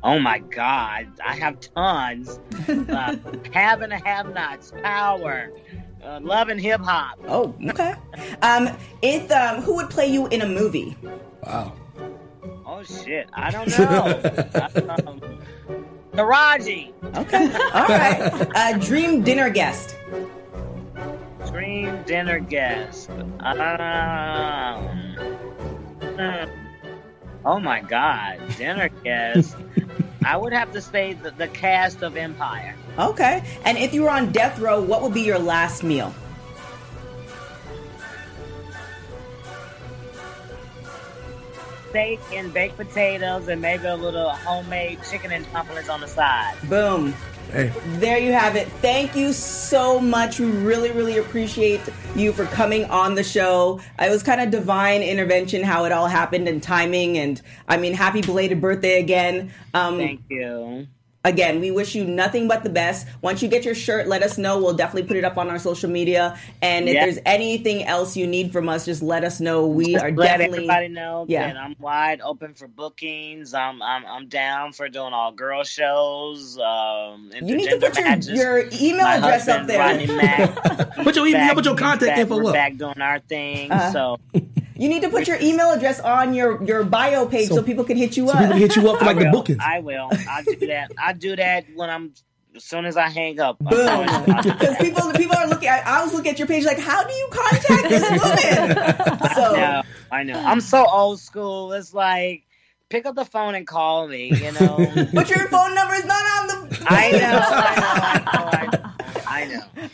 Oh 0.02 0.18
my 0.18 0.38
God, 0.38 1.08
I 1.24 1.36
have 1.36 1.60
tons. 1.60 2.40
Uh, 2.70 3.16
have 3.52 3.82
and 3.82 3.92
have 3.92 4.32
nots, 4.32 4.72
power, 4.82 5.50
uh, 6.04 6.20
love 6.22 6.48
and 6.48 6.60
hip 6.60 6.80
hop. 6.80 7.18
Oh, 7.26 7.54
okay. 7.68 7.94
Um, 8.42 8.68
if 9.02 9.30
um, 9.30 9.62
who 9.62 9.74
would 9.76 9.90
play 9.90 10.06
you 10.06 10.26
in 10.28 10.42
a 10.42 10.46
movie? 10.46 10.96
Wow. 11.44 11.72
Oh 12.66 12.82
shit, 12.82 13.28
I 13.32 13.50
don't 13.50 13.68
know. 13.76 14.98
um, 15.06 15.20
Taraji, 16.12 16.92
Okay. 17.16 17.44
All 17.74 17.86
right. 17.86 18.48
Uh, 18.54 18.78
dream 18.78 19.22
dinner 19.22 19.50
guest. 19.50 19.96
dream 21.48 22.02
dinner 22.04 22.38
guest. 22.38 23.10
Um, 23.40 24.78
hmm. 26.02 26.44
oh 27.44 27.58
my 27.58 27.80
God, 27.80 28.38
dinner 28.56 28.88
guest. 29.04 29.56
I 30.24 30.36
would 30.36 30.52
have 30.52 30.72
to 30.72 30.80
say 30.80 31.14
the, 31.14 31.30
the 31.32 31.48
cast 31.48 32.02
of 32.02 32.16
Empire. 32.16 32.76
Okay. 32.98 33.42
And 33.64 33.78
if 33.78 33.94
you 33.94 34.02
were 34.02 34.10
on 34.10 34.30
death 34.32 34.58
row, 34.58 34.80
what 34.80 35.02
would 35.02 35.14
be 35.14 35.22
your 35.22 35.38
last 35.38 35.82
meal? 35.82 36.12
Steak 41.90 42.20
and 42.32 42.52
baked 42.54 42.76
potatoes 42.76 43.48
and 43.48 43.60
maybe 43.60 43.86
a 43.86 43.96
little 43.96 44.30
homemade 44.30 44.98
chicken 45.10 45.32
and 45.32 45.50
dumplings 45.52 45.88
on 45.88 46.00
the 46.00 46.08
side. 46.08 46.54
Boom. 46.68 47.14
Hey, 47.52 47.72
There 47.98 48.18
you 48.18 48.32
have 48.32 48.54
it. 48.54 48.68
Thank 48.80 49.16
you 49.16 49.32
so 49.32 49.98
much. 50.00 50.38
We 50.38 50.46
really, 50.46 50.92
really 50.92 51.18
appreciate 51.18 51.80
you 52.14 52.32
for 52.32 52.46
coming 52.46 52.84
on 52.84 53.16
the 53.16 53.24
show. 53.24 53.80
It 53.98 54.08
was 54.08 54.22
kind 54.22 54.40
of 54.40 54.52
divine 54.52 55.02
intervention 55.02 55.64
how 55.64 55.84
it 55.84 55.90
all 55.90 56.06
happened 56.06 56.46
and 56.46 56.62
timing. 56.62 57.18
And 57.18 57.42
I 57.68 57.76
mean, 57.76 57.92
happy 57.92 58.22
belated 58.22 58.60
birthday 58.60 59.00
again. 59.00 59.52
Um, 59.74 59.98
Thank 59.98 60.20
you. 60.28 60.86
Again, 61.24 61.60
we 61.60 61.70
wish 61.70 61.94
you 61.94 62.04
nothing 62.04 62.48
but 62.48 62.62
the 62.64 62.70
best. 62.70 63.06
Once 63.22 63.42
you 63.42 63.48
get 63.48 63.64
your 63.64 63.74
shirt, 63.74 64.06
let 64.08 64.22
us 64.22 64.38
know. 64.38 64.58
We'll 64.58 64.74
definitely 64.74 65.06
put 65.08 65.16
it 65.16 65.24
up 65.24 65.36
on 65.36 65.48
our 65.50 65.58
social 65.58 65.90
media. 65.90 66.38
And 66.62 66.88
if 66.88 66.94
Yeah. 66.94 67.04
there's 67.04 67.18
anything 67.26 67.84
else 67.84 68.16
you 68.16 68.26
need 68.26 68.52
from 68.52 68.68
us, 68.68 68.84
just 68.86 69.02
let 69.02 69.22
us 69.24 69.40
know. 69.40 69.66
We 69.66 69.92
Just 69.92 70.04
are 70.04 70.10
let 70.12 70.26
definitely 70.38 70.58
everybody 70.58 70.88
know 70.88 71.26
Yeah. 71.28 71.46
that 71.48 71.56
I'm 71.56 71.76
wide 71.78 72.20
open 72.22 72.54
for 72.54 72.66
bookings. 72.68 73.52
I'm 73.54 73.82
I'm 73.82 74.06
I'm 74.06 74.28
down 74.28 74.72
for 74.72 74.88
doing 74.88 75.12
all 75.12 75.32
girl 75.32 75.62
shows. 75.64 76.58
Um, 76.58 77.30
You 77.34 77.56
need 77.56 77.68
to 77.70 77.76
put 77.78 77.96
your, 77.96 78.04
matches. 78.08 78.28
your 78.30 78.64
email 78.80 79.02
My 79.04 79.16
address 79.16 79.48
up 79.48 79.66
there. 79.66 79.78
Rodney 79.78 80.06
Mack, 80.06 80.94
put 80.96 81.16
your 81.16 81.26
email, 81.26 81.40
back- 81.48 81.54
put 81.54 81.64
your 81.64 81.76
contact 81.76 82.00
back, 82.12 82.18
info 82.18 82.36
we're 82.36 82.46
up. 82.48 82.54
back 82.54 82.76
doing 82.76 83.00
our 83.00 83.18
thing. 83.20 83.70
Uh-huh. 83.70 83.92
So 83.92 84.16
You 84.80 84.88
need 84.88 85.02
to 85.02 85.10
put 85.10 85.28
your 85.28 85.36
email 85.40 85.70
address 85.72 86.00
on 86.00 86.32
your, 86.34 86.62
your 86.64 86.84
bio 86.84 87.26
page 87.26 87.48
so, 87.48 87.56
So- 87.56 87.62
people 87.62 87.84
can 87.84 87.96
hit 87.98 88.16
you 88.16 88.26
So 88.26 88.32
up. 88.32 88.38
people 88.38 88.52
can 88.52 88.58
hit 88.58 88.76
you 88.76 88.88
up 88.90 88.98
for 88.98 89.04
I 89.04 89.06
like 89.08 89.18
the 89.18 89.24
will. 89.26 89.32
bookings. 89.32 89.58
I 89.60 89.78
will. 89.80 90.08
I 90.28 90.42
do 90.42 90.56
that. 90.68 90.90
I 90.98 91.12
do 91.12 91.36
that 91.36 91.66
when 91.74 91.90
I'm 91.90 92.14
as 92.56 92.64
soon 92.64 92.84
as 92.86 92.96
I 92.96 93.08
hang 93.10 93.38
up. 93.40 93.58
Boom. 93.58 93.70
going 93.70 94.08
to- 94.08 94.34
I 94.36 94.40
do 94.42 94.52
Because 94.52 94.76
people 94.78 95.12
people 95.12 95.36
are 95.36 95.46
looking. 95.46 95.68
I, 95.68 95.82
I 95.84 96.02
was 96.02 96.12
looking 96.14 96.32
at 96.32 96.38
your 96.38 96.48
page 96.48 96.64
like, 96.64 96.78
how 96.78 97.04
do 97.04 97.12
you 97.12 97.28
contact 97.30 97.88
this 97.90 98.10
woman? 98.10 99.34
So 99.34 99.54
know, 99.54 99.82
I 100.10 100.22
know. 100.24 100.34
I'm 100.40 100.60
so 100.62 100.86
old 100.86 101.20
school. 101.20 101.72
It's 101.74 101.92
like 101.94 102.44
pick 102.88 103.04
up 103.06 103.14
the 103.14 103.24
phone 103.26 103.54
and 103.54 103.66
call 103.66 104.08
me. 104.08 104.32
You 104.34 104.52
know. 104.52 105.08
but 105.14 105.28
your 105.30 105.46
phone 105.48 105.74
number 105.74 105.94
is 105.94 106.06
not 106.06 106.22
on 106.40 106.46
the. 106.48 106.86
I 106.88 107.10
know. 107.12 107.40
I 107.42 107.76
know. 107.80 107.86
I 107.92 108.16
know. 108.18 108.50
I 108.52 108.76
know. 108.82 108.89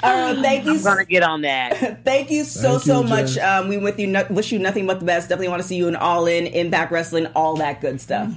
Uh, 0.03 0.43
thank 0.43 0.65
you. 0.65 0.75
I'm 0.75 0.83
gonna 0.83 1.05
get 1.05 1.23
on 1.23 1.43
that. 1.43 2.05
Thank 2.05 2.31
you 2.31 2.45
so 2.45 2.73
Thank 2.73 2.83
so 2.83 3.03
you, 3.03 3.09
much. 3.09 3.39
Um, 3.39 3.69
we 3.69 3.77
with 3.77 3.99
you. 3.99 4.07
No, 4.07 4.27
wish 4.31 4.53
you 4.53 4.59
nothing 4.59 4.87
but 4.87 5.01
the 5.01 5.07
best. 5.07 5.29
Definitely 5.29 5.49
want 5.49 5.63
to 5.63 5.69
see 5.69 5.77
you 5.77 5.89
in 5.89 5.97
All 5.97 6.27
In, 6.27 6.47
Impact 6.47 6.93
Wrestling, 6.93 7.27
all 7.35 7.57
that 7.57 7.81
good 7.81 8.01
stuff. 8.01 8.33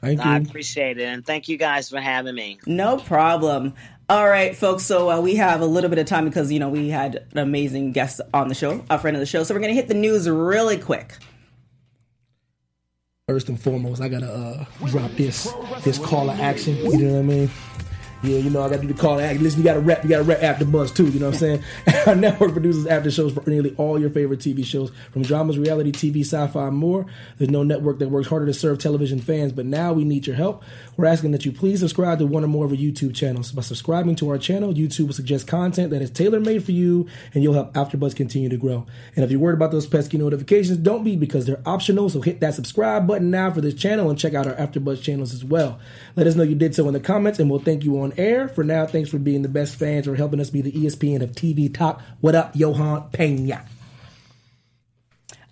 Thank 0.00 0.24
you. 0.24 0.30
I 0.30 0.38
you. 0.38 0.46
appreciate 0.46 0.98
it, 0.98 1.04
and 1.04 1.24
thank 1.24 1.48
you 1.48 1.56
guys 1.56 1.88
for 1.88 2.00
having 2.00 2.34
me. 2.34 2.58
No 2.66 2.96
problem. 2.98 3.74
All 4.08 4.28
right, 4.28 4.54
folks. 4.54 4.84
So 4.84 5.10
uh, 5.10 5.20
we 5.20 5.36
have 5.36 5.60
a 5.60 5.66
little 5.66 5.88
bit 5.88 5.98
of 5.98 6.06
time 6.06 6.24
because 6.24 6.52
you 6.52 6.58
know 6.58 6.68
we 6.68 6.88
had 6.88 7.26
an 7.32 7.38
amazing 7.38 7.92
guest 7.92 8.20
on 8.34 8.48
the 8.48 8.54
show, 8.54 8.84
a 8.90 8.98
friend 8.98 9.16
of 9.16 9.20
the 9.20 9.26
show. 9.26 9.42
So 9.44 9.54
we're 9.54 9.60
gonna 9.60 9.72
hit 9.72 9.88
the 9.88 9.94
news 9.94 10.28
really 10.28 10.76
quick. 10.76 11.16
First 13.28 13.48
and 13.48 13.58
foremost, 13.58 14.02
I 14.02 14.08
gotta 14.08 14.30
uh, 14.30 14.64
drop 14.86 15.12
this 15.12 15.50
this 15.84 15.98
call 15.98 16.26
to 16.26 16.32
action. 16.32 16.76
You 16.76 16.98
know 16.98 17.12
what 17.14 17.18
I 17.20 17.22
mean? 17.22 17.50
Yeah, 18.22 18.38
you 18.38 18.50
know 18.50 18.62
I 18.62 18.68
gotta 18.68 18.82
do 18.82 18.88
the 18.88 18.94
call 18.94 19.18
to. 19.18 19.34
Listen, 19.40 19.60
you 19.60 19.64
gotta 19.64 19.80
rep, 19.80 20.04
you 20.04 20.08
gotta 20.08 20.22
rep 20.22 20.42
after 20.42 20.64
buzz 20.64 20.92
too. 20.92 21.08
You 21.08 21.18
know 21.18 21.26
what 21.26 21.34
I'm 21.34 21.40
saying? 21.40 21.64
Our 22.06 22.14
network 22.14 22.52
produces 22.52 22.86
after 22.86 23.10
shows 23.10 23.32
for 23.32 23.42
nearly 23.50 23.74
all 23.76 23.98
your 23.98 24.10
favorite 24.10 24.38
TV 24.38 24.64
shows, 24.64 24.92
from 25.10 25.22
dramas, 25.22 25.58
reality 25.58 25.90
TV, 25.90 26.20
sci-fi, 26.20 26.70
more. 26.70 27.04
There's 27.38 27.50
no 27.50 27.64
network 27.64 27.98
that 27.98 28.10
works 28.10 28.28
harder 28.28 28.46
to 28.46 28.54
serve 28.54 28.78
television 28.78 29.20
fans, 29.20 29.52
but 29.52 29.66
now 29.66 29.92
we 29.92 30.04
need 30.04 30.28
your 30.28 30.36
help. 30.36 30.62
We're 30.96 31.06
asking 31.06 31.30
that 31.32 31.46
you 31.46 31.52
please 31.52 31.80
subscribe 31.80 32.18
to 32.18 32.26
one 32.26 32.44
or 32.44 32.48
more 32.48 32.66
of 32.66 32.70
our 32.70 32.76
YouTube 32.76 33.14
channels. 33.14 33.50
By 33.50 33.62
subscribing 33.62 34.14
to 34.16 34.28
our 34.28 34.36
channel, 34.36 34.74
YouTube 34.74 35.06
will 35.06 35.14
suggest 35.14 35.46
content 35.46 35.90
that 35.90 36.02
is 36.02 36.10
tailor 36.10 36.38
made 36.38 36.64
for 36.64 36.72
you, 36.72 37.06
and 37.32 37.42
you'll 37.42 37.54
help 37.54 37.72
AfterBuzz 37.72 38.14
continue 38.14 38.50
to 38.50 38.56
grow. 38.58 38.86
And 39.16 39.24
if 39.24 39.30
you're 39.30 39.40
worried 39.40 39.54
about 39.54 39.70
those 39.70 39.86
pesky 39.86 40.18
notifications, 40.18 40.78
don't 40.78 41.02
be 41.02 41.16
because 41.16 41.46
they're 41.46 41.62
optional. 41.64 42.10
So 42.10 42.20
hit 42.20 42.40
that 42.40 42.54
subscribe 42.54 43.06
button 43.06 43.30
now 43.30 43.50
for 43.50 43.62
this 43.62 43.74
channel 43.74 44.10
and 44.10 44.18
check 44.18 44.34
out 44.34 44.46
our 44.46 44.54
AfterBuzz 44.54 45.02
channels 45.02 45.32
as 45.32 45.44
well. 45.44 45.80
Let 46.14 46.26
us 46.26 46.34
know 46.34 46.42
you 46.42 46.54
did 46.54 46.74
so 46.74 46.86
in 46.88 46.94
the 46.94 47.00
comments, 47.00 47.38
and 47.38 47.50
we'll 47.50 47.60
thank 47.60 47.84
you 47.84 48.00
on 48.00 48.12
air. 48.18 48.48
For 48.48 48.62
now, 48.62 48.86
thanks 48.86 49.08
for 49.08 49.18
being 49.18 49.42
the 49.42 49.48
best 49.48 49.76
fans 49.76 50.06
or 50.06 50.16
helping 50.16 50.40
us 50.40 50.50
be 50.50 50.60
the 50.60 50.72
ESPN 50.72 51.22
of 51.22 51.32
TV 51.32 51.72
talk. 51.72 52.02
What 52.20 52.34
up, 52.34 52.54
Johan 52.54 53.08
Pena? 53.12 53.64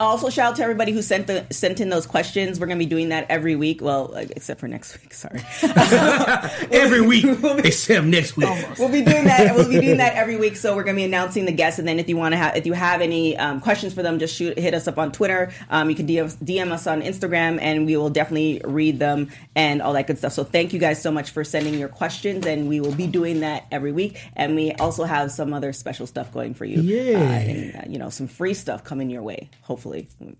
Also, 0.01 0.31
shout 0.31 0.53
out 0.53 0.57
to 0.57 0.63
everybody 0.63 0.93
who 0.93 1.03
sent 1.03 1.27
the 1.27 1.47
sent 1.51 1.79
in 1.79 1.91
those 1.91 2.07
questions. 2.07 2.59
We're 2.59 2.69
gonna 2.69 2.79
be 2.79 2.87
doing 2.87 3.11
that 3.11 3.27
every 3.29 3.55
week. 3.55 3.83
Well, 3.83 4.07
like, 4.07 4.31
except 4.31 4.59
for 4.59 4.67
next 4.67 4.99
week. 4.99 5.13
Sorry. 5.13 5.43
Every 6.73 7.03
week, 7.03 7.27
except 7.65 8.07
next 8.07 8.35
week. 8.35 8.49
we'll 8.79 8.89
be 8.89 9.03
doing 9.03 9.25
that. 9.25 9.55
We'll 9.55 9.69
be 9.69 9.79
doing 9.79 9.99
that 9.99 10.15
every 10.15 10.37
week. 10.37 10.57
So 10.57 10.75
we're 10.75 10.85
gonna 10.85 10.97
be 10.97 11.05
announcing 11.05 11.45
the 11.45 11.53
guests, 11.53 11.79
and 11.79 11.87
then 11.87 11.99
if 11.99 12.09
you 12.09 12.17
want 12.17 12.33
to 12.33 12.39
have, 12.39 12.57
if 12.57 12.65
you 12.65 12.73
have 12.73 13.03
any 13.03 13.37
um, 13.37 13.61
questions 13.61 13.93
for 13.93 14.03
them, 14.03 14.19
just 14.19 14.35
shoot, 14.35 14.59
hit 14.59 14.73
us 14.73 14.89
up 14.89 14.97
on 14.97 15.13
Twitter. 15.13 15.53
Um, 15.69 15.91
you 15.91 15.97
can 15.97 16.07
DM, 16.07 16.35
DM 16.43 16.71
us 16.71 16.87
on 16.87 17.03
Instagram, 17.03 17.59
and 17.61 17.85
we 17.85 17.97
will 17.99 18.09
definitely 18.09 18.63
read 18.65 18.99
them 18.99 19.29
and 19.55 19.83
all 19.83 19.93
that 19.93 20.07
good 20.07 20.17
stuff. 20.17 20.33
So 20.33 20.45
thank 20.45 20.73
you 20.73 20.79
guys 20.79 21.03
so 21.03 21.11
much 21.11 21.31
for 21.31 21.45
sending 21.45 21.75
your 21.75 21.89
questions, 21.89 22.47
and 22.47 22.69
we 22.71 22.81
will 22.81 22.95
be 22.95 23.07
doing 23.07 23.41
that 23.41 23.67
every 23.71 23.93
week. 23.93 24.19
And 24.35 24.55
we 24.55 24.73
also 24.73 25.05
have 25.05 25.31
some 25.31 25.53
other 25.53 25.75
special 25.75 26.07
stuff 26.07 26.33
going 26.33 26.55
for 26.55 26.65
you. 26.65 26.81
Yeah. 26.81 27.19
uh, 27.19 27.23
and, 27.23 27.77
uh, 27.77 27.83
you 27.87 27.99
know, 27.99 28.09
some 28.09 28.29
free 28.29 28.55
stuff 28.55 28.83
coming 28.83 29.11
your 29.11 29.23
way. 29.23 29.51
Hopefully, 29.63 29.90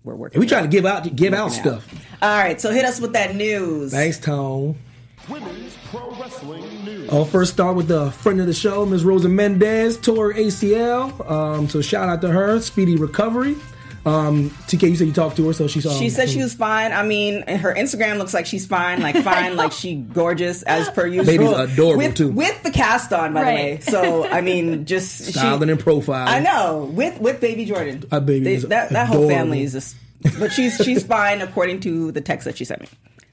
we're 0.03 0.15
working. 0.15 0.39
We 0.39 0.47
try 0.47 0.61
to 0.61 0.67
give 0.67 0.85
out 0.85 1.15
give 1.15 1.33
out 1.33 1.51
Working 1.51 1.71
out. 1.71 1.81
stuff. 1.81 2.05
All 2.21 2.37
right, 2.37 2.59
so 2.59 2.71
hit 2.71 2.85
us 2.85 2.99
with 2.99 3.13
that 3.13 3.35
news. 3.35 3.91
Thanks, 3.91 4.19
Tone. 4.19 4.77
Women's 5.29 5.77
Pro 5.85 6.09
Wrestling 6.15 6.83
News. 6.83 7.09
I'll 7.11 7.25
first 7.25 7.53
start 7.53 7.75
with 7.75 7.87
the 7.87 8.09
friend 8.11 8.41
of 8.41 8.47
the 8.47 8.53
show, 8.55 8.85
Ms. 8.87 9.03
Rosa 9.05 9.29
Mendez, 9.29 9.97
tore 9.97 10.33
ACL. 10.33 11.29
Um, 11.29 11.69
so 11.69 11.79
shout 11.81 12.09
out 12.09 12.21
to 12.21 12.29
her, 12.29 12.59
speedy 12.59 12.95
recovery. 12.95 13.55
Um, 14.05 14.49
TK, 14.67 14.89
you 14.89 14.95
said 14.95 15.07
you 15.07 15.13
talked 15.13 15.37
to 15.37 15.45
her, 15.47 15.53
so 15.53 15.67
she's. 15.67 15.85
Um, 15.85 15.93
She 15.93 16.09
said 16.09 16.29
she 16.29 16.41
was 16.41 16.53
fine. 16.53 16.91
I 16.91 17.03
mean, 17.03 17.43
her 17.47 17.73
Instagram 17.73 18.17
looks 18.17 18.33
like 18.33 18.45
she's 18.45 18.65
fine, 18.65 19.01
like 19.01 19.15
fine, 19.23 19.55
like 19.55 19.71
she 19.71 19.95
gorgeous 19.95 20.63
as 20.63 20.89
per 20.89 21.05
usual. 21.05 21.25
Baby's 21.25 21.51
adorable, 21.51 21.97
with, 21.97 22.15
too. 22.15 22.29
with 22.29 22.63
the 22.63 22.71
cast 22.71 23.13
on, 23.13 23.33
by 23.33 23.41
the 23.41 23.45
way. 23.45 23.79
So 23.81 24.25
I 24.27 24.41
mean, 24.41 24.85
just 24.85 25.25
styling 25.33 25.67
she, 25.67 25.71
and 25.71 25.79
profiling. 25.79 26.27
I 26.27 26.39
know 26.39 26.89
with 26.91 27.19
with 27.19 27.39
baby 27.41 27.65
Jordan. 27.65 28.03
Our 28.11 28.21
baby 28.21 28.45
They- 28.45 28.53
is 28.55 28.67
that 28.69 28.89
that 28.89 29.07
whole 29.07 29.27
family 29.27 29.63
is 29.63 29.73
just. 29.73 29.95
But 30.39 30.51
she's 30.51 30.77
she's 30.77 31.03
fine 31.03 31.41
according 31.41 31.79
to 31.81 32.11
the 32.11 32.21
text 32.21 32.45
that 32.45 32.57
she 32.57 32.65
sent 32.65 32.81
me. 32.81 32.87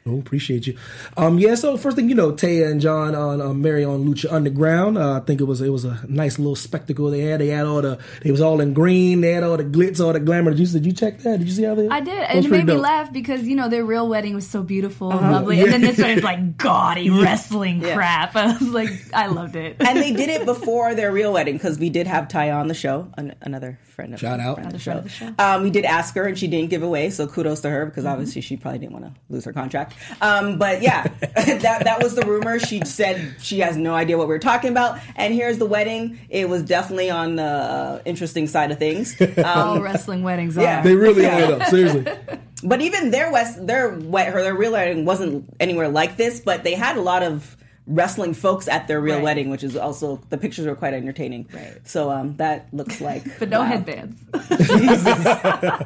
Oh, 0.09 0.19
appreciate 0.19 0.67
you. 0.67 0.77
Um, 1.17 1.39
yeah. 1.39 1.55
So 1.55 1.77
first 1.77 1.97
thing 1.97 2.09
you 2.09 2.15
know, 2.15 2.33
Taya 2.33 2.71
and 2.71 2.81
John 2.81 3.15
on 3.15 3.41
um, 3.41 3.61
Mary 3.63 3.85
on 3.85 4.05
Lucha 4.05 4.33
Underground. 4.33 4.97
Uh, 4.99 5.17
I 5.17 5.21
think 5.21 5.41
it 5.41 5.45
was 5.45 5.61
it 5.61 5.71
was 5.71 5.85
a 5.85 6.01
nice 6.09 6.39
little 6.39 6.57
spectacle 6.57 7.11
they 7.11 7.21
had. 7.21 7.41
They 7.41 7.49
had 7.49 7.67
all 7.67 7.83
the 7.83 7.99
they 8.23 8.31
was 8.31 8.41
all 8.41 8.61
in 8.61 8.73
green. 8.73 9.21
They 9.21 9.33
had 9.33 9.43
all 9.45 9.57
the 9.57 9.65
glitz, 9.65 10.05
all 10.05 10.13
the 10.13 10.21
glamour. 10.21 10.51
Did 10.53 10.61
you 10.61 10.67
did 10.67 10.87
you 10.87 10.93
check 10.93 11.19
that? 11.21 11.39
Did 11.39 11.49
you 11.49 11.55
see 11.55 11.63
how 11.65 11.75
they? 11.75 11.89
I 11.89 12.01
did, 12.01 12.09
That 12.19 12.31
and 12.31 12.45
it 12.45 12.49
pretty 12.49 12.65
made 12.65 12.75
me 12.75 12.79
laugh 12.81 13.13
because 13.13 13.43
you 13.47 13.57
know 13.57 13.69
their 13.69 13.85
real 13.85 14.09
wedding 14.09 14.35
was 14.35 14.47
so 14.49 14.63
beautiful 14.63 15.13
Uh-huh. 15.13 15.19
and 15.25 15.33
lovely, 15.33 15.61
and 15.61 15.73
then 15.73 15.81
this 15.83 15.99
one 15.99 16.11
is 16.11 16.23
like 16.23 16.57
gaudy 16.57 17.11
wrestling 17.23 17.83
Yeah. 17.83 17.95
crap. 17.95 18.37
I 18.37 18.53
was 18.53 18.69
like, 18.71 18.91
I 19.13 19.27
loved 19.27 19.57
it. 19.57 19.77
And 19.81 19.99
they 19.99 20.13
did 20.13 20.29
it 20.29 20.45
before 20.47 20.95
their 20.95 21.13
real 21.13 21.33
wedding 21.33 21.55
because 21.55 21.79
we 21.79 21.91
did 21.91 22.07
have 22.07 22.29
Taya 22.29 22.55
on 22.59 22.69
the 22.69 22.75
show, 22.75 23.11
an- 23.17 23.35
another 23.43 23.79
friend 23.85 24.15
of 24.15 24.21
Shout 24.21 24.39
out. 24.41 24.57
friend 24.57 24.73
of 24.75 24.83
the 24.85 24.91
Another 24.91 25.09
show. 25.09 25.27
of 25.29 25.37
the 25.37 25.45
Um, 25.45 25.63
we 25.63 25.71
did 25.71 25.85
ask 25.85 26.15
her, 26.15 26.25
and 26.25 26.39
she 26.39 26.47
didn't 26.47 26.71
give 26.71 26.83
away. 26.83 27.11
So 27.11 27.27
kudos 27.27 27.61
to 27.63 27.71
her 27.71 27.85
because 27.87 28.05
obviously 28.05 28.41
she 28.43 28.57
probably 28.57 28.79
didn't 28.79 28.93
want 28.93 29.07
to 29.07 29.13
lose 29.29 29.45
her 29.45 29.53
contract. 29.53 29.95
Um, 30.21 30.59
but 30.59 30.83
yeah, 30.83 31.03
that 31.21 31.85
that 31.85 32.03
was 32.03 32.15
the 32.15 32.23
rumor. 32.23 32.59
She 32.59 32.81
said 32.85 33.37
she 33.41 33.61
has 33.61 33.77
no 33.77 33.95
idea 33.95 34.19
what 34.19 34.29
we 34.29 34.35
are 34.35 34.39
talking 34.39 34.71
about. 34.71 34.99
And 35.17 35.35
here's 35.35 35.59
the 35.59 35.67
wedding. 35.67 36.19
It 36.29 36.49
was 36.49 36.63
definitely 36.63 37.11
on 37.11 37.37
the 37.37 37.43
uh, 37.43 38.03
interesting 38.05 38.47
side 38.47 38.71
of 38.71 38.79
things. 38.79 39.17
Um, 39.39 39.45
All 39.69 39.81
wrestling 39.81 40.23
weddings 40.25 40.57
yeah. 40.57 40.81
are. 40.81 40.83
They 40.83 40.95
really 40.95 41.25
are 41.25 41.59
though. 41.59 41.65
Seriously. 41.67 42.07
but 42.65 42.81
even 42.81 43.11
their 43.11 43.31
west, 43.31 43.65
their 43.67 43.91
wet, 43.91 44.33
her 44.33 44.43
their 44.43 44.55
real 44.55 44.73
wedding 44.73 45.05
wasn't 45.05 45.49
anywhere 45.61 45.89
like 45.89 46.17
this. 46.17 46.41
But 46.41 46.65
they 46.65 46.75
had 46.75 46.97
a 46.97 47.01
lot 47.01 47.23
of 47.23 47.57
wrestling 47.89 48.35
folks 48.35 48.69
at 48.69 48.87
their 48.87 49.01
real 49.01 49.17
Right. 49.17 49.25
wedding, 49.25 49.51
which 49.51 49.65
is 49.65 49.77
also 49.77 50.21
the 50.29 50.39
pictures 50.39 50.67
were 50.67 50.75
quite 50.77 50.95
entertaining. 50.95 51.49
Right. 51.53 51.79
So 51.85 52.11
um, 52.11 52.37
that 52.37 52.69
looks 52.73 53.01
like, 53.01 53.25
but 53.39 53.49
no 53.49 53.61
wow. 53.61 53.67
headbands. 53.67 54.17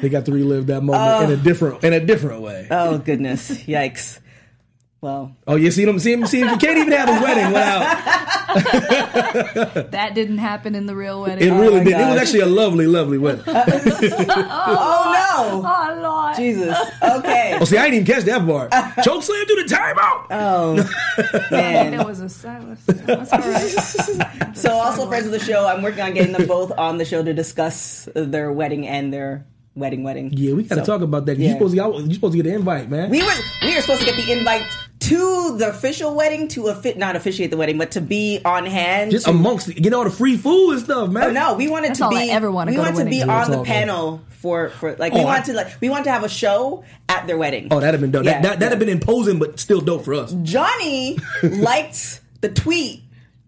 They 0.00 0.08
got 0.08 0.26
to 0.26 0.32
relive 0.32 0.66
that 0.66 0.82
moment 0.82 1.30
in 1.30 1.38
a 1.38 1.42
different 1.42 1.82
in 1.84 1.92
a 1.92 2.00
different 2.04 2.40
way. 2.42 2.66
Oh 2.70 2.98
goodness! 2.98 3.50
Yikes! 3.64 4.18
Well, 5.02 5.34
oh, 5.48 5.56
you 5.56 5.72
see 5.72 5.84
them? 5.84 5.98
See 5.98 6.12
him? 6.12 6.24
See 6.26 6.42
him? 6.42 6.48
You 6.50 6.56
can't 6.58 6.78
even 6.78 6.92
have 6.92 7.08
a 7.08 7.20
wedding 7.20 7.46
without. 7.48 7.80
That 9.90 10.14
didn't 10.14 10.38
happen 10.38 10.76
in 10.76 10.86
the 10.86 10.94
real 10.94 11.22
wedding. 11.22 11.48
It 11.48 11.50
really 11.50 11.80
oh 11.80 11.82
my 11.82 11.84
did. 11.84 12.00
It 12.00 12.06
was 12.08 12.20
actually 12.20 12.40
a 12.40 12.46
lovely, 12.46 12.86
lovely 12.86 13.18
wedding. 13.18 13.42
oh 13.48 15.12
no! 15.12 15.62
Oh 15.66 16.00
Lord! 16.00 16.36
Jesus. 16.36 16.78
Okay. 17.02 17.58
Oh, 17.60 17.64
see, 17.64 17.78
I 17.78 17.90
didn't 17.90 17.94
even 18.02 18.14
catch 18.14 18.22
that 18.26 18.46
part. 18.46 18.70
Choke 19.04 19.24
slam 19.24 19.44
through 19.46 19.64
the 19.64 19.74
timeout. 19.74 20.26
Oh 20.30 20.76
There 21.50 21.90
man. 21.90 22.06
was 22.06 22.20
a 22.20 22.28
silence. 22.28 22.84
That's 22.86 23.32
all 23.32 23.40
right. 23.40 24.56
So 24.56 24.70
also 24.72 25.08
friends 25.08 25.26
of 25.26 25.32
the 25.32 25.40
show, 25.40 25.66
I'm 25.66 25.82
working 25.82 26.02
on 26.02 26.14
getting 26.14 26.32
them 26.32 26.46
both 26.46 26.70
on 26.78 26.98
the 26.98 27.04
show 27.04 27.24
to 27.24 27.34
discuss 27.34 28.08
their 28.14 28.52
wedding 28.52 28.86
and 28.86 29.12
their 29.12 29.46
wedding 29.74 30.02
wedding. 30.02 30.30
yeah, 30.32 30.54
we 30.54 30.62
got 30.64 30.76
to 30.76 30.84
So, 30.84 30.92
talk 30.92 31.02
about 31.02 31.26
that. 31.26 31.38
You 31.38 31.46
yeah. 31.46 31.52
supposed 31.54 31.74
to 31.74 31.76
get, 31.76 32.06
you 32.08 32.14
supposed 32.14 32.32
to 32.34 32.42
get 32.42 32.46
an 32.46 32.54
invite, 32.58 32.90
man. 32.90 33.10
We 33.10 33.22
were 33.22 33.32
we 33.62 33.74
were 33.74 33.80
supposed 33.80 34.00
to 34.00 34.06
get 34.06 34.16
the 34.16 34.32
invite 34.32 34.62
to 35.00 35.56
the 35.58 35.68
official 35.70 36.14
wedding 36.14 36.46
to 36.48 36.68
offi- 36.68 36.94
not 36.94 37.16
officiate 37.16 37.50
the 37.50 37.56
wedding, 37.56 37.76
but 37.78 37.90
to 37.92 38.00
be 38.00 38.40
on 38.44 38.66
hand. 38.66 39.10
Just 39.10 39.24
to- 39.24 39.30
amongst 39.32 39.68
get 39.74 39.92
all 39.92 40.04
the 40.04 40.10
free 40.10 40.36
food 40.36 40.72
and 40.72 40.80
stuff, 40.82 41.10
man. 41.10 41.24
Oh, 41.24 41.30
no, 41.32 41.54
we 41.54 41.68
wanted 41.68 41.88
That's 41.90 41.98
to 42.00 42.04
all 42.04 42.10
be. 42.10 42.16
I 42.16 42.34
ever 42.34 42.50
wanna 42.52 42.70
we 42.70 42.76
go 42.76 42.84
to 42.84 42.90
wanted 42.92 43.04
to 43.04 43.10
be 43.10 43.18
weddings. 43.18 43.30
on 43.30 43.50
That's 43.50 43.56
the 43.62 43.64
panel 43.64 44.20
for 44.28 44.68
for 44.70 44.94
like 44.96 45.12
Oh, 45.12 45.16
we 45.16 45.22
I- 45.22 45.24
wanted 45.24 45.44
to 45.46 45.52
like 45.54 45.68
we 45.80 45.88
wanted 45.88 46.04
to 46.04 46.12
have 46.12 46.22
a 46.24 46.28
show 46.28 46.84
at 47.08 47.26
their 47.26 47.36
wedding. 47.38 47.68
Oh, 47.70 47.80
that'd 47.80 47.94
have 47.94 48.00
been 48.00 48.10
dope. 48.12 48.24
Yeah, 48.24 48.32
that 48.34 48.42
that, 48.42 48.58
that'd 48.60 48.70
have 48.72 48.78
been 48.78 48.88
imposing, 48.88 49.38
but 49.38 49.58
still 49.58 49.80
dope 49.80 50.04
for 50.04 50.14
us. 50.14 50.34
Johnny 50.42 51.18
liked 51.42 52.20
the 52.40 52.48
tweet 52.50 53.02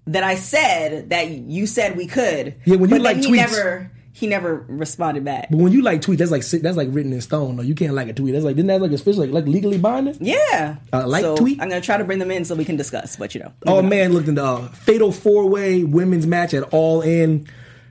that 0.06 0.22
I 0.24 0.34
said 0.34 1.10
that 1.10 1.28
you 1.30 1.66
said 1.66 1.96
we 1.96 2.06
could. 2.06 2.54
Yeah, 2.64 2.76
when 2.76 2.90
you 2.90 2.96
but 2.96 3.00
like 3.02 3.16
then 3.16 3.24
he 3.24 3.30
tweets- 3.30 3.36
never 3.36 3.90
he 4.16 4.28
never 4.28 4.64
responded 4.68 5.24
back. 5.24 5.48
But 5.50 5.58
when 5.58 5.72
you 5.72 5.82
like 5.82 6.00
tweet, 6.00 6.20
that's 6.20 6.30
like 6.30 6.42
that's 6.46 6.76
like 6.76 6.88
written 6.92 7.12
in 7.12 7.20
stone. 7.20 7.56
Though 7.56 7.62
you 7.64 7.74
can't 7.74 7.94
like 7.94 8.08
a 8.08 8.12
tweet. 8.12 8.32
That's 8.32 8.44
like 8.44 8.54
didn't 8.56 8.68
that 8.68 8.80
like 8.80 8.92
official 8.92 9.22
like, 9.24 9.32
like 9.32 9.44
legally 9.46 9.76
binding? 9.76 10.16
Yeah, 10.20 10.76
Uh, 10.92 11.06
like 11.06 11.22
so 11.22 11.36
tweet? 11.36 11.60
I'm 11.60 11.68
gonna 11.68 11.80
try 11.80 11.96
to 11.98 12.04
bring 12.04 12.20
them 12.20 12.30
in 12.30 12.44
so 12.44 12.54
we 12.54 12.64
can 12.64 12.76
discuss. 12.76 13.16
But 13.16 13.34
you 13.34 13.40
know, 13.42 13.52
Oh 13.66 13.82
man, 13.82 14.12
looked 14.12 14.28
into 14.28 14.42
uh, 14.44 14.68
fatal 14.68 15.10
four 15.12 15.46
way 15.48 15.82
women's 15.84 16.26
match 16.26 16.54
at 16.54 16.62
All 16.72 17.02
In. 17.02 17.46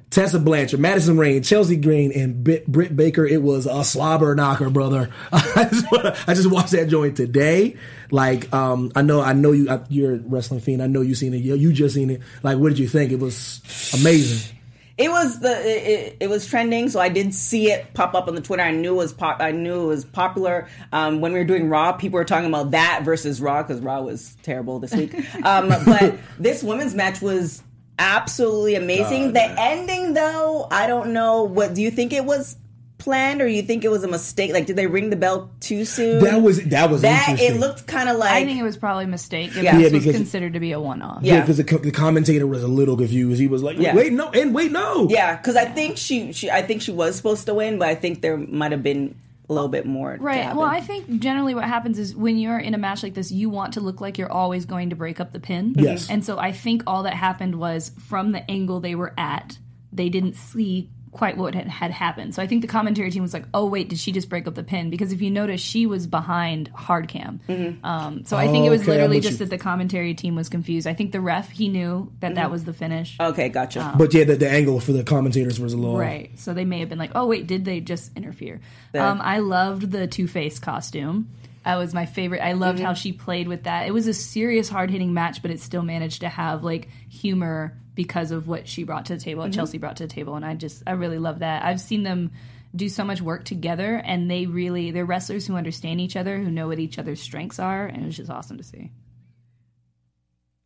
Tessa 0.10 0.38
Blanchard, 0.40 0.80
Madison 0.80 1.18
Rayne, 1.18 1.42
Chelsea 1.42 1.76
Green, 1.76 2.12
and 2.12 2.44
Britt, 2.44 2.68
Britt 2.68 2.96
Baker. 2.96 3.26
It 3.26 3.42
was 3.42 3.66
a 3.66 3.84
slobber 3.84 4.36
knocker, 4.36 4.70
brother. 4.70 5.10
I 5.32 5.68
just, 5.72 5.92
wanna- 5.92 6.16
I 6.28 6.36
just 6.36 6.52
watched 6.52 6.74
that 6.74 6.88
joint 6.88 7.18
today. 7.18 7.78
Like, 8.12 8.54
um, 8.54 8.92
I 8.96 9.02
know, 9.02 9.22
I 9.22 9.34
know 9.34 9.54
you. 9.54 9.72
I, 9.72 9.80
you're 9.90 10.14
a 10.14 10.20
wrestling 10.20 10.60
fiend. 10.60 10.84
I 10.84 10.88
know 10.88 11.02
you 11.02 11.16
seen 11.16 11.34
it. 11.34 11.38
You, 11.38 11.56
you 11.56 11.74
just 11.74 11.96
seen 11.96 12.12
it. 12.12 12.22
Like, 12.44 12.60
what 12.60 12.70
did 12.70 12.78
you 12.78 12.88
think? 12.88 13.12
It 13.12 13.18
was 13.20 13.60
amazing. 14.00 14.56
It 14.96 15.10
was 15.10 15.40
the 15.40 15.50
it, 15.50 16.18
it, 16.20 16.30
was 16.30 16.46
trending, 16.46 16.88
so 16.88 17.00
I 17.00 17.10
did 17.10 17.34
see 17.34 17.72
it 17.72 17.94
pop 17.96 18.14
up 18.14 18.28
on 18.28 18.36
the 18.36 18.42
Twitter. 18.42 18.62
I 18.62 18.70
knew 18.72 18.94
it 18.94 18.98
was 18.98 19.14
pop. 19.14 19.42
I 19.42 19.52
knew 19.52 19.86
it 19.86 19.88
was 19.88 20.06
popular. 20.06 20.68
Um, 20.92 21.20
when 21.20 21.34
we 21.34 21.40
were 21.40 21.46
doing 21.46 21.68
Raw, 21.68 21.94
people 21.94 22.18
were 22.18 22.26
talking 22.26 22.48
about 22.48 22.72
that 22.72 23.02
versus 23.04 23.42
Raw 23.42 23.64
because 23.64 23.82
Raw 23.82 24.02
was 24.02 24.38
terrible 24.44 24.80
this 24.80 24.94
week. 24.94 25.14
Um, 25.44 25.70
but 25.70 26.18
this 26.40 26.64
women's 26.64 26.94
match 26.94 27.22
was 27.22 27.64
absolutely 28.00 28.76
amazing. 28.76 29.34
the 29.34 29.44
ending, 29.60 30.14
though, 30.14 30.68
I 30.72 30.88
don't 30.88 31.12
know. 31.12 31.44
What 31.44 31.74
do 31.74 31.82
you 31.82 31.92
think 31.92 32.14
it 32.14 32.24
was 32.24 32.56
planned, 33.04 33.42
or 33.42 33.48
you 33.48 33.62
think 33.62 33.84
it 33.86 33.90
was 33.90 34.04
a 34.04 34.08
mistake? 34.08 34.52
Like, 34.54 34.66
did 34.66 34.76
they 34.76 34.88
ring 34.88 35.10
the 35.10 35.16
bell 35.16 35.52
too 35.60 35.86
soon? 35.86 36.24
That 36.24 36.42
was 36.42 36.64
that 36.66 36.90
was 36.90 37.02
that. 37.02 37.30
interesting. 37.30 37.56
It 37.58 37.60
looked 37.60 37.86
kind 37.88 38.10
of 38.10 38.18
like 38.18 38.32
I 38.32 38.46
think 38.46 38.60
it 38.60 38.64
was 38.64 38.78
probably 38.78 39.06
a 39.06 39.08
mistake. 39.08 39.50
If 39.52 39.58
Yeah. 39.64 39.78
this 39.78 39.92
Yeah, 39.92 39.96
was 39.98 40.04
because- 40.06 40.16
considered 40.16 40.54
to 40.54 40.60
be 40.60 40.72
a 40.72 40.80
one-off. 40.80 41.20
yeah, 41.22 41.36
yeah. 41.36 41.40
because 41.42 41.58
the, 41.58 41.64
the 41.64 41.92
commentator 41.92 42.48
was 42.48 42.64
a 42.64 42.68
little 42.68 42.98
confused. 42.98 43.40
He 43.40 43.48
was 43.48 43.62
like, 43.64 43.78
Yeah. 43.78 43.96
"Wait, 43.96 44.14
no, 44.14 44.30
and 44.30 44.54
wait, 44.56 44.72
no." 44.72 45.08
yeah, 45.10 45.36
because 45.36 45.56
I 45.56 45.66
think 45.66 45.98
she 45.98 46.34
she 46.34 46.50
I 46.50 46.62
think 46.62 46.82
she 46.82 46.92
was 46.92 47.16
supposed 47.16 47.46
to 47.48 47.54
win, 47.54 47.78
but 47.80 47.88
I 47.90 47.96
think 47.96 48.22
there 48.22 48.38
might 48.38 48.72
have 48.72 48.82
been 48.84 49.16
a 49.50 49.54
little 49.54 49.68
bit 49.70 49.86
more. 49.86 50.16
Right. 50.22 50.56
Well, 50.56 50.66
I 50.66 50.80
think 50.80 51.20
generally 51.20 51.54
what 51.54 51.66
happens 51.66 52.00
is 52.00 52.16
when 52.16 52.38
you're 52.38 52.58
in 52.60 52.74
a 52.74 52.78
match 52.78 53.04
like 53.04 53.14
this, 53.14 53.30
you 53.30 53.50
want 53.50 53.74
to 53.74 53.82
look 53.82 54.00
like 54.00 54.18
you're 54.18 54.32
always 54.32 54.66
going 54.66 54.92
to 54.92 54.96
break 54.96 55.20
up 55.20 55.34
the 55.34 55.40
pin. 55.42 55.74
Yes. 55.78 56.10
And 56.10 56.24
so 56.24 56.40
I 56.40 56.54
think 56.54 56.84
all 56.88 57.04
that 57.04 57.14
happened 57.14 57.56
was 57.56 57.92
from 58.08 58.32
the 58.32 58.50
angle 58.50 58.80
they 58.80 58.96
were 58.96 59.14
at, 59.18 59.58
they 59.92 60.08
didn't 60.08 60.36
see 60.38 60.90
quite 61.14 61.38
what 61.38 61.56
had, 61.56 61.68
had 61.68 61.92
happened. 61.92 62.36
So 62.36 62.42
I 62.42 62.48
think 62.48 62.62
the 62.62 62.68
commentary 62.68 63.10
team 63.12 63.22
was 63.22 63.34
like, 63.34 63.46
"Oh 63.54 63.66
wait, 63.66 63.88
did 63.88 64.00
she 64.00 64.12
just 64.12 64.28
break 64.30 64.48
up 64.48 64.56
the 64.56 64.64
pin?" 64.64 64.90
Because 64.90 65.14
if 65.14 65.22
you 65.22 65.30
notice, 65.32 65.62
she 65.62 65.86
was 65.86 66.08
behind 66.08 66.68
hard 66.70 67.08
cam. 67.08 67.40
Um, 67.84 68.26
so 68.26 68.36
I 68.36 68.48
think 68.48 68.66
it 68.66 68.70
was 68.70 68.82
Okay, 68.82 68.92
literally 68.92 69.20
just 69.20 69.40
you. 69.40 69.46
that 69.46 69.50
the 69.50 69.58
commentary 69.58 70.14
team 70.16 70.36
was 70.36 70.50
confused. 70.50 70.88
I 70.88 70.94
think 70.94 71.12
the 71.12 71.22
ref 71.22 71.50
he 71.52 71.70
knew 71.70 72.12
that 72.20 72.28
Mm-hmm. 72.30 72.36
that 72.36 72.52
was 72.52 72.66
the 72.66 72.74
finish. 72.74 73.16
okay, 73.20 73.48
gotcha. 73.50 73.94
But 73.98 74.14
yeah, 74.14 74.24
the, 74.24 74.36
the 74.36 74.50
angle 74.50 74.80
for 74.80 74.92
the 74.92 75.04
commentators 75.04 75.60
was 75.60 75.74
a 75.74 75.78
little 75.78 75.98
Right. 75.98 76.32
So 76.40 76.54
they 76.54 76.66
may 76.66 76.80
have 76.80 76.90
been 76.90 76.98
like, 77.00 77.12
oh, 77.16 77.28
wait, 77.28 77.46
did 77.48 77.64
they 77.64 77.80
just 77.80 78.12
interfere? 78.18 78.60
Um, 78.96 79.22
I 79.22 79.40
loved 79.40 79.92
the 79.92 80.08
Two 80.08 80.28
Face 80.28 80.58
costume. 80.60 81.30
That 81.66 81.78
was 81.78 81.94
my 81.94 82.06
favorite. 82.06 82.42
I 82.42 82.54
loved 82.54 82.80
mm-hmm. 82.80 82.88
how 82.88 82.94
she 82.94 83.14
played 83.14 83.48
with 83.48 83.64
that. 83.64 83.88
It 83.88 83.92
was 83.92 84.08
a 84.08 84.14
serious, 84.14 84.68
hard 84.68 84.92
hitting 84.92 85.14
match, 85.14 85.42
but 85.42 85.52
it 85.52 85.60
still 85.60 85.84
managed 85.84 86.22
to 86.22 86.30
have 86.30 86.64
like 86.64 86.90
humor 87.10 87.78
because 87.96 88.32
of 88.32 88.48
what 88.48 88.68
she 88.68 88.84
brought 88.84 89.06
to 89.06 89.16
the 89.16 89.22
table, 89.22 89.42
what 89.42 89.52
mm-hmm. 89.52 89.60
Chelsea 89.60 89.78
brought 89.78 89.98
to 89.98 90.04
the 90.04 90.14
table. 90.14 90.36
And 90.36 90.46
I 90.46 90.56
just, 90.56 90.84
I 90.86 90.92
really 90.92 91.20
love 91.20 91.40
that. 91.40 91.64
I've 91.64 91.80
seen 91.80 92.04
them 92.04 92.32
do 92.76 92.90
so 92.90 93.04
much 93.04 93.22
work 93.22 93.46
together, 93.46 94.02
and 94.04 94.30
they 94.30 94.48
really, 94.48 94.92
they're 94.92 95.06
wrestlers 95.06 95.46
who 95.46 95.56
understand 95.56 96.02
each 96.02 96.16
other, 96.16 96.40
who 96.40 96.50
know 96.50 96.68
what 96.68 96.80
each 96.80 96.98
other's 96.98 97.22
strengths 97.22 97.60
are, 97.60 97.86
and 97.86 98.02
it 98.02 98.06
was 98.06 98.18
just 98.18 98.32
awesome 98.32 98.58
to 98.58 98.64
see. 98.64 98.92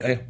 I 0.02 0.22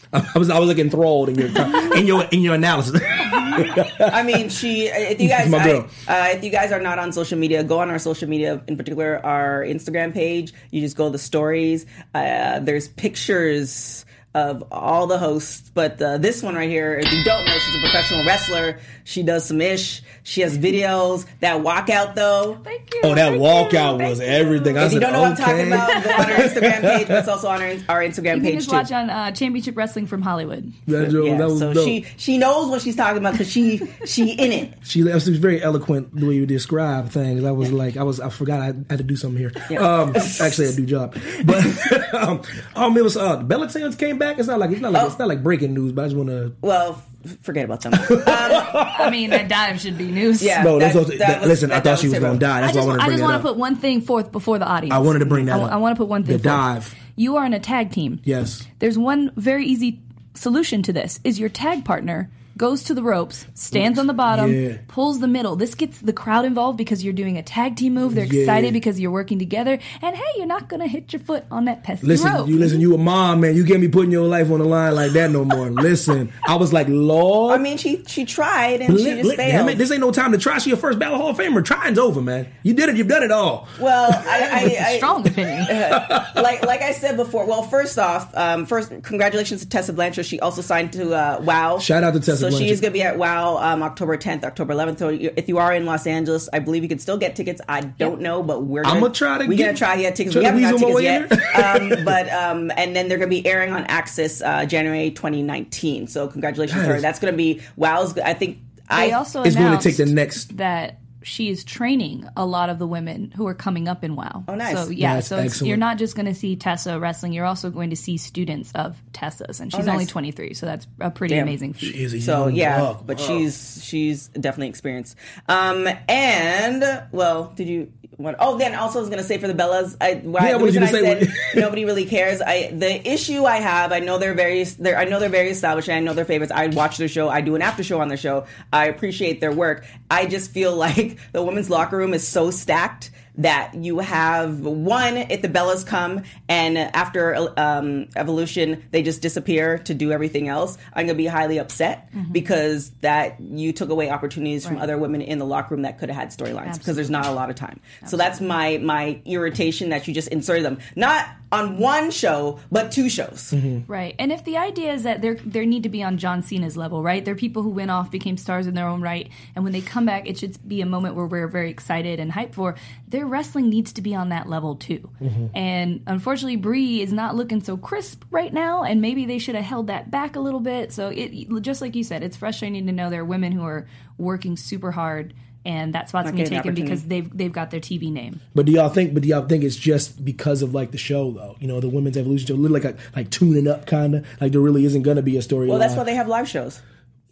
I 0.12 0.38
was 0.38 0.48
I 0.48 0.58
was 0.58 0.68
like 0.68 0.78
enthralled 0.78 1.28
in 1.28 1.36
your 1.36 1.48
in 1.94 2.06
your 2.06 2.24
in 2.24 2.40
your 2.40 2.54
analysis. 2.54 3.00
I 3.04 4.22
mean, 4.22 4.48
she. 4.48 4.86
If 4.86 5.20
you 5.20 5.28
guys, 5.36 5.50
My 5.50 5.58
I, 5.58 6.32
uh, 6.32 6.36
if 6.36 6.44
you 6.44 6.50
guys 6.50 6.72
are 6.72 6.80
not 6.80 6.98
on 6.98 7.12
social 7.12 7.38
media, 7.38 7.62
go 7.64 7.80
on 7.80 7.90
our 7.90 7.98
social 7.98 8.28
media, 8.28 8.62
in 8.66 8.76
particular 8.76 9.24
our 9.24 9.62
Instagram 9.62 10.14
page. 10.14 10.52
You 10.70 10.80
just 10.80 10.96
go 10.96 11.06
to 11.06 11.10
the 11.10 11.18
stories. 11.18 11.86
Uh, 12.14 12.60
there's 12.60 12.88
pictures 12.88 14.06
of 14.34 14.62
all 14.70 15.06
the 15.06 15.18
hosts, 15.18 15.70
but 15.74 16.00
uh, 16.00 16.18
this 16.18 16.42
one 16.42 16.54
right 16.54 16.68
here, 16.68 16.98
if 16.98 17.10
you 17.12 17.24
don't 17.24 17.44
know, 17.44 17.58
she's 17.58 17.76
a 17.76 17.80
professional 17.80 18.24
wrestler. 18.24 18.78
She 19.08 19.22
does 19.22 19.46
some 19.46 19.62
ish. 19.62 20.02
She 20.22 20.42
has 20.42 20.58
videos. 20.58 21.24
That 21.40 21.62
walkout 21.62 22.14
though. 22.14 22.58
Thank 22.62 22.92
you. 22.92 23.00
oh, 23.04 23.14
that 23.14 23.30
thank 23.30 23.40
walkout 23.42 23.98
you, 24.02 24.08
was 24.10 24.18
thank 24.18 24.30
you. 24.30 24.36
everything. 24.36 24.76
I 24.76 24.84
If 24.84 24.92
you 24.92 25.00
don't 25.00 25.14
know 25.14 25.22
what 25.22 25.30
I'm 25.30 25.36
talking 25.38 25.66
about, 25.68 26.04
go 26.04 26.10
on 26.10 26.20
our 26.20 26.26
Instagram 26.46 26.80
page, 26.82 27.08
but 27.08 27.16
it's 27.20 27.28
also 27.28 27.48
on 27.48 27.62
our, 27.62 27.68
our 27.88 28.02
Instagram 28.02 28.24
You 28.24 28.32
can 28.34 28.42
page 28.42 28.54
just 28.56 28.68
too. 28.68 28.76
watch 28.76 28.92
on 28.92 29.08
uh, 29.08 29.30
Championship 29.32 29.78
Wrestling 29.78 30.06
from 30.06 30.20
Hollywood. 30.20 30.70
That, 30.88 31.08
joke- 31.10 31.24
yeah, 31.24 31.38
that 31.38 31.48
was 31.48 31.58
so 31.58 31.72
dope. 31.72 31.86
she 31.86 32.06
she 32.18 32.36
knows 32.36 32.68
what 32.68 32.82
she's 32.82 32.96
talking 32.96 33.16
about 33.16 33.32
because 33.32 33.50
she 33.50 33.80
she 34.04 34.32
in 34.32 34.52
it. 34.52 34.74
She 34.84 35.02
was 35.02 35.26
very 35.28 35.62
eloquent 35.62 36.14
the 36.14 36.26
way 36.26 36.34
you 36.34 36.44
describe 36.44 37.08
things. 37.08 37.44
I 37.44 37.50
was 37.52 37.72
like, 37.72 37.96
I 37.96 38.02
was, 38.02 38.20
I 38.20 38.28
forgot 38.28 38.60
I 38.60 38.66
had 38.90 38.98
to 38.98 39.02
do 39.04 39.16
something 39.16 39.38
here. 39.38 39.52
Um, 39.82 40.14
actually, 40.16 40.68
I 40.68 40.72
do 40.72 40.84
job, 40.84 41.16
but 41.44 42.14
um, 42.14 42.42
um, 42.74 42.96
it 42.98 43.02
was 43.04 43.16
uh, 43.16 43.36
the 43.36 43.44
Bellatons 43.54 43.98
came 43.98 44.18
back. 44.18 44.38
It's 44.38 44.48
not 44.48 44.58
like 44.58 44.70
it's 44.70 44.80
not 44.82 44.92
like 44.92 45.06
it's 45.06 45.18
not 45.18 45.28
like 45.28 45.42
breaking 45.42 45.72
news, 45.72 45.92
but 45.92 46.02
I 46.02 46.06
just 46.08 46.16
want 46.16 46.28
to. 46.28 46.52
Well, 46.60 46.92
f- 46.92 47.07
forget 47.42 47.64
about 47.64 47.80
them. 47.82 47.92
Um, 48.10 48.20
I 48.26 49.08
mean, 49.12 49.30
that 49.30 49.48
dive 49.48 49.80
should 49.80 49.98
be 49.98 50.10
news. 50.10 50.42
Yeah. 50.42 50.62
No, 50.62 50.78
that's 50.78 50.94
that- 50.94 51.00
what, 51.00 51.08
that 51.08 51.18
that- 51.18 51.40
was- 51.40 51.48
listen. 51.48 51.70
I 51.72 51.76
thought 51.76 51.84
that 51.84 51.98
she 52.00 52.06
was 52.08 52.14
was 52.14 52.22
gonna 52.22 52.38
die. 52.38 52.60
That's 52.62 52.76
I 52.76 52.80
why 52.80 52.82
I 52.82 52.84
just, 52.84 52.86
wanted 52.88 52.98
to 52.98 53.04
I 53.04 53.10
just 53.10 53.22
want 53.22 53.42
to 53.42 53.48
put 53.48 53.56
one 53.56 53.76
thing 53.76 54.00
forth 54.00 54.32
before 54.32 54.58
the 54.58 54.66
audience. 54.66 54.94
I 54.94 54.98
wanted 54.98 55.20
to 55.20 55.26
bring 55.26 55.46
that 55.46 55.58
I, 55.60 55.62
up. 55.64 55.72
I 55.72 55.76
want 55.76 55.96
to 55.96 56.00
put 56.00 56.08
one 56.08 56.22
thing. 56.24 56.36
The 56.38 56.42
forth. 56.42 56.44
dive. 56.44 56.94
You 57.16 57.36
are 57.36 57.44
in 57.44 57.52
a 57.54 57.60
tag 57.60 57.90
team. 57.90 58.20
Yes. 58.24 58.66
There's 58.78 58.96
one 58.98 59.32
very 59.36 59.66
easy 59.66 60.00
solution 60.34 60.82
to 60.84 60.92
this: 60.92 61.20
is 61.24 61.38
your 61.40 61.48
tag 61.48 61.84
partner 61.84 62.30
goes 62.58 62.82
to 62.84 62.94
the 62.94 63.02
ropes, 63.02 63.46
stands 63.54 63.98
on 63.98 64.06
the 64.06 64.12
bottom, 64.12 64.52
Yeah. 64.52 64.78
pulls 64.88 65.20
the 65.20 65.28
middle. 65.28 65.56
This 65.56 65.74
gets 65.74 66.00
the 66.00 66.12
crowd 66.12 66.44
involved 66.44 66.76
because 66.76 67.02
you're 67.04 67.12
doing 67.14 67.38
a 67.38 67.42
tag 67.42 67.76
team 67.76 67.94
move. 67.94 68.14
They're 68.14 68.24
Yeah. 68.26 68.40
excited 68.42 68.72
because 68.74 68.98
you're 69.00 69.10
working 69.12 69.38
together. 69.38 69.78
And 70.02 70.16
hey, 70.16 70.22
you're 70.36 70.46
not 70.46 70.68
going 70.68 70.80
to 70.80 70.88
hit 70.88 71.12
your 71.12 71.20
foot 71.20 71.44
on 71.50 71.64
that 71.66 71.84
pesky 71.84 72.06
Listen, 72.06 72.32
rope. 72.34 72.48
you 72.48 72.58
listen. 72.58 72.80
You 72.80 72.94
a 72.94 72.98
mom, 72.98 73.40
man. 73.40 73.56
You 73.56 73.64
can't 73.64 73.80
be 73.80 73.88
putting 73.88 74.10
your 74.10 74.26
life 74.26 74.50
on 74.50 74.58
the 74.58 74.64
line 74.66 74.94
like 74.94 75.12
that 75.12 75.30
no 75.30 75.44
more. 75.44 75.70
listen, 75.70 76.32
I 76.46 76.56
was 76.56 76.72
like, 76.72 76.86
Lord. 76.90 77.54
I 77.54 77.62
mean, 77.62 77.78
she 77.78 78.02
she 78.06 78.24
tried 78.24 78.80
and 78.82 78.98
she 78.98 79.04
just 79.04 79.24
li- 79.28 79.36
failed. 79.36 79.70
it, 79.70 79.78
this 79.78 79.90
ain't 79.90 80.00
no 80.00 80.10
time 80.10 80.32
to 80.32 80.38
try. 80.38 80.58
She 80.58 80.70
your 80.70 80.76
first 80.76 80.98
Battle 80.98 81.16
Hall 81.18 81.30
of 81.30 81.36
Famer. 81.38 81.64
Trying's 81.64 81.98
over, 81.98 82.20
man. 82.20 82.46
You 82.64 82.74
did 82.74 82.88
it. 82.88 82.96
You've 82.96 83.08
done 83.08 83.22
it 83.22 83.30
all. 83.30 83.68
well, 83.80 84.10
I, 84.26 84.76
I, 84.80 84.84
I 84.92 84.96
Strong 84.98 85.26
opinion. 85.28 85.66
like 86.34 86.64
like 86.66 86.82
I 86.82 86.92
said 86.92 87.16
before. 87.16 87.46
Well, 87.46 87.62
first 87.62 87.98
off, 87.98 88.36
um, 88.36 88.66
first 88.66 88.90
congratulations 89.02 89.60
to 89.62 89.68
Tessa 89.68 89.92
Blanchard. 89.92 90.26
She 90.26 90.40
also 90.40 90.60
signed 90.62 90.92
to 90.94 91.14
uh, 91.14 91.40
WoW. 91.44 91.78
Shout 91.78 92.02
out 92.02 92.14
to 92.14 92.20
Tessa 92.20 92.36
So 92.38 92.47
she 92.50 92.68
is 92.70 92.80
going 92.80 92.92
to 92.92 92.98
be 92.98 93.02
at 93.02 93.18
WoW 93.18 93.56
um, 93.58 93.82
October 93.82 94.16
10th, 94.16 94.44
October 94.44 94.74
11th. 94.74 94.98
So 94.98 95.08
if 95.10 95.48
you 95.48 95.58
are 95.58 95.72
in 95.74 95.84
Los 95.86 96.06
Angeles, 96.06 96.48
I 96.52 96.58
believe 96.58 96.82
you 96.82 96.88
can 96.88 96.98
still 96.98 97.18
get 97.18 97.36
tickets. 97.36 97.60
I 97.68 97.80
don't 97.82 98.20
know, 98.20 98.42
but 98.42 98.64
we're 98.64 98.84
I'ma 98.84 99.08
try 99.08 99.38
to 99.38 99.46
we're 99.46 99.56
get- 99.56 99.66
gonna 99.66 99.78
try 99.78 99.96
to 99.96 100.02
get 100.02 100.16
tickets. 100.16 100.34
try 100.34 100.40
We 100.52 100.62
haven't 100.62 100.80
got 100.80 100.86
tickets 100.86 101.02
yet. 101.02 101.92
um, 101.98 102.04
but 102.04 102.32
um, 102.32 102.70
and 102.76 102.94
then 102.96 103.08
they're 103.08 103.18
going 103.18 103.30
to 103.30 103.42
be 103.42 103.46
airing 103.46 103.72
on 103.72 103.84
AXS 103.86 104.44
uh, 104.46 104.66
January 104.66 105.10
2019. 105.10 106.06
So 106.06 106.28
congratulations 106.28 106.80
That 106.80 106.86
to 106.88 106.94
her. 106.94 107.00
That's 107.00 107.18
going 107.18 107.32
to 107.32 107.36
be 107.36 107.60
WoW's. 107.76 108.16
I 108.18 108.34
think 108.34 108.58
They 108.76 108.84
I 108.88 109.10
also 109.12 109.42
is 109.42 109.54
going 109.56 109.76
to 109.76 109.82
take 109.82 109.96
the 109.96 110.06
next. 110.06 110.56
that 110.58 110.98
she 111.22 111.48
is 111.50 111.64
training 111.64 112.28
a 112.36 112.46
lot 112.46 112.70
of 112.70 112.78
the 112.78 112.86
women 112.86 113.32
who 113.36 113.46
are 113.46 113.54
coming 113.54 113.88
up 113.88 114.04
in 114.04 114.14
WoW. 114.16 114.44
Oh, 114.48 114.54
nice. 114.54 114.72
So 114.76 114.88
yeah, 114.90 115.14
That's 115.14 115.26
so 115.28 115.38
it's, 115.38 115.60
you're 115.62 115.76
not 115.76 115.98
just 115.98 116.14
going 116.14 116.26
to 116.26 116.34
see 116.34 116.56
Tessa 116.56 116.98
wrestling; 117.00 117.32
you're 117.32 117.44
also 117.46 117.70
going 117.70 117.90
to 117.90 117.96
see 117.96 118.16
students 118.16 118.70
of 118.74 118.96
Tessa's, 119.12 119.60
and 119.60 119.72
she's 119.72 119.80
Oh, 119.80 119.84
nice. 119.84 119.92
only 119.94 120.06
23, 120.06 120.54
so 120.54 120.66
that's 120.66 120.86
a 121.00 121.10
pretty 121.10 121.34
Damn. 121.34 121.42
amazing 121.48 121.72
feat. 121.74 121.94
She 121.94 122.02
is 122.04 122.14
a 122.14 122.20
So 122.20 122.46
young 122.46 122.54
yeah, 122.56 122.80
buck. 122.80 123.06
but 123.06 123.18
Wow. 123.18 123.26
she's 123.26 123.80
she's 123.82 124.28
definitely 124.28 124.68
experienced. 124.68 125.16
Um, 125.48 125.88
and 126.08 127.02
well, 127.12 127.52
did 127.56 127.68
you? 127.68 127.92
What, 128.16 128.34
oh, 128.40 128.58
then 128.58 128.74
also 128.74 128.98
I 128.98 129.02
was 129.02 129.10
gonna 129.10 129.22
say 129.22 129.38
for 129.38 129.46
the 129.46 129.54
Bellas, 129.54 129.96
I 130.00 130.14
why 130.14 130.46
Yeah, 130.46 130.52
the 130.52 130.58
what 130.58 130.64
was 130.66 130.76
reason 130.76 130.82
you 130.82 130.88
I 130.88 131.14
gonna 131.14 131.20
say? 131.20 131.26
said 131.52 131.54
nobody 131.60 131.84
really 131.84 132.04
cares. 132.04 132.40
I 132.40 132.68
the 132.72 133.08
issue 133.08 133.44
I 133.44 133.56
have, 133.58 133.92
I 133.92 134.00
know 134.00 134.18
they're 134.18 134.34
very, 134.34 134.64
they're, 134.64 134.98
I 134.98 135.04
know 135.04 135.20
they're 135.20 135.28
very 135.28 135.50
established, 135.50 135.88
and 135.88 135.96
I 135.96 136.00
know 136.00 136.14
they're 136.14 136.24
favorites. 136.24 136.50
I 136.52 136.66
watch 136.66 136.96
their 136.96 137.06
show, 137.06 137.28
I 137.28 137.42
do 137.42 137.54
an 137.54 137.62
after 137.62 137.84
show 137.84 138.00
on 138.00 138.08
their 138.08 138.16
show. 138.16 138.46
I 138.72 138.86
appreciate 138.86 139.40
their 139.40 139.52
work. 139.52 139.86
I 140.10 140.26
just 140.26 140.50
feel 140.50 140.74
like 140.86 141.07
the 141.32 141.42
women's 141.42 141.70
locker 141.70 141.96
room 141.96 142.14
is 142.14 142.26
so 142.26 142.50
stacked 142.50 143.10
that 143.36 143.72
you 143.76 144.00
have 144.00 144.60
one 144.66 145.16
if 145.16 145.42
the 145.42 145.48
Bellas 145.48 145.86
come 145.86 146.22
and 146.48 146.76
after 146.76 147.48
um, 147.56 148.08
evolution 148.16 148.82
they 148.90 149.00
just 149.00 149.22
disappear 149.22 149.78
to 149.78 149.94
do 149.94 150.10
everything 150.10 150.48
else. 150.48 150.76
I'm 150.92 151.06
gonna 151.06 151.16
be 151.16 151.26
highly 151.26 151.58
upset 151.58 152.08
because 152.32 152.90
that 153.02 153.40
you 153.40 153.72
took 153.72 153.90
away 153.90 154.10
opportunities 154.10 154.66
from 154.66 154.74
Right. 154.76 154.82
other 154.82 154.98
women 154.98 155.20
in 155.22 155.38
the 155.38 155.44
locker 155.46 155.74
room 155.74 155.82
that 155.82 155.98
could 155.98 156.08
have 156.10 156.16
had 156.18 156.28
storylines 156.30 156.78
because 156.78 156.96
there's 156.96 157.10
not 157.10 157.26
a 157.26 157.30
lot 157.32 157.48
of 157.48 157.54
time. 157.56 157.78
So 158.06 158.16
that's 158.16 158.40
my 158.40 158.78
my 158.78 159.20
irritation 159.24 159.90
that 159.90 160.08
you 160.08 160.14
just 160.14 160.28
inserted 160.28 160.64
them. 160.64 160.78
Not 160.96 161.26
on 161.50 161.78
one 161.78 162.10
show, 162.10 162.60
but 162.70 162.92
two 162.92 163.08
shows. 163.08 163.52
Mm-hmm. 163.52 163.90
Right. 163.90 164.14
And 164.18 164.30
if 164.30 164.44
the 164.44 164.56
idea 164.56 164.92
is 164.92 165.04
that 165.04 165.22
they're 165.22 165.36
they 165.36 165.64
need 165.64 165.82
to 165.84 165.88
be 165.88 166.02
on 166.02 166.18
John 166.18 166.42
Cena's 166.42 166.76
level, 166.76 167.02
right? 167.02 167.24
They're 167.24 167.34
people 167.34 167.62
who 167.62 167.70
went 167.70 167.90
off, 167.90 168.10
became 168.10 168.36
stars 168.36 168.66
in 168.66 168.74
their 168.74 168.86
own 168.86 169.00
right, 169.00 169.30
and 169.54 169.64
when 169.64 169.72
they 169.72 169.80
come 169.80 170.04
back, 170.04 170.28
it 170.28 170.38
should 170.38 170.56
be 170.68 170.80
a 170.80 170.86
moment 170.86 171.14
where 171.14 171.26
we're 171.26 171.48
very 171.48 171.70
excited 171.70 172.20
and 172.20 172.32
hyped 172.32 172.54
for. 172.54 172.74
Their 173.08 173.26
wrestling 173.26 173.70
needs 173.70 173.92
to 173.94 174.02
be 174.02 174.14
on 174.14 174.28
that 174.28 174.48
level 174.48 174.76
too. 174.76 175.10
Mm-hmm. 175.20 175.56
And 175.56 176.02
unfortunately, 176.06 176.56
Brie 176.56 177.00
is 177.00 177.12
not 177.12 177.34
looking 177.34 177.62
so 177.62 177.76
crisp 177.76 178.24
right 178.30 178.52
now, 178.52 178.82
and 178.82 179.00
maybe 179.00 179.24
they 179.24 179.38
should 179.38 179.54
have 179.54 179.64
held 179.64 179.86
that 179.86 180.10
back 180.10 180.36
a 180.36 180.40
little 180.40 180.60
bit. 180.60 180.92
So 180.92 181.08
it 181.08 181.48
just 181.62 181.80
like 181.80 181.96
you 181.96 182.04
said, 182.04 182.22
it's 182.22 182.36
frustrating 182.36 182.86
to 182.86 182.92
know 182.92 183.08
there 183.08 183.22
are 183.22 183.24
women 183.24 183.52
who 183.52 183.64
are 183.64 183.86
working 184.18 184.56
super 184.56 184.90
hard. 184.90 185.32
And 185.64 185.94
that 185.94 186.08
spot's 186.08 186.26
Not 186.26 186.32
gonna 186.32 186.44
be 186.44 186.56
taken 186.56 186.74
because 186.74 187.04
they've 187.04 187.36
they've 187.36 187.52
got 187.52 187.70
their 187.70 187.80
TV 187.80 188.10
name. 188.10 188.40
But 188.54 188.66
do 188.66 188.72
y'all 188.72 188.88
think? 188.88 189.12
But 189.12 189.22
do 189.22 189.28
y'all 189.28 189.46
think 189.46 189.64
it's 189.64 189.76
just 189.76 190.24
because 190.24 190.62
of 190.62 190.72
like 190.72 190.92
the 190.92 190.98
show 190.98 191.30
though? 191.32 191.56
You 191.60 191.68
know, 191.68 191.80
the 191.80 191.88
women's 191.88 192.16
evolution, 192.16 192.46
show, 192.46 192.54
like 192.54 192.84
like, 192.84 192.96
like 193.14 193.30
tuning 193.30 193.68
up, 193.68 193.86
kind 193.86 194.14
of 194.16 194.26
like 194.40 194.52
there 194.52 194.60
really 194.60 194.84
isn't 194.84 195.02
gonna 195.02 195.22
be 195.22 195.36
a 195.36 195.42
story. 195.42 195.68
Well, 195.68 195.78
that's 195.78 195.94
why 195.94 196.04
they 196.04 196.14
have 196.14 196.28
live 196.28 196.48
shows. 196.48 196.80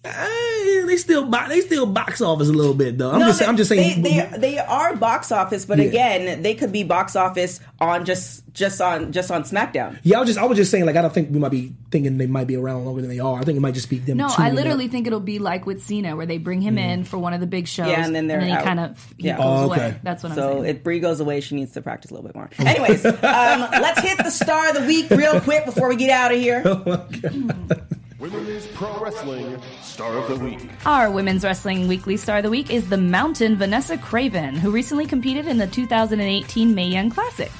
Eh, 0.08 0.86
they 0.86 0.96
still 0.96 1.26
bo- 1.26 1.48
they 1.48 1.60
still 1.60 1.86
box 1.86 2.20
office 2.20 2.48
a 2.48 2.52
little 2.52 2.74
bit 2.74 2.96
though. 2.98 3.10
I'm 3.12 3.18
No, 3.20 3.26
just 3.26 3.40
they, 3.40 3.46
I'm 3.46 3.56
just 3.56 3.68
saying 3.68 4.02
they, 4.02 4.20
they 4.30 4.38
they 4.38 4.58
are 4.58 4.94
box 4.96 5.32
office, 5.32 5.64
but 5.64 5.78
Yeah. 5.78 5.84
again, 5.84 6.42
they 6.42 6.54
could 6.54 6.72
be 6.72 6.84
box 6.84 7.16
office 7.16 7.60
on 7.80 8.04
just 8.04 8.42
just 8.52 8.80
on 8.80 9.12
just 9.12 9.30
on 9.30 9.42
SmackDown. 9.44 9.98
yeah, 10.02 10.16
I 10.16 10.20
was 10.20 10.28
just 10.28 10.38
I 10.38 10.44
was 10.44 10.56
just 10.56 10.70
saying 10.70 10.86
like 10.86 10.96
I 10.96 11.02
don't 11.02 11.12
think 11.12 11.30
we 11.30 11.38
might 11.38 11.50
be 11.50 11.72
thinking 11.90 12.18
they 12.18 12.26
might 12.26 12.46
be 12.46 12.56
around 12.56 12.84
longer 12.84 13.00
than 13.02 13.10
they 13.10 13.18
are. 13.18 13.38
I 13.38 13.42
think 13.44 13.56
it 13.56 13.60
might 13.60 13.74
just 13.74 13.90
be 13.90 13.98
them. 13.98 14.16
No, 14.18 14.28
I 14.36 14.50
literally 14.50 14.86
up. 14.86 14.90
think 14.92 15.06
it'll 15.06 15.20
be 15.20 15.38
like 15.38 15.66
with 15.66 15.82
Cena, 15.82 16.16
where 16.16 16.26
they 16.26 16.38
bring 16.38 16.60
him 16.60 16.78
in 16.78 17.04
for 17.04 17.18
one 17.18 17.34
of 17.34 17.40
the 17.40 17.46
big 17.46 17.66
shows, 17.68 17.88
Yeah, 17.88 18.04
and 18.04 18.14
then 18.14 18.26
they're 18.28 18.40
he 18.40 18.50
out. 18.52 18.64
kind 18.64 18.80
of 18.80 19.14
he 19.18 19.26
Yeah. 19.26 19.36
goes 19.36 19.44
Oh, 19.46 19.64
away. 19.66 19.96
That's 20.02 20.22
what 20.22 20.32
I'm 20.32 20.38
saying. 20.38 20.58
So 20.58 20.62
if 20.64 20.82
Brie 20.82 21.00
goes 21.00 21.20
away, 21.20 21.40
she 21.40 21.54
needs 21.56 21.72
to 21.72 21.82
practice 21.82 22.10
a 22.10 22.14
little 22.14 22.26
bit 22.28 22.34
more. 22.36 22.48
Anyways, 22.58 23.04
um, 23.04 23.12
let's 23.22 24.00
hit 24.00 24.18
the 24.18 24.30
star 24.30 24.68
of 24.70 24.74
the 24.76 24.86
week 24.86 25.10
real 25.10 25.40
quick 25.40 25.64
before 25.66 25.88
we 25.88 25.96
get 25.96 26.10
out 26.10 26.32
of 26.32 26.38
here. 26.38 26.62
Women's 28.18 28.66
Pro 28.68 28.98
Wrestling 28.98 29.60
Star 29.82 30.16
of 30.16 30.28
the 30.28 30.42
Week. 30.42 30.70
Our 30.86 31.10
Women's 31.10 31.44
Wrestling 31.44 31.86
Weekly 31.86 32.16
Star 32.16 32.38
of 32.38 32.44
the 32.44 32.50
Week 32.50 32.70
is 32.70 32.88
the 32.88 32.96
Mountain 32.96 33.56
Vanessa 33.56 33.98
Kraven, 33.98 34.56
who 34.56 34.70
recently 34.70 35.04
competed 35.04 35.46
in 35.46 35.58
the 35.58 35.66
2018 35.66 36.74
Mae 36.74 36.88
Young 36.88 37.10
Classic. 37.10 37.52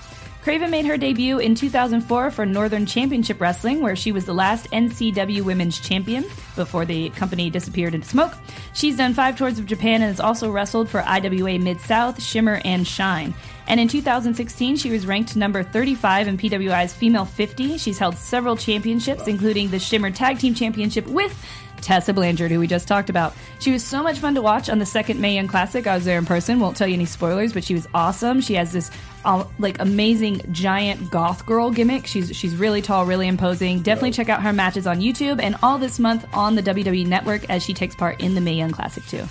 Kraven 0.46 0.70
made 0.70 0.86
her 0.86 0.96
debut 0.96 1.40
in 1.40 1.56
2004 1.56 2.30
for 2.30 2.46
Northern 2.46 2.86
Championship 2.86 3.40
Wrestling, 3.40 3.80
where 3.80 3.96
she 3.96 4.12
was 4.12 4.26
the 4.26 4.32
last 4.32 4.70
NCW 4.70 5.42
Women's 5.42 5.80
Champion 5.80 6.22
before 6.54 6.84
the 6.84 7.10
company 7.10 7.50
disappeared 7.50 7.96
into 7.96 8.06
smoke. 8.06 8.32
She's 8.72 8.96
done 8.96 9.12
five 9.12 9.36
tours 9.36 9.58
of 9.58 9.66
Japan 9.66 10.02
and 10.02 10.04
has 10.04 10.20
also 10.20 10.48
wrestled 10.52 10.88
for 10.88 11.00
IWA 11.00 11.58
Mid 11.58 11.80
South, 11.80 12.22
Shimmer, 12.22 12.60
and 12.64 12.86
Shine. 12.86 13.34
And 13.66 13.80
in 13.80 13.88
2016, 13.88 14.76
she 14.76 14.90
was 14.92 15.04
ranked 15.04 15.34
number 15.34 15.64
35 15.64 16.28
in 16.28 16.38
PWI's 16.38 16.94
Female 16.94 17.24
50. 17.24 17.78
She's 17.78 17.98
held 17.98 18.16
several 18.16 18.56
championships, 18.56 19.26
including 19.26 19.70
the 19.70 19.80
Shimmer 19.80 20.12
Tag 20.12 20.38
Team 20.38 20.54
Championship 20.54 21.08
with 21.08 21.36
Tessa 21.80 22.12
Blanchard, 22.12 22.50
who 22.50 22.60
we 22.60 22.66
just 22.66 22.88
talked 22.88 23.10
about. 23.10 23.34
She 23.58 23.72
was 23.72 23.84
so 23.84 24.02
much 24.02 24.18
fun 24.18 24.34
to 24.34 24.42
watch 24.42 24.68
on 24.68 24.78
the 24.78 24.86
second 24.86 25.20
Mae 25.20 25.34
Young 25.34 25.48
Classic. 25.48 25.86
I 25.86 25.94
was 25.94 26.04
there 26.04 26.18
in 26.18 26.26
person. 26.26 26.60
Won't 26.60 26.76
tell 26.76 26.88
you 26.88 26.94
any 26.94 27.06
spoilers, 27.06 27.52
but 27.52 27.64
she 27.64 27.74
was 27.74 27.86
awesome. 27.94 28.40
She 28.40 28.54
has 28.54 28.72
this 28.72 28.90
uh, 29.24 29.44
like 29.58 29.80
amazing 29.80 30.40
giant 30.52 31.10
goth 31.10 31.44
girl 31.46 31.70
gimmick. 31.70 32.06
She's 32.06 32.34
she's 32.36 32.54
really 32.56 32.82
tall, 32.82 33.06
really 33.06 33.28
imposing. 33.28 33.82
Definitely 33.82 34.12
check 34.12 34.28
out 34.28 34.42
her 34.42 34.52
matches 34.52 34.86
on 34.86 35.00
YouTube 35.00 35.40
and 35.42 35.56
all 35.62 35.78
this 35.78 35.98
month 35.98 36.26
on 36.32 36.54
the 36.54 36.62
WWE 36.62 37.06
Network 37.06 37.48
as 37.50 37.62
she 37.62 37.74
takes 37.74 37.94
part 37.94 38.20
in 38.20 38.34
the 38.34 38.40
Mae 38.40 38.54
Young 38.54 38.70
Classic 38.70 39.04
too. 39.06 39.24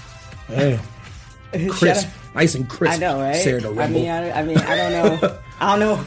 Damn. 0.50 0.80
crisp, 1.70 2.10
nice 2.34 2.56
and 2.56 2.70
crisp. 2.70 2.96
I 2.96 2.98
know, 2.98 3.20
right? 3.20 3.36
Sarah 3.36 3.62
I 3.82 3.88
mean, 3.88 4.10
I, 4.10 4.40
I 4.40 4.44
mean, 4.44 4.58
I 4.58 4.76
don't 4.76 4.92
know. 4.92 5.40
I 5.60 5.78
don't 5.78 5.80
know. 5.80 6.06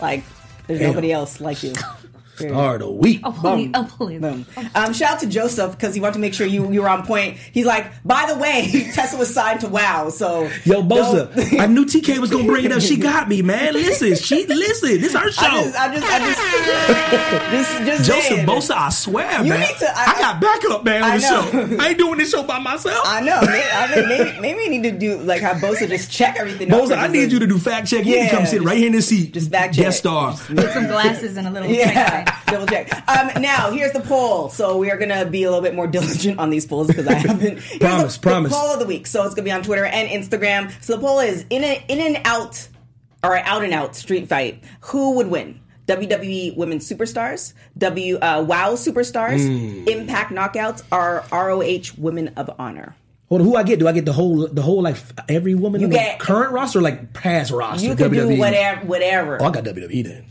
Like, 0.00 0.24
there's 0.66 0.80
Damn. 0.80 0.90
nobody 0.90 1.12
else 1.12 1.40
like 1.40 1.62
you. 1.62 1.72
Star 2.38 2.74
of 2.74 2.80
the 2.80 2.90
week. 2.90 3.20
Oh 3.24 3.32
please! 3.32 3.70
Oh 3.74 3.84
please! 3.96 4.20
Boom. 4.20 4.46
Um, 4.74 4.92
shout 4.92 5.14
out 5.14 5.20
to 5.20 5.26
Joseph 5.26 5.72
because 5.72 5.94
he 5.94 6.00
wanted 6.00 6.14
to 6.14 6.18
make 6.20 6.34
sure 6.34 6.46
you 6.46 6.70
you 6.72 6.82
were 6.82 6.88
on 6.88 7.04
point. 7.06 7.36
He's 7.52 7.66
like, 7.66 7.86
by 8.04 8.26
the 8.26 8.38
way, 8.38 8.68
Tessa 8.94 9.16
was 9.16 9.32
signed 9.32 9.60
to 9.60 9.68
WoW, 9.68 10.08
so 10.10 10.42
Yo, 10.64 10.82
Bosa, 10.82 11.58
I 11.58 11.66
knew 11.66 11.84
TK 11.84 12.18
was 12.18 12.30
gonna 12.30 12.44
bring 12.44 12.64
it 12.64 12.72
up. 12.72 12.80
She 12.80 12.96
got 13.10 13.28
me, 13.28 13.42
man. 13.42 13.74
Listen, 13.74 14.14
she 14.16 14.46
listen. 14.46 15.00
This 15.00 15.14
her 15.14 15.30
show. 15.30 15.46
I 15.46 15.62
just, 15.64 15.76
I 15.76 15.94
just, 15.94 16.06
I 16.06 16.18
just, 17.50 17.78
just, 17.78 17.86
just 17.86 18.10
Joseph 18.10 18.22
saying. 18.36 18.46
Bosa, 18.46 18.70
I 18.76 18.88
swear, 18.90 19.42
You 19.42 19.50
man. 19.50 19.60
need 19.60 19.76
to- 19.78 19.90
I, 19.98 20.14
I- 20.16 20.18
got 20.18 20.40
backup, 20.40 20.84
man, 20.84 21.02
on 21.02 21.10
I 21.10 21.18
the 21.18 21.22
show. 21.26 21.76
I 21.82 21.88
ain't 21.90 21.98
doing 21.98 22.18
this 22.18 22.30
show 22.30 22.42
by 22.42 22.58
myself. 22.58 23.00
I 23.04 23.20
know. 23.20 23.40
Maybe, 23.42 23.64
I 23.72 23.94
mean, 23.96 24.08
maybe, 24.08 24.40
maybe 24.40 24.58
we 24.58 24.68
need 24.68 24.82
to 24.84 24.90
do 24.98 25.18
like 25.18 25.40
have 25.42 25.58
Bosa 25.58 25.88
just 25.88 26.10
check 26.10 26.36
everything. 26.38 26.68
Bosa, 26.68 26.96
I 26.98 27.06
need 27.08 27.32
you 27.32 27.38
to 27.38 27.46
do 27.46 27.58
fact 27.58 27.88
check. 27.88 28.04
You 28.04 28.14
Yeah, 28.16 28.28
can 28.28 28.36
come 28.38 28.46
sit 28.46 28.62
right 28.62 28.76
here 28.76 28.86
in 28.86 28.92
this 28.92 29.08
seat. 29.08 29.32
just 29.32 29.50
fact 29.50 29.74
check. 29.74 29.84
Guest 29.84 29.98
star. 30.00 30.32
With 30.50 30.72
some 30.72 30.86
glasses 30.86 31.36
and 31.36 31.46
a 31.46 31.50
little 31.50 31.68
Yeah, 31.68 32.24
double 32.46 32.66
check. 32.66 32.92
Um, 33.08 33.42
now 33.42 33.70
here's 33.70 33.92
the 33.92 34.00
poll. 34.00 34.48
So 34.50 34.78
we 34.78 34.90
are 34.90 34.96
gonna 34.98 35.24
be 35.26 35.44
a 35.44 35.48
little 35.50 35.62
bit 35.62 35.74
more 35.74 35.86
diligent 35.98 36.38
on 36.38 36.50
these 36.50 36.66
polls 36.66 36.86
because 36.88 37.06
I 37.06 37.14
haven't. 37.14 37.60
Promise, 37.80 38.16
the, 38.16 38.22
promise. 38.22 38.52
The 38.52 38.58
poll 38.58 38.72
of 38.72 38.78
the 38.80 38.86
week. 38.86 39.06
So 39.06 39.24
it's 39.24 39.34
gonna 39.34 39.44
be 39.44 39.52
on 39.52 39.62
Twitter 39.62 39.84
and 39.84 40.08
Instagram. 40.08 40.72
So 40.82 40.94
the 40.96 41.00
poll 41.00 41.20
is 41.20 41.44
in 41.50 41.64
a, 41.64 41.84
in 41.88 42.00
and 42.00 42.26
out, 42.26 42.68
or 43.22 43.36
out 43.38 43.64
and 43.64 43.72
out 43.72 43.96
street 43.96 44.28
fight. 44.28 44.62
Who 44.82 45.16
would 45.16 45.28
win? 45.28 45.60
WWE 45.86 46.54
Women's 46.56 46.86
Superstars, 46.86 47.54
W 47.78 48.16
uh, 48.18 48.44
WoW 48.46 48.74
Superstars, 48.74 49.40
Hmm. 49.46 49.88
Impact 49.88 50.30
Knockouts, 50.32 50.82
or 50.92 51.24
ROH 51.32 51.94
Women 51.96 52.28
of 52.36 52.50
Honor. 52.58 52.94
Hold 53.30 53.40
on, 53.42 53.46
who 53.46 53.56
I 53.56 53.62
get? 53.62 53.78
Do 53.78 53.88
I 53.88 53.92
get 53.92 54.04
the 54.06 54.12
whole, 54.12 54.48
the 54.48 54.60
whole 54.62 54.82
like 54.82 54.96
every 55.28 55.54
woman 55.54 55.80
You 55.80 55.86
in 55.86 55.90
the 55.90 55.96
get- 55.96 56.18
current 56.18 56.52
roster, 56.52 56.78
or 56.78 56.82
like 56.82 57.12
past 57.14 57.50
roster? 57.50 57.86
You 57.86 57.94
can 57.96 58.10
WWE? 58.10 58.34
do 58.34 58.38
whatever, 58.38 58.86
whatever. 58.86 59.38
Oh, 59.42 59.46
I 59.46 59.50
got 59.50 59.64
WWE 59.64 60.04
then. 60.04 60.24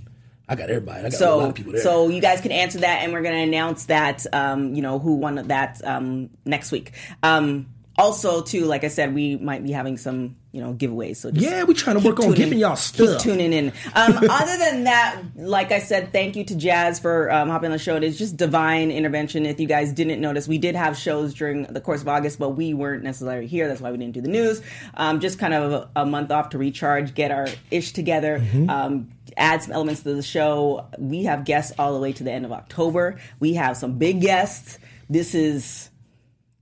I 0.48 0.56
got 0.56 0.70
everybody. 0.70 1.00
I 1.00 1.04
got 1.04 1.14
a 1.14 1.18
so 1.18 1.38
lot 1.40 1.50
of 1.50 1.56
people 1.56 1.74
there. 1.74 1.82
so 1.82 2.08
you 2.10 2.22
guys 2.22 2.40
can 2.42 2.52
answer 2.52 2.80
that 2.80 3.04
and 3.04 3.12
we're 3.12 3.22
going 3.22 3.36
to 3.36 3.42
announce 3.42 3.86
that 3.88 4.26
um, 4.34 4.74
you 4.74 4.82
know 4.82 4.98
who 5.00 5.16
won 5.16 5.36
that 5.48 5.82
um, 5.84 6.30
next 6.46 6.72
week 6.72 6.94
um, 7.24 7.68
also 7.98 8.42
too 8.42 8.66
like 8.66 8.84
i 8.84 8.88
said 8.90 9.14
we 9.14 9.36
might 9.38 9.64
be 9.64 9.72
having 9.72 9.98
some 9.98 10.36
you 10.58 10.64
know 10.64 10.74
giveaways. 10.74 11.18
So 11.18 11.30
just 11.30 11.46
yeah, 11.46 11.62
we're 11.64 11.74
trying 11.76 11.98
to 11.98 12.02
keep 12.02 12.10
work 12.10 12.20
on 12.20 12.26
tuning- 12.26 12.38
giving 12.42 12.58
y'all 12.60 12.76
keep 12.76 13.08
stuff. 13.08 13.22
tuning 13.22 13.54
in. 13.54 13.72
Um, 13.94 14.18
other 14.30 14.58
than 14.58 14.86
that 14.86 15.22
like 15.36 15.72
i 15.72 15.78
said 15.80 16.12
thank 16.12 16.36
you 16.36 16.44
to 16.46 16.56
jazz 16.56 17.00
for 17.00 17.32
um, 17.32 17.50
hopping 17.50 17.68
on 17.68 17.72
the 17.74 17.78
show. 17.78 17.96
It 17.96 18.04
is 18.04 18.18
just 18.18 18.36
divine 18.36 18.90
intervention. 18.90 19.46
If 19.46 19.60
you 19.60 19.68
guys 19.68 19.94
didn't 19.94 20.20
notice 20.20 20.48
we 20.48 20.58
did 20.58 20.76
have 20.76 20.98
shows 20.98 21.34
during 21.36 21.64
the 21.64 21.80
course 21.82 22.02
of 22.02 22.08
august 22.08 22.40
but 22.40 22.50
we 22.52 22.74
weren't 22.74 23.04
necessarily 23.04 23.46
here. 23.48 23.68
That's 23.68 23.82
why 23.82 23.92
we 23.92 23.98
didn't 23.98 24.14
do 24.14 24.22
the 24.22 24.30
news. 24.30 24.62
Um, 24.96 25.20
just 25.20 25.38
kind 25.38 25.54
of 25.54 25.72
a, 25.96 26.02
a 26.02 26.06
month 26.06 26.32
off 26.32 26.50
to 26.50 26.58
recharge 26.58 27.14
get 27.14 27.30
our 27.32 27.48
ish 27.72 27.94
together 27.94 28.40
Mm-hmm. 28.40 28.70
um, 28.70 29.12
add 29.36 29.62
some 29.62 29.74
elements 29.74 30.02
to 30.04 30.14
the 30.16 30.24
show. 30.24 30.88
We 30.98 31.24
have 31.26 31.46
guests 31.46 31.72
all 31.78 31.94
the 31.94 32.00
way 32.00 32.14
to 32.14 32.24
the 32.24 32.32
end 32.32 32.46
of 32.46 32.52
october. 32.52 33.20
We 33.40 33.54
have 33.54 33.78
some 33.78 33.98
big 34.00 34.22
guests. 34.22 34.80
This 35.10 35.36
is 35.36 35.90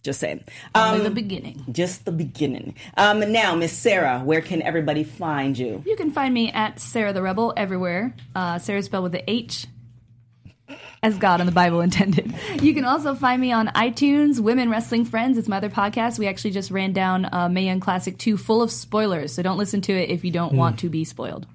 just 0.06 0.20
saying 0.20 0.43
um, 0.76 1.03
the 1.03 1.10
beginning. 1.10 1.66
just 1.72 2.06
the 2.06 2.12
beginning. 2.12 2.76
Um, 2.95 3.32
now, 3.32 3.56
Miss 3.56 3.74
Sarah, 3.74 4.20
where 4.20 4.41
can 4.41 4.62
everybody 4.62 5.03
find 5.03 5.58
you? 5.58 5.84
You 5.86 5.95
can 5.97 6.12
find 6.12 6.34
me 6.34 6.51
at 6.51 6.80
Sarah 6.80 7.12
the 7.12 7.22
Rebel 7.22 7.53
everywhere. 7.58 8.16
Uh, 8.34 8.60
Sarah 8.60 8.82
spelled 8.84 9.03
with 9.03 9.12
the 9.12 9.30
H, 9.30 9.66
as 11.03 11.18
God 11.18 11.39
in 11.39 11.45
the 11.45 11.51
Bible 11.51 11.82
intended. 11.88 12.34
You 12.62 12.74
can 12.74 12.86
also 12.86 13.16
find 13.16 13.41
me 13.41 13.51
on 13.51 13.68
iTunes. 13.70 14.39
Women 14.39 14.70
Wrestling 14.70 15.06
Friends. 15.06 15.38
It's 15.38 15.47
my 15.47 15.58
other 15.58 15.70
podcast. 15.70 16.18
We 16.20 16.28
actually 16.28 16.51
just 16.51 16.72
ran 16.72 16.93
down 16.93 17.28
uh, 17.32 17.49
Mae 17.49 17.66
Young 17.66 17.80
Classic 17.80 18.18
2 18.18 18.38
full 18.38 18.62
of 18.62 18.72
spoilers, 18.72 19.34
so 19.34 19.41
don't 19.41 19.58
listen 19.58 19.82
to 19.82 19.93
it 19.93 20.10
if 20.10 20.24
you 20.24 20.32
don't 20.32 20.53
want 20.53 20.80
to 20.80 20.89
be 20.89 21.03
spoiled. 21.03 21.47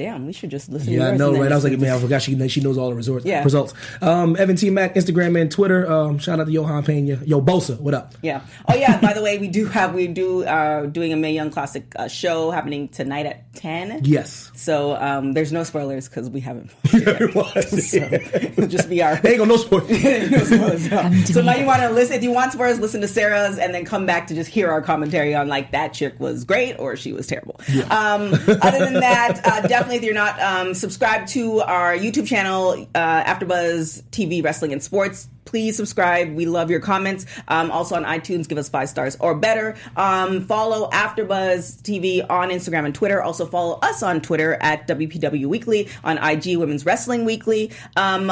Damn, 0.00 0.24
we 0.24 0.32
should 0.32 0.48
just 0.50 0.70
listen. 0.70 0.94
Yeah, 0.94 1.08
to 1.08 1.12
I 1.12 1.16
know, 1.18 1.30
right? 1.32 1.52
I 1.52 1.54
was 1.56 1.62
just- 1.62 1.72
like, 1.74 1.78
man, 1.78 1.94
I 1.94 1.98
forgot 1.98 2.22
she 2.22 2.48
she 2.48 2.62
knows 2.62 2.78
all 2.78 2.88
the 2.88 2.94
resorts, 2.96 3.26
Yeah. 3.26 3.44
results. 3.44 3.74
Um, 4.00 4.34
Evan 4.38 4.56
T 4.56 4.70
Mac, 4.70 4.94
Instagram 4.94 5.38
and 5.38 5.50
Twitter. 5.50 5.86
Um, 5.92 6.18
shout 6.18 6.40
out 6.40 6.46
to 6.46 6.52
Johan 6.52 6.82
Pena. 6.84 7.18
Yo, 7.26 7.42
Bosa, 7.42 7.78
what 7.78 7.92
up? 7.92 8.14
Yeah. 8.22 8.40
Oh 8.66 8.74
yeah. 8.74 8.98
By 8.98 9.12
the 9.12 9.22
way, 9.22 9.36
we 9.36 9.48
do 9.48 9.66
have 9.66 9.92
we 9.92 10.06
do 10.06 10.42
uh, 10.44 10.86
doing 10.86 11.12
a 11.12 11.16
Mae 11.16 11.34
Young 11.34 11.50
Classic 11.50 11.84
uh, 11.96 12.08
show 12.08 12.50
happening 12.50 12.88
tonight 12.88 13.26
at 13.26 13.52
ten. 13.54 14.00
Yes. 14.02 14.50
So 14.54 14.96
um, 14.96 15.34
there's 15.34 15.52
no 15.52 15.64
spoilers 15.64 16.08
because 16.08 16.30
we 16.30 16.40
haven't. 16.40 16.70
It'll 16.94 18.66
just 18.68 18.88
be 18.88 19.02
our. 19.02 19.16
They 19.20 19.32
ain't 19.32 19.38
gonna 19.38 19.50
no 19.50 19.56
spoil. 19.58 19.80
No 19.90 20.38
spoilers, 20.44 20.90
no. 20.90 21.12
So 21.26 21.42
now 21.42 21.56
you 21.56 21.66
want 21.66 21.82
to 21.82 21.90
listen. 21.90 22.16
If 22.16 22.22
you 22.22 22.32
want 22.32 22.52
spoilers, 22.52 22.80
listen 22.80 23.02
to 23.02 23.08
Sarah's, 23.08 23.58
and 23.58 23.74
then 23.74 23.84
come 23.84 24.06
back 24.06 24.28
to 24.28 24.34
just 24.34 24.48
hear 24.48 24.70
our 24.70 24.80
commentary 24.80 25.34
on 25.34 25.48
like 25.48 25.72
that 25.72 25.92
chick 25.92 26.18
was 26.18 26.44
great 26.44 26.78
or 26.78 26.96
she 26.96 27.12
was 27.12 27.26
terrible. 27.26 27.60
Um, 27.90 28.32
other 28.62 28.78
than 28.78 28.94
that, 28.94 29.40
uh, 29.44 29.60
definitely 29.66 29.89
if 29.96 30.04
you're 30.04 30.14
not 30.14 30.40
um, 30.40 30.74
subscribed 30.74 31.28
to 31.28 31.60
our 31.60 31.96
YouTube 31.96 32.26
channel, 32.26 32.86
uh, 32.94 33.24
AfterBuzz 33.24 34.02
TV 34.10 34.42
Wrestling 34.42 34.72
and 34.72 34.82
Sports. 34.82 35.28
Please 35.44 35.76
subscribe. 35.76 36.32
We 36.34 36.46
love 36.46 36.70
your 36.70 36.80
comments. 36.80 37.26
Um, 37.48 37.70
also 37.70 37.96
on 37.96 38.04
iTunes, 38.04 38.48
give 38.48 38.58
us 38.58 38.68
five 38.68 38.88
stars 38.88 39.16
or 39.18 39.34
better. 39.34 39.76
Um, 39.96 40.46
follow 40.46 40.88
AfterBuzz 40.90 41.82
TV 41.82 42.24
on 42.30 42.50
Instagram 42.50 42.84
and 42.84 42.94
Twitter. 42.94 43.22
Also 43.22 43.46
follow 43.46 43.78
us 43.82 44.02
on 44.02 44.20
Twitter 44.20 44.54
at 44.60 44.86
WPW 44.86 45.46
Weekly, 45.46 45.88
on 46.04 46.18
IG 46.18 46.56
Women's 46.56 46.86
Wrestling 46.86 47.24
Weekly. 47.24 47.72
Um, 47.96 48.30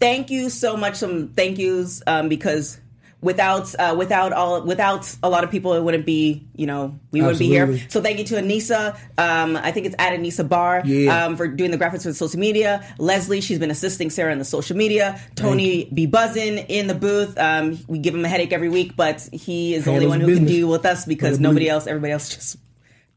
thank 0.00 0.30
you 0.30 0.48
so 0.48 0.76
much. 0.76 0.96
Some 0.96 1.28
thank 1.28 1.58
yous 1.58 2.02
um, 2.06 2.28
because 2.28 2.80
without 3.24 3.74
uh, 3.78 3.94
without 3.98 4.32
all 4.32 4.62
without 4.62 5.12
a 5.22 5.28
lot 5.30 5.42
of 5.42 5.50
people, 5.50 5.72
it 5.72 5.82
wouldn't 5.82 6.04
be 6.06 6.46
you 6.54 6.66
know 6.66 6.98
we 7.10 7.22
wouldn't 7.22 7.38
be 7.38 7.46
here. 7.46 7.80
So 7.88 8.00
thank 8.02 8.18
you 8.18 8.24
to 8.26 8.34
Anissa. 8.36 8.96
Um, 9.18 9.56
I 9.56 9.72
think 9.72 9.86
it's 9.86 9.96
at 9.98 10.12
Anissa 10.12 10.48
Bar 10.48 10.82
Yeah. 10.84 11.24
um, 11.24 11.36
for 11.36 11.48
doing 11.48 11.70
the 11.70 11.78
graphics 11.78 12.02
for 12.02 12.08
the 12.10 12.14
social 12.14 12.38
media. 12.38 12.84
Leslie, 12.98 13.40
she's 13.40 13.58
been 13.58 13.70
assisting 13.70 14.10
Sarah 14.10 14.30
in 14.32 14.38
the 14.38 14.44
social 14.44 14.76
media. 14.76 15.20
Tony 15.34 15.86
be 15.86 16.06
buzzing 16.06 16.58
in 16.58 16.86
the 16.86 16.94
booth. 16.94 17.36
Um, 17.38 17.78
we 17.88 17.98
give 17.98 18.14
him 18.14 18.24
a 18.24 18.28
headache 18.28 18.52
every 18.52 18.68
week, 18.68 18.94
but 18.94 19.26
he 19.32 19.74
is 19.74 19.86
the 19.86 19.90
only 19.92 20.06
one 20.06 20.20
who 20.20 20.26
can 20.26 20.34
business. 20.34 20.50
deal 20.50 20.68
with 20.70 20.84
us 20.86 21.04
because 21.06 21.40
nobody 21.40 21.68
else, 21.68 21.86
everybody 21.86 22.12
else 22.12 22.28
just 22.34 22.58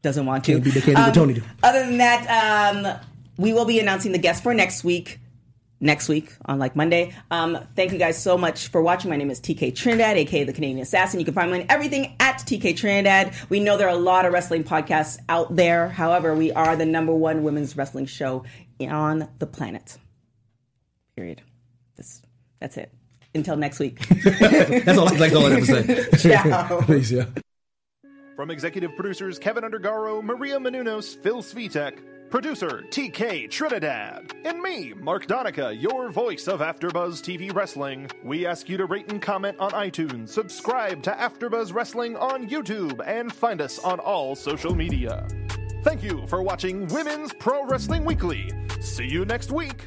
doesn't 0.02 0.24
want 0.26 0.44
to. 0.44 0.60
Be- 0.60 0.70
can't 0.70 1.12
do 1.12 1.20
what 1.20 1.36
Um. 1.36 1.42
Other 1.62 1.84
than 1.86 1.98
that, 1.98 2.74
um, 2.74 3.00
we 3.36 3.52
will 3.52 3.66
be 3.66 3.78
announcing 3.78 4.12
the 4.12 4.18
guests 4.18 4.42
for 4.42 4.54
next 4.54 4.84
week. 4.84 5.20
Next 5.80 6.08
week 6.08 6.32
on 6.44 6.58
like 6.58 6.74
Monday. 6.74 7.14
Um, 7.30 7.56
thank 7.76 7.92
you 7.92 7.98
guys 7.98 8.20
so 8.20 8.36
much 8.36 8.66
for 8.66 8.82
watching. 8.82 9.10
My 9.10 9.16
name 9.16 9.30
is 9.30 9.40
TK 9.40 9.76
Trinidad, 9.76 10.16
aka 10.16 10.42
the 10.42 10.52
Canadian 10.52 10.80
Assassin. 10.80 11.20
You 11.20 11.24
can 11.24 11.34
find 11.34 11.52
me 11.52 11.60
on 11.60 11.66
everything 11.68 12.16
at 12.18 12.38
TK 12.38 12.76
Trinidad. 12.76 13.32
We 13.48 13.60
know 13.60 13.76
there 13.76 13.86
are 13.86 13.94
a 13.94 13.98
lot 13.98 14.24
of 14.24 14.32
wrestling 14.32 14.64
podcasts 14.64 15.18
out 15.28 15.54
there. 15.54 15.88
However, 15.88 16.34
we 16.34 16.50
are 16.50 16.74
the 16.74 16.84
number 16.84 17.14
one 17.14 17.44
women's 17.44 17.76
wrestling 17.76 18.06
show 18.06 18.44
on 18.80 19.28
the 19.38 19.46
planet. 19.46 19.98
Period. 21.14 21.42
This, 21.96 22.22
that's 22.60 22.76
it. 22.76 22.92
Until 23.34 23.56
next 23.56 23.78
week. 23.78 24.00
That's 24.08 24.98
all. 24.98 25.06
That's 25.10 25.34
all 25.34 25.46
I 25.46 25.50
have 25.50 25.66
to 25.66 26.10
say. 26.16 26.18
Ciao. 26.42 26.80
Peace, 26.86 27.10
yeah. 27.10 27.26
From 28.36 28.50
executive 28.50 28.96
producers 28.96 29.38
Kevin 29.38 29.64
Undergaro, 29.64 30.22
Maria 30.22 30.58
Menounos, 30.58 31.14
Phil 31.22 31.42
Svitek, 31.42 31.98
producer 32.30 32.84
TK 32.90 33.50
Trinidad, 33.50 34.34
and 34.44 34.60
me, 34.60 34.92
Mark 34.94 35.26
Donica, 35.26 35.74
your 35.74 36.10
voice 36.10 36.46
of 36.48 36.60
AfterBuzz 36.60 37.22
TV 37.22 37.54
Wrestling, 37.54 38.10
we 38.22 38.46
ask 38.46 38.68
you 38.68 38.76
to 38.76 38.86
rate 38.86 39.10
and 39.10 39.20
comment 39.20 39.58
on 39.58 39.70
iTunes, 39.72 40.28
subscribe 40.28 41.02
to 41.02 41.10
AfterBuzz 41.10 41.72
Wrestling 41.72 42.16
on 42.16 42.48
YouTube, 42.48 43.00
and 43.06 43.32
find 43.32 43.60
us 43.60 43.78
on 43.78 43.98
all 44.00 44.34
social 44.34 44.74
media. 44.74 45.26
Thank 45.82 46.02
you 46.02 46.26
for 46.26 46.42
watching 46.42 46.86
Women's 46.88 47.32
Pro 47.32 47.64
Wrestling 47.64 48.04
Weekly. 48.04 48.50
See 48.80 49.06
you 49.06 49.24
next 49.24 49.50
week. 49.50 49.86